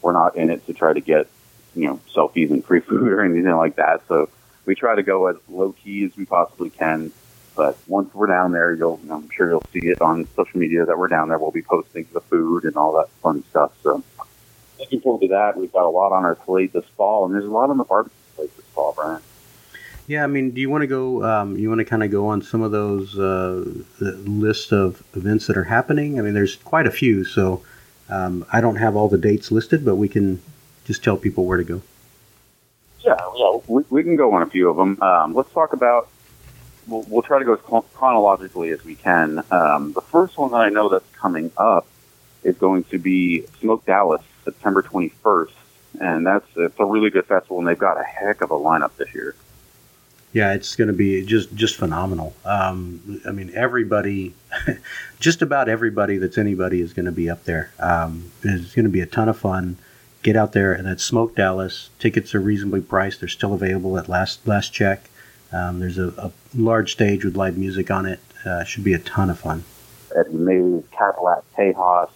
we're 0.00 0.12
not 0.12 0.36
in 0.36 0.50
it 0.50 0.66
to 0.66 0.74
try 0.74 0.92
to 0.92 1.00
get 1.00 1.28
you 1.74 1.86
know 1.86 2.00
selfies 2.14 2.50
and 2.50 2.64
free 2.64 2.80
food 2.80 3.08
or 3.12 3.22
anything 3.24 3.56
like 3.56 3.76
that. 3.76 4.02
So 4.08 4.28
we 4.66 4.74
try 4.74 4.94
to 4.94 5.02
go 5.02 5.26
as 5.26 5.36
low 5.48 5.72
key 5.72 6.04
as 6.04 6.16
we 6.16 6.26
possibly 6.26 6.70
can. 6.70 7.12
But 7.54 7.76
once 7.86 8.14
we're 8.14 8.28
down 8.28 8.52
there, 8.52 8.72
you'll 8.72 9.00
I'm 9.10 9.28
sure 9.30 9.50
you'll 9.50 9.64
see 9.72 9.88
it 9.88 10.00
on 10.00 10.26
social 10.34 10.58
media 10.58 10.86
that 10.86 10.98
we're 10.98 11.08
down 11.08 11.28
there. 11.28 11.38
We'll 11.38 11.50
be 11.50 11.62
posting 11.62 12.06
the 12.12 12.20
food 12.20 12.64
and 12.64 12.76
all 12.76 12.92
that 12.94 13.10
fun 13.22 13.44
stuff. 13.50 13.72
So 13.82 14.02
looking 14.78 15.00
forward 15.00 15.22
to 15.22 15.28
that. 15.28 15.56
We've 15.56 15.72
got 15.72 15.84
a 15.84 15.88
lot 15.88 16.12
on 16.12 16.24
our 16.24 16.34
plate 16.34 16.72
this 16.72 16.86
fall, 16.96 17.26
and 17.26 17.34
there's 17.34 17.44
a 17.44 17.50
lot 17.50 17.70
on 17.70 17.76
the 17.76 17.84
barbecue 17.84 18.16
plate 18.36 18.56
this 18.56 18.66
fall, 18.66 18.92
Brian. 18.96 19.22
Yeah, 20.08 20.24
I 20.24 20.26
mean, 20.26 20.50
do 20.50 20.60
you 20.60 20.68
want 20.68 20.82
to 20.82 20.86
go? 20.86 21.24
Um, 21.24 21.56
you 21.56 21.68
want 21.68 21.78
to 21.78 21.84
kind 21.84 22.02
of 22.02 22.10
go 22.10 22.26
on 22.26 22.42
some 22.42 22.62
of 22.62 22.72
those 22.72 23.18
uh, 23.18 23.64
list 24.00 24.72
of 24.72 25.02
events 25.14 25.46
that 25.46 25.56
are 25.56 25.64
happening? 25.64 26.18
I 26.18 26.22
mean, 26.22 26.34
there's 26.34 26.56
quite 26.56 26.86
a 26.86 26.90
few, 26.90 27.24
so 27.24 27.62
um, 28.12 28.44
I 28.52 28.60
don't 28.60 28.76
have 28.76 28.94
all 28.94 29.08
the 29.08 29.18
dates 29.18 29.50
listed, 29.50 29.84
but 29.84 29.96
we 29.96 30.08
can 30.08 30.42
just 30.84 31.02
tell 31.02 31.16
people 31.16 31.46
where 31.46 31.56
to 31.56 31.64
go. 31.64 31.82
Yeah, 33.00 33.16
yeah, 33.36 33.58
we, 33.66 33.84
we 33.88 34.02
can 34.02 34.16
go 34.16 34.34
on 34.34 34.42
a 34.42 34.46
few 34.46 34.68
of 34.68 34.76
them. 34.76 35.00
Um, 35.00 35.34
let's 35.34 35.50
talk 35.52 35.72
about 35.72 36.08
we'll, 36.86 37.02
we'll 37.08 37.22
try 37.22 37.38
to 37.38 37.44
go 37.44 37.54
as 37.54 37.82
chronologically 37.94 38.70
as 38.70 38.84
we 38.84 38.96
can. 38.96 39.42
Um, 39.50 39.92
the 39.92 40.02
first 40.02 40.36
one 40.36 40.50
that 40.50 40.58
I 40.58 40.68
know 40.68 40.88
that's 40.88 41.10
coming 41.14 41.50
up 41.56 41.86
is 42.42 42.56
going 42.58 42.84
to 42.84 42.98
be 42.98 43.46
Smoke 43.60 43.86
Dallas, 43.86 44.22
September 44.44 44.82
21st, 44.82 45.52
and 46.00 46.26
that's 46.26 46.46
it's 46.56 46.78
a 46.78 46.84
really 46.84 47.10
good 47.10 47.26
festival, 47.26 47.58
and 47.60 47.66
they've 47.66 47.78
got 47.78 47.98
a 47.98 48.04
heck 48.04 48.42
of 48.42 48.50
a 48.50 48.56
lineup 48.56 48.94
this 48.96 49.14
year. 49.14 49.34
Yeah, 50.32 50.54
it's 50.54 50.76
going 50.76 50.88
to 50.88 50.94
be 50.94 51.24
just 51.24 51.54
just 51.54 51.76
phenomenal. 51.76 52.34
Um, 52.44 53.20
I 53.26 53.32
mean, 53.32 53.52
everybody, 53.54 54.34
just 55.20 55.42
about 55.42 55.68
everybody 55.68 56.16
that's 56.16 56.38
anybody 56.38 56.80
is 56.80 56.94
going 56.94 57.04
to 57.04 57.12
be 57.12 57.28
up 57.28 57.44
there. 57.44 57.70
Um, 57.78 58.32
it's 58.42 58.74
going 58.74 58.84
to 58.84 58.90
be 58.90 59.02
a 59.02 59.06
ton 59.06 59.28
of 59.28 59.36
fun. 59.36 59.76
Get 60.22 60.36
out 60.36 60.52
there, 60.52 60.72
and 60.72 60.88
it's 60.88 61.04
Smoke 61.04 61.36
Dallas. 61.36 61.90
Tickets 61.98 62.34
are 62.34 62.40
reasonably 62.40 62.80
priced. 62.80 63.20
They're 63.20 63.28
still 63.28 63.52
available 63.52 63.98
at 63.98 64.08
last 64.08 64.46
last 64.46 64.72
check. 64.72 65.10
Um, 65.52 65.80
there's 65.80 65.98
a, 65.98 66.08
a, 66.16 66.32
large 66.54 66.92
stage 66.92 67.26
with 67.26 67.36
live 67.36 67.58
music 67.58 67.90
on 67.90 68.06
it. 68.06 68.20
Uh, 68.42 68.64
should 68.64 68.84
be 68.84 68.94
a 68.94 68.98
ton 68.98 69.28
of 69.28 69.38
fun. 69.38 69.64
Eddie 70.16 70.32
Mays, 70.32 70.84
Cattleack, 70.92 71.42
Tejas. 71.58 72.08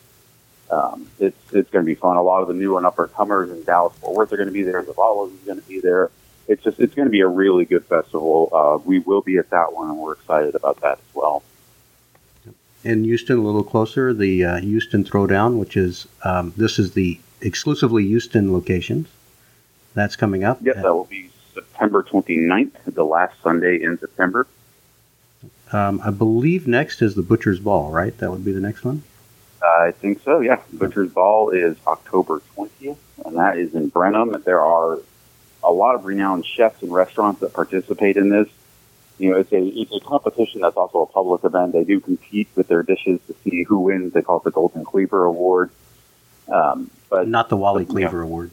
Um, 0.71 1.07
it's 1.19 1.37
it's 1.53 1.69
going 1.69 1.85
to 1.85 1.87
be 1.87 1.95
fun. 1.95 2.17
A 2.17 2.23
lot 2.23 2.41
of 2.41 2.49
the 2.49 2.55
new 2.55 2.79
and 2.79 2.87
upper 2.87 3.09
comers 3.09 3.51
in 3.51 3.63
Dallas 3.65 3.95
Fort 3.99 4.17
Worth 4.17 4.33
are 4.33 4.37
going 4.37 4.49
to 4.49 4.53
be 4.53 4.63
there. 4.63 4.83
The 4.83 4.95
Zavala's 4.95 5.35
is 5.35 5.41
going 5.41 5.61
to 5.61 5.69
be 5.69 5.81
there 5.81 6.11
it's 6.49 6.63
just 6.63 6.79
it's 6.81 6.95
going 6.95 7.07
to 7.07 7.11
be 7.11 7.21
a 7.21 7.29
really 7.29 7.65
good 7.65 7.85
festival. 7.85 8.49
Uh, 8.53 8.79
we 8.85 9.01
will 9.01 9.23
be 9.23 9.39
at 9.39 9.51
that 9.51 9.73
one, 9.73 9.91
and 9.91 9.99
we're 9.99 10.13
excited 10.13 10.55
about 10.55 10.81
that 10.81 10.99
as 10.99 11.15
well. 11.15 11.43
In 12.85 13.05
Houston, 13.05 13.39
a 13.39 13.43
little 13.43 13.65
closer, 13.65 14.15
the 14.15 14.45
uh, 14.45 14.61
Houston 14.61 15.05
Throwdown, 15.05 15.59
which 15.59 15.77
is 15.77 16.07
um, 16.25 16.53
this 16.57 16.79
is 16.79 16.93
the 16.93 17.19
exclusively 17.41 18.07
Houston 18.07 18.53
locations. 18.53 19.09
That's 19.95 20.15
coming 20.15 20.45
up. 20.45 20.59
Yes, 20.63 20.77
that 20.77 20.95
will 20.95 21.05
be 21.05 21.31
September 21.55 22.03
29th, 22.03 22.73
the 22.87 23.05
last 23.05 23.41
Sunday 23.43 23.83
in 23.83 23.99
September. 23.99 24.47
Um, 25.73 26.01
I 26.05 26.11
believe 26.11 26.69
next 26.69 27.03
is 27.03 27.15
the 27.15 27.23
Butcher's 27.23 27.59
Ball, 27.59 27.91
right? 27.91 28.17
That 28.19 28.31
would 28.31 28.45
be 28.45 28.53
the 28.53 28.61
next 28.61 28.85
one. 28.85 29.03
I 29.63 29.91
think 29.91 30.23
so. 30.23 30.41
Yeah, 30.41 30.61
Butcher's 30.73 31.11
Ball 31.11 31.51
is 31.51 31.77
October 31.87 32.41
20th, 32.57 32.99
and 33.25 33.37
that 33.37 33.59
is 33.59 33.75
in 33.75 33.89
Brenham. 33.89 34.41
There 34.45 34.61
are 34.61 35.01
a 35.67 35.73
lot 35.73 35.97
of 35.97 36.05
renowned 36.05 36.47
chefs 36.47 36.81
and 36.83 36.93
restaurants 36.93 37.41
that 37.41 37.53
participate 37.53 38.17
in 38.17 38.31
this. 38.31 38.49
You 39.19 39.31
know, 39.31 39.39
it's 39.39 39.53
a 39.53 39.63
it's 39.63 39.93
a 39.93 40.01
competition 40.01 40.61
that's 40.61 40.77
also 40.77 41.03
a 41.03 41.07
public 41.07 41.43
event. 41.45 41.73
They 41.73 41.85
do 41.85 42.01
compete 42.01 42.49
with 42.55 42.69
their 42.69 42.83
dishes 42.83 43.21
to 43.27 43.35
see 43.43 43.65
who 43.65 43.81
wins. 43.81 44.13
They 44.13 44.23
call 44.23 44.39
it 44.39 44.45
the 44.45 44.51
Golden 44.51 44.85
Cleaver 44.85 45.25
Award. 45.25 45.71
Um, 46.49 46.91
but 47.11 47.27
not 47.27 47.49
the 47.49 47.57
Wally 47.57 47.85
Cleaver 47.85 48.19
you 48.19 48.23
know, 48.23 48.29
Award. 48.29 48.53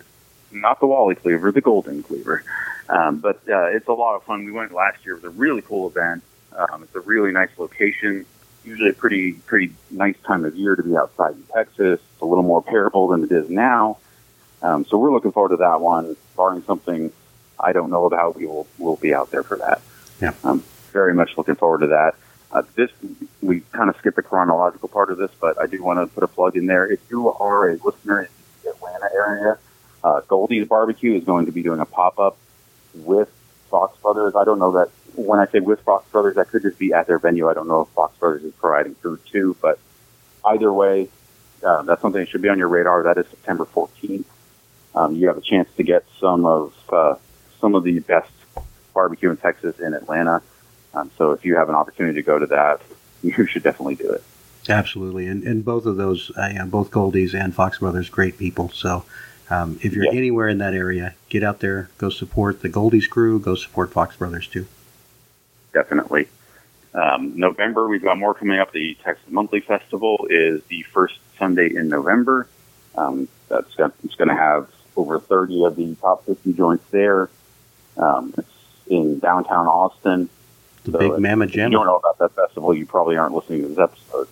Not 0.51 0.79
the 0.79 0.87
Wally 0.87 1.15
Cleaver, 1.15 1.51
the 1.51 1.61
Golden 1.61 2.01
Cleaver. 2.01 2.43
Um, 2.89 3.19
but 3.19 3.41
uh, 3.47 3.65
it's 3.67 3.87
a 3.87 3.93
lot 3.93 4.15
of 4.15 4.23
fun. 4.23 4.45
We 4.45 4.51
went 4.51 4.71
last 4.71 5.05
year. 5.05 5.15
It 5.15 5.23
was 5.23 5.33
a 5.33 5.37
really 5.37 5.61
cool 5.61 5.87
event. 5.87 6.23
Um, 6.55 6.83
it's 6.83 6.95
a 6.95 7.01
really 7.01 7.31
nice 7.31 7.49
location. 7.57 8.25
Usually 8.63 8.89
a 8.89 8.93
pretty 8.93 9.33
pretty 9.33 9.73
nice 9.91 10.15
time 10.25 10.45
of 10.45 10.55
year 10.55 10.75
to 10.75 10.83
be 10.83 10.95
outside 10.95 11.33
in 11.33 11.43
Texas. 11.53 11.99
It's 11.99 12.21
a 12.21 12.25
little 12.25 12.43
more 12.43 12.63
parable 12.63 13.09
than 13.09 13.25
it 13.25 13.31
is 13.31 13.49
now. 13.49 13.97
Um, 14.63 14.85
so 14.85 14.97
we're 14.97 15.11
looking 15.11 15.33
forward 15.33 15.49
to 15.49 15.57
that 15.57 15.81
one. 15.81 16.15
Barring 16.37 16.63
something 16.63 17.11
I 17.59 17.73
don't 17.73 17.89
know 17.89 18.05
about, 18.05 18.37
we 18.37 18.47
will 18.47 18.65
will 18.79 18.95
be 18.95 19.13
out 19.13 19.29
there 19.29 19.43
for 19.43 19.57
that. 19.57 19.81
Yeah, 20.21 20.33
I'm 20.43 20.63
very 20.91 21.13
much 21.13 21.37
looking 21.37 21.55
forward 21.55 21.79
to 21.79 21.87
that. 21.87 22.15
Uh, 22.51 22.63
this 22.75 22.89
we 23.41 23.59
kind 23.71 23.89
of 23.89 23.97
skipped 23.97 24.15
the 24.15 24.23
chronological 24.23 24.87
part 24.87 25.11
of 25.11 25.17
this, 25.17 25.31
but 25.39 25.59
I 25.59 25.67
do 25.67 25.83
want 25.83 25.99
to 25.99 26.13
put 26.13 26.23
a 26.23 26.27
plug 26.27 26.55
in 26.55 26.65
there. 26.65 26.85
If 26.85 26.99
you 27.09 27.31
are 27.33 27.69
a 27.69 27.77
listener 27.83 28.21
in 28.21 28.27
the 28.63 28.69
Atlanta 28.69 29.09
area, 29.13 29.57
uh, 30.03 30.21
Goldee's 30.21 30.67
Barbecue 30.67 31.15
is 31.15 31.25
going 31.25 31.45
to 31.47 31.51
be 31.51 31.61
doing 31.61 31.81
a 31.81 31.85
pop 31.85 32.17
up 32.19 32.37
with 32.93 33.29
Fox 33.69 33.97
Brothers. 33.99 34.33
I 34.35 34.45
don't 34.45 34.59
know 34.59 34.71
that 34.73 34.89
when 35.15 35.39
I 35.39 35.47
say 35.47 35.59
with 35.59 35.81
Fox 35.81 36.09
Brothers, 36.09 36.35
that 36.35 36.47
could 36.47 36.61
just 36.61 36.79
be 36.79 36.93
at 36.93 37.07
their 37.07 37.19
venue. 37.19 37.49
I 37.49 37.53
don't 37.53 37.67
know 37.67 37.81
if 37.81 37.89
Fox 37.89 38.17
Brothers 38.17 38.43
is 38.43 38.53
providing 38.53 38.95
food 38.95 39.19
too, 39.29 39.57
but 39.61 39.77
either 40.45 40.71
way, 40.71 41.09
uh, 41.65 41.81
that's 41.81 42.01
something 42.01 42.21
that 42.21 42.29
should 42.29 42.41
be 42.41 42.49
on 42.49 42.59
your 42.59 42.69
radar. 42.69 43.03
That 43.03 43.17
is 43.17 43.27
September 43.27 43.65
14th 43.65 44.25
um, 44.95 45.15
you 45.15 45.27
have 45.27 45.37
a 45.37 45.41
chance 45.41 45.69
to 45.77 45.83
get 45.83 46.05
some 46.19 46.45
of 46.45 46.73
uh, 46.89 47.15
some 47.59 47.75
of 47.75 47.83
the 47.83 47.99
best 47.99 48.31
barbecue 48.93 49.29
in 49.29 49.37
Texas 49.37 49.79
in 49.79 49.93
Atlanta. 49.93 50.41
Um, 50.93 51.09
so 51.17 51.31
if 51.31 51.43
you 51.43 51.55
have 51.55 51.69
an 51.69 51.75
opportunity 51.75 52.15
to 52.15 52.23
go 52.23 52.37
to 52.37 52.45
that, 52.47 52.81
you 53.23 53.45
should 53.47 53.63
definitely 53.63 53.95
do 53.95 54.11
it. 54.11 54.23
Absolutely, 54.69 55.27
and, 55.27 55.43
and 55.43 55.65
both 55.65 55.85
of 55.85 55.97
those, 55.97 56.31
uh, 56.37 56.65
both 56.65 56.89
Goldees 56.89 57.33
and 57.33 57.53
Fox 57.53 57.79
Brothers, 57.79 58.09
great 58.09 58.37
people. 58.37 58.69
So 58.69 59.03
um, 59.49 59.77
if 59.81 59.93
you're 59.93 60.05
yeah. 60.05 60.17
anywhere 60.17 60.47
in 60.47 60.59
that 60.59 60.73
area, 60.73 61.15
get 61.27 61.43
out 61.43 61.59
there, 61.59 61.89
go 61.97 62.09
support 62.09 62.61
the 62.61 62.69
Goldees 62.69 63.09
crew, 63.09 63.39
go 63.39 63.55
support 63.55 63.91
Fox 63.91 64.15
Brothers 64.15 64.47
too. 64.47 64.67
Definitely. 65.73 66.27
Um, 66.93 67.37
November, 67.37 67.87
we've 67.87 68.03
got 68.03 68.17
more 68.17 68.33
coming 68.33 68.59
up. 68.59 68.71
The 68.71 68.95
Texas 69.03 69.25
Monthly 69.29 69.59
Festival 69.59 70.27
is 70.29 70.63
the 70.65 70.83
first 70.83 71.15
Sunday 71.37 71.75
in 71.75 71.89
November. 71.89 72.47
Um, 72.95 73.27
that's 73.49 73.73
it's 74.03 74.15
going 74.15 74.29
to 74.29 74.35
have 74.35 74.69
over 74.95 75.19
30 75.19 75.65
of 75.65 75.75
the 75.75 75.95
top 75.95 76.25
50 76.25 76.53
joints 76.53 76.85
there. 76.91 77.29
Um, 77.97 78.33
it's 78.37 78.49
in 78.87 79.19
downtown 79.19 79.67
Austin. 79.67 80.29
The 80.85 80.91
so 80.91 80.97
Big 80.99 81.19
Mama 81.19 81.47
Gemma. 81.47 81.67
If 81.67 81.71
you 81.71 81.77
don't 81.77 81.85
know 81.85 81.95
about 81.95 82.17
that 82.19 82.31
festival, 82.35 82.73
you 82.73 82.85
probably 82.85 83.17
aren't 83.17 83.33
listening 83.33 83.61
to 83.61 83.67
this 83.69 83.77
episode. 83.77 84.27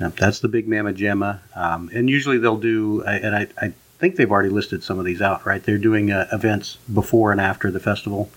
Yep, 0.00 0.16
that's 0.16 0.40
the 0.40 0.48
Big 0.48 0.68
Mama 0.68 0.92
Gemma. 0.92 1.40
Um, 1.54 1.90
and 1.94 2.10
usually 2.10 2.38
they'll 2.38 2.56
do, 2.56 3.02
and 3.02 3.34
I, 3.34 3.46
I, 3.60 3.72
think 3.98 4.16
they've 4.16 4.30
already 4.30 4.48
listed 4.48 4.82
some 4.82 4.98
of 4.98 5.04
these 5.04 5.22
out, 5.22 5.46
right? 5.46 5.62
They're 5.62 5.78
doing 5.78 6.10
uh, 6.10 6.26
events 6.32 6.76
before 6.92 7.30
and 7.30 7.40
after 7.40 7.70
the 7.70 7.78
festival. 7.78 8.28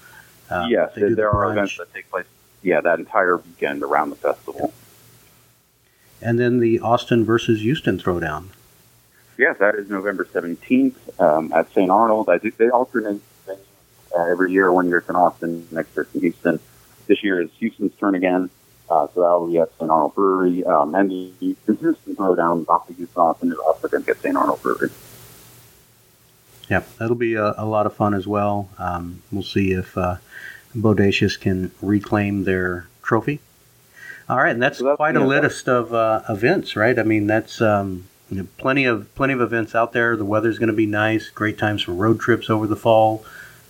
Uh, 0.49 0.67
yes, 0.69 0.93
there 0.95 1.13
the 1.13 1.27
are 1.27 1.51
events 1.51 1.75
that 1.77 1.91
take 1.93 2.09
place, 2.09 2.27
yeah, 2.61 2.79
that 2.79 2.99
entire 2.99 3.37
weekend 3.37 3.83
around 3.83 4.11
the 4.11 4.15
festival. 4.15 4.71
And 6.21 6.39
then 6.39 6.59
the 6.59 6.79
Austin 6.79 7.25
versus 7.25 7.61
Houston 7.61 7.99
Throwdown. 7.99 8.49
Yes, 9.37 9.57
that 9.59 9.75
is 9.75 9.89
November 9.89 10.25
17th 10.25 10.95
um, 11.19 11.53
at 11.53 11.71
St. 11.71 11.91
Arnold. 11.91 12.27
I 12.27 12.39
think 12.39 12.57
they 12.57 12.69
alternate 12.69 13.21
uh, 13.47 14.23
every 14.23 14.51
year. 14.51 14.71
One 14.71 14.87
year 14.87 14.97
it's 14.97 15.09
in 15.09 15.15
Austin, 15.15 15.67
next 15.71 15.95
year 15.95 16.03
it's 16.03 16.15
in 16.15 16.21
Houston. 16.21 16.59
This 17.05 17.23
year 17.23 17.41
is 17.41 17.51
Houston's 17.59 17.93
turn 17.99 18.15
again. 18.15 18.49
Uh, 18.89 19.07
so 19.13 19.21
that 19.21 19.29
will 19.39 19.47
be 19.47 19.59
at 19.59 19.69
St. 19.77 19.91
Arnold 19.91 20.15
Brewery. 20.15 20.63
Um, 20.63 20.95
and 20.95 21.11
the, 21.11 21.55
Houston 21.65 22.15
Throwdown 22.15 22.67
off 22.67 22.87
the 22.87 22.93
Houston 22.93 23.21
Austin 23.21 23.51
is 23.51 23.57
also 23.59 23.87
going 23.87 24.03
to 24.03 24.07
get 24.07 24.21
St. 24.21 24.35
Arnold 24.35 24.61
Brewery. 24.63 24.89
Yeah, 26.69 26.83
that'll 26.97 27.15
be 27.15 27.35
a, 27.35 27.53
a, 27.57 27.65
lot 27.65 27.85
of 27.85 27.93
fun 27.93 28.13
as 28.13 28.25
well. 28.25 28.69
Um, 28.77 29.21
we'll 29.31 29.43
see 29.43 29.71
if 29.71 29.97
uh, 29.97 30.17
Bodacious 30.75 31.39
can 31.39 31.71
reclaim 31.81 32.43
their 32.43 32.87
trophy. 33.03 33.39
All 34.27 34.37
right, 34.37 34.51
and 34.51 34.61
that's, 34.61 34.79
so 34.79 34.85
that's 34.85 34.97
quite 34.97 35.15
a 35.15 35.25
list 35.25 35.69
of 35.69 35.93
uh, 35.93 36.23
events, 36.27 36.75
right? 36.75 36.97
I 36.97 37.03
mean, 37.03 37.27
that's 37.27 37.61
um, 37.61 38.07
you 38.29 38.37
know, 38.37 38.47
plenty 38.57 38.85
of 38.85 39.13
plenty 39.15 39.33
of 39.33 39.41
events 39.41 39.75
out 39.75 39.93
there. 39.93 40.15
The 40.15 40.25
weather's 40.25 40.59
going 40.59 40.67
to 40.67 40.73
be 40.73 40.85
nice. 40.85 41.29
Great 41.29 41.57
times 41.57 41.81
for 41.81 41.93
road 41.93 42.19
trips 42.19 42.49
over 42.49 42.67
the 42.67 42.75
fall. 42.75 43.25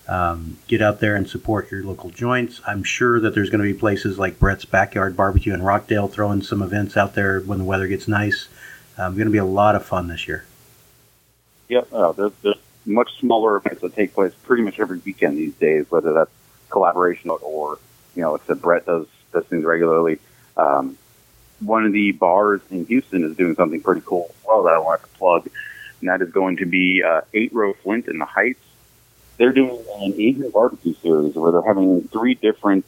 Um, 0.08 0.58
get 0.68 0.82
out 0.82 1.02
there 1.02 1.16
and 1.16 1.30
support 1.30 1.70
your 1.70 1.84
local 1.84 2.10
joints. 2.10 2.62
I'm 2.66 2.84
sure 2.84 3.20
that 3.20 3.36
there's 3.36 3.50
going 3.50 3.62
to 3.62 3.74
be 3.74 3.78
places 3.78 4.18
like 4.18 4.40
Brett's 4.40 4.64
Backyard 4.64 5.18
Barbecue 5.18 5.54
in 5.54 5.62
Rockdale 5.62 6.08
throwing 6.08 6.42
some 6.42 6.62
events 6.62 6.96
out 6.96 7.14
there 7.14 7.42
when 7.42 7.58
the 7.58 7.66
weather 7.66 7.88
gets 7.88 8.08
nice. 8.08 8.48
Um, 8.98 9.16
going 9.16 9.28
to 9.28 9.32
be 9.32 9.38
a 9.38 9.46
lot 9.46 9.76
of 9.76 9.86
fun 9.86 10.08
this 10.08 10.28
year. 10.28 10.46
Yep, 11.68 11.90
uh, 11.92 12.12
there's, 12.14 12.32
there's 12.42 12.56
much 12.86 13.20
smaller 13.20 13.58
events 13.58 13.82
that 13.82 13.94
take 13.96 14.14
place 14.14 14.34
pretty 14.44 14.64
much 14.64 14.80
every 14.80 15.00
weekend 15.00 15.38
these 15.38 15.54
days, 15.56 15.92
whether 15.92 16.14
that's 16.14 16.32
collaboration 16.70 17.30
or 17.30 17.78
you 18.16 18.22
know, 18.22 18.32
like 18.32 18.42
I 18.46 18.48
said, 18.48 18.62
Brett 18.62 18.86
does 18.86 19.08
does 19.32 19.46
things 19.46 19.66
regularly. 19.66 20.20
Um, 20.56 20.98
one 21.60 21.86
of 21.86 21.92
the 21.92 22.12
bars 22.12 22.62
in 22.70 22.86
Houston 22.86 23.24
is 23.24 23.36
doing 23.36 23.56
something 23.56 23.82
pretty 23.82 24.02
cool 24.06 24.28
as 24.30 24.46
well 24.46 24.64
that 24.64 24.74
I 24.74 24.80
want 24.80 25.02
to 25.02 25.08
plug, 25.10 25.50
and 26.00 26.10
that 26.10 26.22
is 26.22 26.32
going 26.32 26.58
to 26.58 26.66
be 26.66 27.04
uh, 27.04 27.22
Eight 27.34 27.54
Row 27.54 27.74
Flint 27.74 28.08
in 28.08 28.20
the 28.20 28.26
Heights. 28.26 28.64
They're 29.38 29.54
doing 29.54 29.80
an 30.00 30.14
Asian 30.18 30.50
barbecue 30.50 30.94
series 30.96 31.36
where 31.36 31.52
they're 31.52 31.62
having 31.62 32.08
three 32.08 32.36
different 32.36 32.86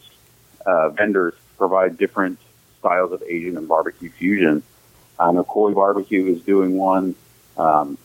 uh, 0.65 0.89
vendors 0.89 1.34
provide 1.58 1.97
different 1.97 2.39
styles 2.79 3.12
of 3.12 3.21
Asian 3.23 3.58
and 3.58 3.67
barbecue 3.67 4.10
fusion. 4.10 4.63
I 5.19 5.32
know 5.32 5.43
Khói 5.43 5.75
Barbecue 5.75 6.25
is 6.27 6.41
doing 6.41 6.77
one. 6.77 7.15
Um, 7.58 7.98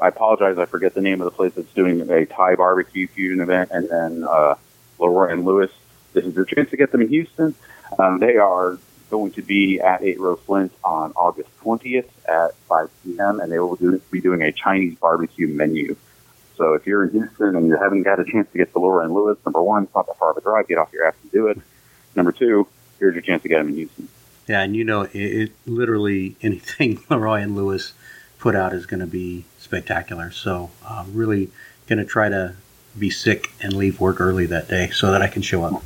I 0.00 0.08
apologize, 0.08 0.58
I 0.58 0.64
forget 0.64 0.94
the 0.94 1.00
name 1.00 1.20
of 1.20 1.26
the 1.26 1.30
place 1.30 1.52
that's 1.54 1.72
doing 1.74 2.10
a 2.10 2.26
Thai 2.26 2.56
barbecue 2.56 3.06
fusion 3.06 3.40
event, 3.40 3.70
and 3.72 3.88
then 3.88 4.24
uh, 4.24 4.56
Leroy 4.98 5.30
and 5.32 5.44
Lewis. 5.44 5.70
This 6.12 6.24
is 6.24 6.34
your 6.34 6.44
chance 6.44 6.70
to 6.70 6.76
get 6.76 6.90
them 6.90 7.02
in 7.02 7.08
Houston. 7.08 7.54
Um, 7.98 8.18
they 8.18 8.36
are 8.36 8.78
going 9.10 9.32
to 9.32 9.42
be 9.42 9.80
at 9.80 10.02
8 10.02 10.18
Row 10.20 10.36
Flint 10.36 10.72
on 10.84 11.12
August 11.16 11.50
20th 11.62 12.08
at 12.28 12.54
5 12.68 12.90
p.m. 13.04 13.40
and 13.40 13.50
they 13.50 13.58
will 13.58 13.76
do, 13.76 14.00
be 14.10 14.20
doing 14.20 14.42
a 14.42 14.52
Chinese 14.52 14.96
barbecue 14.96 15.48
menu. 15.48 15.96
So 16.56 16.74
if 16.74 16.86
you're 16.86 17.04
in 17.04 17.10
Houston 17.10 17.56
and 17.56 17.66
you 17.66 17.76
haven't 17.76 18.02
got 18.02 18.20
a 18.20 18.24
chance 18.24 18.50
to 18.52 18.58
get 18.58 18.72
to 18.72 18.78
Leroy 18.78 19.04
and 19.04 19.14
Lewis, 19.14 19.38
number 19.44 19.62
one, 19.62 19.84
it's 19.84 19.94
not 19.94 20.06
that 20.06 20.18
far 20.18 20.30
of 20.30 20.36
a 20.36 20.40
drive. 20.40 20.68
Get 20.68 20.78
off 20.78 20.92
your 20.92 21.06
ass 21.06 21.14
and 21.22 21.32
do 21.32 21.48
it. 21.48 21.58
Number 22.14 22.32
two, 22.32 22.66
here's 22.98 23.14
your 23.14 23.22
chance 23.22 23.42
to 23.42 23.48
get 23.48 23.58
them 23.58 23.68
in 23.68 23.76
Houston. 23.76 24.08
Yeah, 24.46 24.62
and 24.62 24.76
you 24.76 24.84
know, 24.84 25.02
it, 25.02 25.14
it 25.14 25.52
literally 25.66 26.36
anything 26.42 27.00
Leroy 27.08 27.40
and 27.40 27.56
Lewis 27.56 27.92
put 28.38 28.54
out 28.54 28.72
is 28.72 28.86
going 28.86 29.00
to 29.00 29.06
be 29.06 29.44
spectacular. 29.58 30.30
So, 30.30 30.70
uh, 30.84 31.04
really 31.10 31.50
going 31.86 31.98
to 31.98 32.04
try 32.04 32.28
to 32.28 32.54
be 32.98 33.10
sick 33.10 33.52
and 33.60 33.72
leave 33.72 34.00
work 34.00 34.20
early 34.20 34.46
that 34.46 34.68
day 34.68 34.90
so 34.90 35.12
that 35.12 35.22
I 35.22 35.28
can 35.28 35.42
show 35.42 35.64
up. 35.64 35.82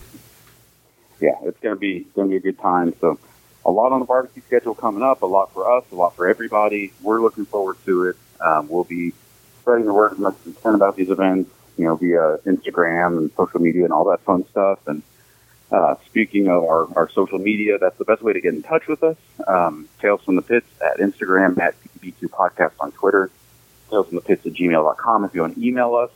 Yeah, 1.20 1.34
it's 1.42 1.58
gonna 1.60 1.76
be 1.76 2.06
gonna 2.14 2.28
be 2.28 2.36
a 2.36 2.40
good 2.40 2.58
time. 2.58 2.94
So 3.00 3.18
a 3.64 3.70
lot 3.70 3.92
on 3.92 4.00
the 4.00 4.06
barbecue 4.06 4.42
schedule 4.46 4.74
coming 4.74 5.02
up, 5.02 5.22
a 5.22 5.26
lot 5.26 5.52
for 5.52 5.70
us, 5.70 5.84
a 5.90 5.94
lot 5.94 6.14
for 6.16 6.28
everybody. 6.28 6.92
We're 7.02 7.20
looking 7.20 7.46
forward 7.46 7.76
to 7.86 8.08
it. 8.08 8.16
Um, 8.40 8.68
we'll 8.68 8.84
be 8.84 9.12
spreading 9.60 9.86
the 9.86 9.94
word 9.94 10.12
as 10.12 10.18
much 10.18 10.34
as 10.40 10.46
we 10.46 10.52
can 10.52 10.74
about 10.74 10.96
these 10.96 11.10
events, 11.10 11.50
you 11.78 11.84
know, 11.84 11.96
via 11.96 12.38
Instagram 12.44 13.18
and 13.18 13.30
social 13.36 13.60
media 13.60 13.84
and 13.84 13.92
all 13.92 14.04
that 14.10 14.20
fun 14.20 14.46
stuff. 14.50 14.80
And 14.86 15.02
uh, 15.72 15.94
speaking 16.06 16.48
of 16.48 16.64
our, 16.64 16.86
our 16.96 17.08
social 17.10 17.38
media, 17.38 17.78
that's 17.78 17.96
the 17.96 18.04
best 18.04 18.22
way 18.22 18.34
to 18.34 18.40
get 18.40 18.54
in 18.54 18.62
touch 18.62 18.86
with 18.86 19.02
us. 19.02 19.16
Um, 19.46 19.88
Tales 20.00 20.22
from 20.22 20.36
the 20.36 20.42
Pits 20.42 20.66
at 20.84 20.98
Instagram, 20.98 21.58
at 21.58 21.74
PB2 21.82 22.28
Podcast 22.28 22.72
on 22.80 22.92
Twitter, 22.92 23.30
Tales 23.90 24.06
from 24.08 24.16
the 24.16 24.22
Pits 24.22 24.44
at 24.44 24.52
gmail.com 24.52 25.24
if 25.24 25.34
you 25.34 25.40
want 25.40 25.54
to 25.54 25.66
email 25.66 25.94
us. 25.94 26.10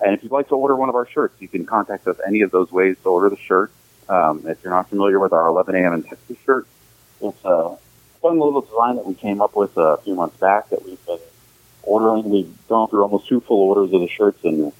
And 0.00 0.14
if 0.14 0.22
you'd 0.22 0.32
like 0.32 0.48
to 0.48 0.54
order 0.54 0.76
one 0.76 0.88
of 0.88 0.94
our 0.94 1.06
shirts, 1.06 1.34
you 1.40 1.48
can 1.48 1.66
contact 1.66 2.06
us 2.06 2.16
any 2.26 2.42
of 2.42 2.50
those 2.50 2.70
ways 2.70 2.96
to 3.02 3.08
order 3.08 3.30
the 3.30 3.36
shirt. 3.36 3.72
Um, 4.08 4.42
if 4.46 4.62
you're 4.62 4.72
not 4.72 4.88
familiar 4.88 5.18
with 5.18 5.32
our 5.32 5.46
11 5.48 5.74
a.m. 5.74 5.94
in 5.94 6.02
Texas 6.02 6.36
shirt, 6.44 6.66
it's 7.20 7.44
a 7.44 7.76
fun 8.20 8.38
little 8.38 8.60
design 8.60 8.96
that 8.96 9.06
we 9.06 9.14
came 9.14 9.40
up 9.40 9.56
with 9.56 9.76
a 9.76 9.98
few 9.98 10.14
months 10.14 10.36
back 10.38 10.68
that 10.70 10.84
we've 10.84 11.04
been 11.06 11.18
ordering. 11.82 12.30
We've 12.30 12.68
gone 12.68 12.88
through 12.88 13.02
almost 13.02 13.28
two 13.28 13.40
full 13.40 13.60
orders 13.68 13.92
of 13.92 14.00
the 14.00 14.08
shirts 14.08 14.44
and 14.44 14.72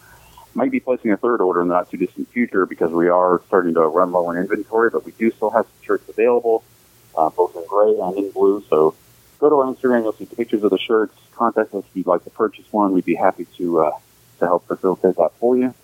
might 0.54 0.70
be 0.70 0.80
placing 0.80 1.10
a 1.10 1.16
third 1.16 1.40
order 1.40 1.62
in 1.62 1.68
the 1.68 1.74
not 1.74 1.90
too 1.90 1.96
distant 1.96 2.28
future 2.28 2.66
because 2.66 2.92
we 2.92 3.08
are 3.08 3.42
starting 3.46 3.74
to 3.74 3.80
run 3.82 4.12
low 4.12 4.26
on 4.26 4.36
inventory, 4.36 4.90
but 4.90 5.04
we 5.04 5.12
do 5.12 5.30
still 5.32 5.50
have 5.50 5.64
some 5.64 5.84
shirts 5.84 6.08
available, 6.08 6.62
uh, 7.16 7.28
both 7.30 7.56
in 7.56 7.66
gray 7.66 7.98
and 7.98 8.16
in 8.16 8.30
blue. 8.30 8.62
So 8.68 8.94
go 9.38 9.48
to 9.48 9.56
our 9.56 9.74
Instagram, 9.74 10.02
you'll 10.02 10.12
see 10.12 10.26
pictures 10.26 10.62
of 10.62 10.70
the 10.70 10.78
shirts. 10.78 11.14
Contact 11.34 11.74
us 11.74 11.84
if 11.84 11.96
you'd 11.96 12.06
like 12.06 12.24
to 12.24 12.30
purchase 12.30 12.64
one. 12.70 12.92
We'd 12.92 13.04
be 13.04 13.16
happy 13.16 13.46
to 13.56 13.80
uh, 13.80 13.98
to 14.38 14.46
help 14.46 14.66
facilitate 14.66 15.16
that 15.16 15.32
for 15.40 15.56
you. 15.56 15.74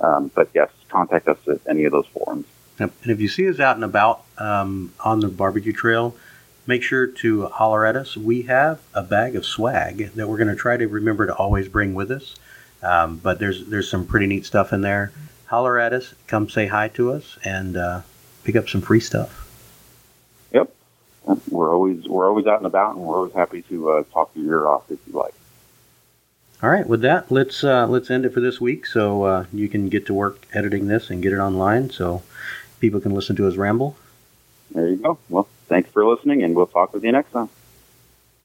Um, 0.00 0.30
but 0.34 0.50
yes, 0.54 0.70
contact 0.88 1.26
us 1.28 1.38
at 1.48 1.60
any 1.68 1.84
of 1.84 1.92
those 1.92 2.06
forums. 2.06 2.46
Yep. 2.78 2.92
And 3.02 3.12
if 3.12 3.20
you 3.20 3.28
see 3.28 3.48
us 3.48 3.60
out 3.60 3.76
and 3.76 3.84
about 3.84 4.22
um, 4.38 4.92
on 5.00 5.20
the 5.20 5.28
barbecue 5.28 5.72
trail, 5.72 6.14
make 6.66 6.82
sure 6.82 7.06
to 7.06 7.46
holler 7.46 7.84
at 7.84 7.96
us. 7.96 8.16
We 8.16 8.42
have 8.42 8.80
a 8.94 9.02
bag 9.02 9.34
of 9.34 9.44
swag 9.44 10.12
that 10.14 10.28
we're 10.28 10.36
going 10.36 10.48
to 10.48 10.56
try 10.56 10.76
to 10.76 10.86
remember 10.86 11.26
to 11.26 11.34
always 11.34 11.66
bring 11.68 11.94
with 11.94 12.10
us. 12.10 12.36
Um, 12.82 13.16
but 13.16 13.40
there's 13.40 13.66
there's 13.66 13.90
some 13.90 14.06
pretty 14.06 14.26
neat 14.26 14.46
stuff 14.46 14.72
in 14.72 14.82
there. 14.82 15.10
Holler 15.46 15.78
at 15.78 15.92
us, 15.92 16.14
come 16.26 16.48
say 16.48 16.66
hi 16.66 16.88
to 16.88 17.10
us, 17.12 17.38
and 17.42 17.76
uh, 17.76 18.02
pick 18.44 18.54
up 18.54 18.68
some 18.68 18.80
free 18.82 19.00
stuff. 19.00 19.46
Yep, 20.52 20.72
we're 21.48 21.74
always 21.74 22.06
we're 22.06 22.28
always 22.28 22.46
out 22.46 22.58
and 22.58 22.66
about, 22.66 22.94
and 22.94 23.04
we're 23.04 23.16
always 23.16 23.32
happy 23.32 23.62
to 23.62 23.90
uh, 23.90 24.02
talk 24.12 24.30
your 24.34 24.46
ear 24.46 24.68
off 24.68 24.90
if 24.90 24.98
you 25.06 25.14
like. 25.14 25.34
All 26.62 26.70
right, 26.70 26.86
with 26.86 27.00
that, 27.00 27.32
let's 27.32 27.64
uh, 27.64 27.86
let's 27.88 28.10
end 28.10 28.26
it 28.26 28.34
for 28.34 28.40
this 28.40 28.60
week, 28.60 28.86
so 28.86 29.24
uh, 29.24 29.44
you 29.52 29.68
can 29.68 29.88
get 29.88 30.06
to 30.06 30.14
work 30.14 30.46
editing 30.52 30.86
this 30.86 31.10
and 31.10 31.22
get 31.22 31.32
it 31.32 31.38
online, 31.38 31.90
so 31.90 32.22
people 32.80 33.00
can 33.00 33.14
listen 33.14 33.36
to 33.36 33.46
us 33.46 33.56
ramble. 33.56 33.96
There 34.70 34.88
you 34.88 34.96
go. 34.96 35.18
Well, 35.28 35.48
thanks 35.66 35.90
for 35.90 36.04
listening, 36.04 36.42
and 36.42 36.54
we'll 36.54 36.66
talk 36.66 36.92
with 36.92 37.04
you 37.04 37.12
next 37.12 37.32
time. 37.32 37.48